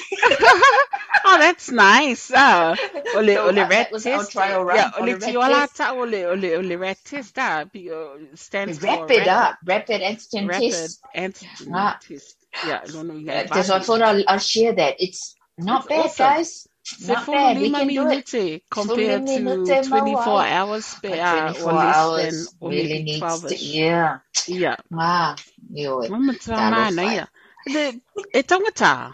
Oh, 1.29 1.37
that's 1.39 1.69
nice. 1.71 2.31
Ah, 2.33 2.75
ole 3.15 3.35
So, 3.35 3.47
ole 3.49 3.59
uh, 3.59 3.67
that 3.67 3.89
our 3.91 3.99
test. 3.99 4.33
Yeah, 4.73 4.91
ole 4.97 5.09
a 5.09 5.17
rat 5.17 5.35
tiola 5.35 5.49
test. 5.49 5.77
ta 5.77 5.91
ole 5.93 6.15
ole 6.33 6.49
ole 6.59 6.75
rat 6.77 6.97
test. 7.03 7.37
Ah, 7.37 7.65
be, 7.71 7.91
uh, 7.91 8.17
stands 8.35 8.79
for 8.79 8.87
rapid 8.87 9.27
up 9.27 9.57
rapid 9.65 10.01
antigen 10.01 10.47
rapid 10.47 10.71
test 10.71 10.99
antigen 11.15 11.73
Ah. 11.73 11.99
test. 12.07 12.37
Yeah, 12.65 12.81
no 12.93 13.03
no. 13.03 13.15
Uh, 13.31 13.63
so 13.63 13.75
I 13.75 13.79
thought 13.81 14.01
I'll, 14.01 14.23
I'll 14.27 14.39
share 14.39 14.73
that 14.73 14.95
it's 14.99 15.35
not 15.57 15.85
It's 15.85 15.87
bad 15.89 16.05
awesome. 16.05 16.25
guys 16.25 16.67
not 17.07 17.25
full 17.25 17.33
bad 17.33 17.57
we 17.57 17.63
lima 17.63 17.79
can 17.79 17.87
do 17.87 18.09
it 18.09 18.63
compared 18.69 19.25
to 19.27 19.39
minute, 19.39 19.89
ma 19.89 19.99
24 19.99 20.33
wai. 20.33 20.49
hours 20.51 20.85
But 21.01 21.11
spare 21.11 21.47
or 21.47 21.53
24 21.53 21.73
less 21.73 21.95
hours 21.95 22.37
than 22.45 22.57
or 22.61 22.69
really 22.69 22.87
maybe 22.89 23.03
needs 23.03 23.19
12 23.19 23.47
to, 23.47 23.53
ish. 23.55 23.75
yeah 23.75 24.19
Yeah. 24.47 24.75
wow 24.91 25.35
you 25.69 25.91
Mama 26.09 26.33
Talo 26.33 26.55
tama 26.55 26.91
fai. 26.91 27.15
ya. 27.15 27.25
Le 27.67 27.83
e 28.33 28.43
tangata. 28.43 29.13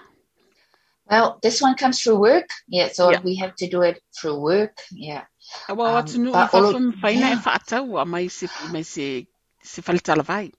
Well, 1.10 1.40
this 1.42 1.62
one 1.62 1.76
comes 1.76 2.02
through 2.02 2.20
work. 2.20 2.50
Yeah, 2.68 2.88
so 2.90 3.12
Yeah. 3.12 3.22
we 3.24 3.36
have 3.36 3.56
to 3.58 3.68
do 3.68 3.82
it 3.82 4.02
through 4.16 4.40
work. 4.40 4.78
Yeah. 4.92 5.26
Awa 5.70 5.84
Um, 5.90 5.96
watu 5.96 6.18
nu 6.20 6.32
all- 6.34 6.48
whawham 6.48 6.94
whaina 7.02 7.28
e 7.28 7.30
yeah. 7.36 7.44
whaatau 7.46 7.98
a 8.02 8.06
mai 8.06 8.28
se 8.28 8.48
mai 8.72 8.84
se 8.84 9.28
se 9.62 9.82
whalitala 9.82 10.24
vai. 10.24 10.52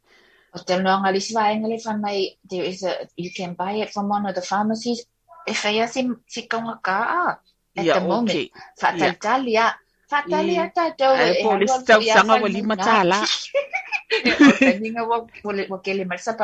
O 0.55 0.59
te 0.63 0.77
longa 0.79 1.11
li 1.13 1.21
siwa 1.21 1.51
e 1.53 1.57
ngali 1.59 1.79
mai, 2.01 2.37
there 2.51 2.65
is 2.65 2.83
a, 2.83 3.09
you 3.17 3.31
can 3.37 3.55
buy 3.55 3.73
it 3.83 3.91
from 3.93 4.09
one 4.09 4.27
of 4.27 4.35
the 4.35 4.43
pharmacies. 4.43 5.07
E 5.47 5.53
whaia 5.53 5.89
si, 5.89 6.09
si 6.27 6.43
kaunga 6.49 6.81
ka. 6.83 7.39
At 7.77 7.85
Yeah, 7.85 7.99
the 7.99 8.07
moment. 8.07 8.31
okay. 8.37 8.51
Whataltali 8.81 9.57
a. 9.59 9.75
Whatali 10.11 10.55
Yeah. 10.55 10.69
a 10.69 10.71
tātou. 10.71 11.11
Ai, 11.17 11.31
e 11.31 11.43
po, 11.43 11.51
le 11.59 11.67
halua 11.67 11.81
stau 11.83 11.99
fo 12.01 12.07
ia 12.07 12.15
sanga 12.15 12.33
whai 12.35 12.43
wa 12.43 12.49
lima 12.49 12.77
muna. 12.77 12.85
tāla. 12.85 13.21
Ninga 14.81 15.03
wa, 15.09 15.27
wa, 15.45 15.53
le- 15.53 15.67
wa 15.69 15.79
kele 15.79 16.05
marisa 16.05 16.37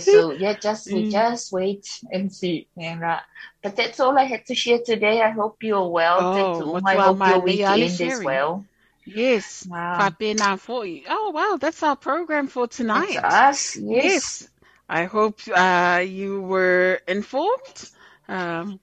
so 0.00 0.30
yeah, 0.40 0.54
just 0.54 0.86
we 0.92 1.04
Mm. 1.04 1.10
just 1.10 1.52
wait 1.52 1.84
and 2.10 2.32
see. 2.32 2.66
And, 2.78 3.04
uh, 3.04 3.20
but 3.62 3.76
that's 3.76 4.00
all 4.00 4.16
I 4.18 4.24
had 4.24 4.46
to 4.46 4.54
share 4.54 4.78
today. 4.78 5.20
I 5.20 5.30
hope 5.30 5.62
you're 5.62 5.88
well. 5.88 6.18
Oh. 6.20 6.80
I 6.86 6.96
hope 6.96 7.18
mai 7.18 7.34
your 7.34 7.44
nei 7.44 7.60
ale 7.60 7.76
weekend 7.76 7.82
is 7.82 7.96
sharing. 7.96 8.24
well. 8.24 8.64
Yes. 9.04 9.66
Wow. 9.68 9.98
Whapena 10.00 10.58
foi. 10.58 11.04
Oh 11.08 11.30
wow, 11.30 11.56
that's 11.60 11.82
our 11.82 11.96
program 11.96 12.48
for 12.48 12.66
tonight. 12.68 13.10
It's 13.10 13.22
us. 13.22 13.76
Yes. 13.76 14.04
Yes. 14.04 14.48
I 14.88 15.04
hope 15.04 15.40
uh, 15.54 16.04
you 16.06 16.40
were 16.42 17.00
informed. 17.06 17.90
Um, 18.28 18.80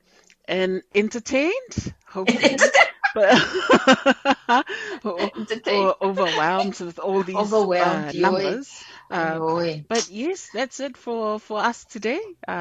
and 0.47 0.81
entertained, 0.93 1.93
hopefully. 2.05 2.57
or, 5.03 5.31
or 5.67 5.95
overwhelmed 6.01 6.79
with 6.79 6.99
all 6.99 7.23
these 7.23 7.67
uh, 7.77 8.11
numbers. 8.15 8.85
Uh, 9.09 9.41
but 9.87 10.09
yes, 10.09 10.49
that's 10.49 10.79
it 10.79 10.97
for, 10.97 11.39
for 11.39 11.59
us 11.59 11.85
today. 11.85 12.19
Uh, 12.47 12.51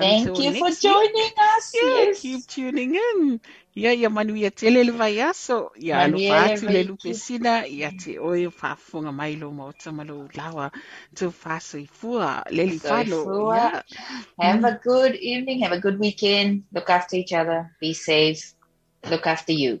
Thank 0.00 0.38
you 0.38 0.52
for 0.52 0.70
week. 0.70 0.70
joining 0.70 1.30
us. 1.56 1.80
Yeah, 1.80 2.06
yes. 2.06 2.16
keep 2.16 2.46
tuning 2.46 2.94
in. 2.94 3.40
Ia 3.74 3.92
ia 3.94 4.10
manuia 4.10 4.50
tele 4.50 4.84
le 4.84 4.92
vai 4.92 5.20
aso. 5.20 5.72
Ia 5.80 5.96
Manuia 5.96 6.42
alu 6.42 6.68
le 6.68 6.82
fatu 6.82 6.88
lupe 6.88 7.14
sina. 7.14 7.66
Ia 7.66 7.90
te 7.90 8.18
oe 8.18 8.46
whafunga 8.46 9.12
mai 9.12 9.36
lo 9.36 9.50
mo 9.50 9.72
tamalo 9.72 10.28
lawa. 10.34 10.70
Tu 11.14 11.32
whaso 11.44 11.78
i 11.78 11.86
fua. 11.86 12.44
Leli 12.50 12.78
So 12.78 12.88
whalo. 12.88 13.82
Have 14.38 14.60
mm. 14.60 14.68
a 14.68 14.80
good 14.82 15.14
evening. 15.14 15.62
Have 15.62 15.72
a 15.72 15.80
good 15.80 15.98
weekend. 15.98 16.64
Look 16.72 16.90
after 16.90 17.16
each 17.16 17.32
other. 17.32 17.72
Be 17.80 17.94
safe. 17.94 18.54
Look 19.08 19.26
after 19.26 19.52
you. 19.52 19.80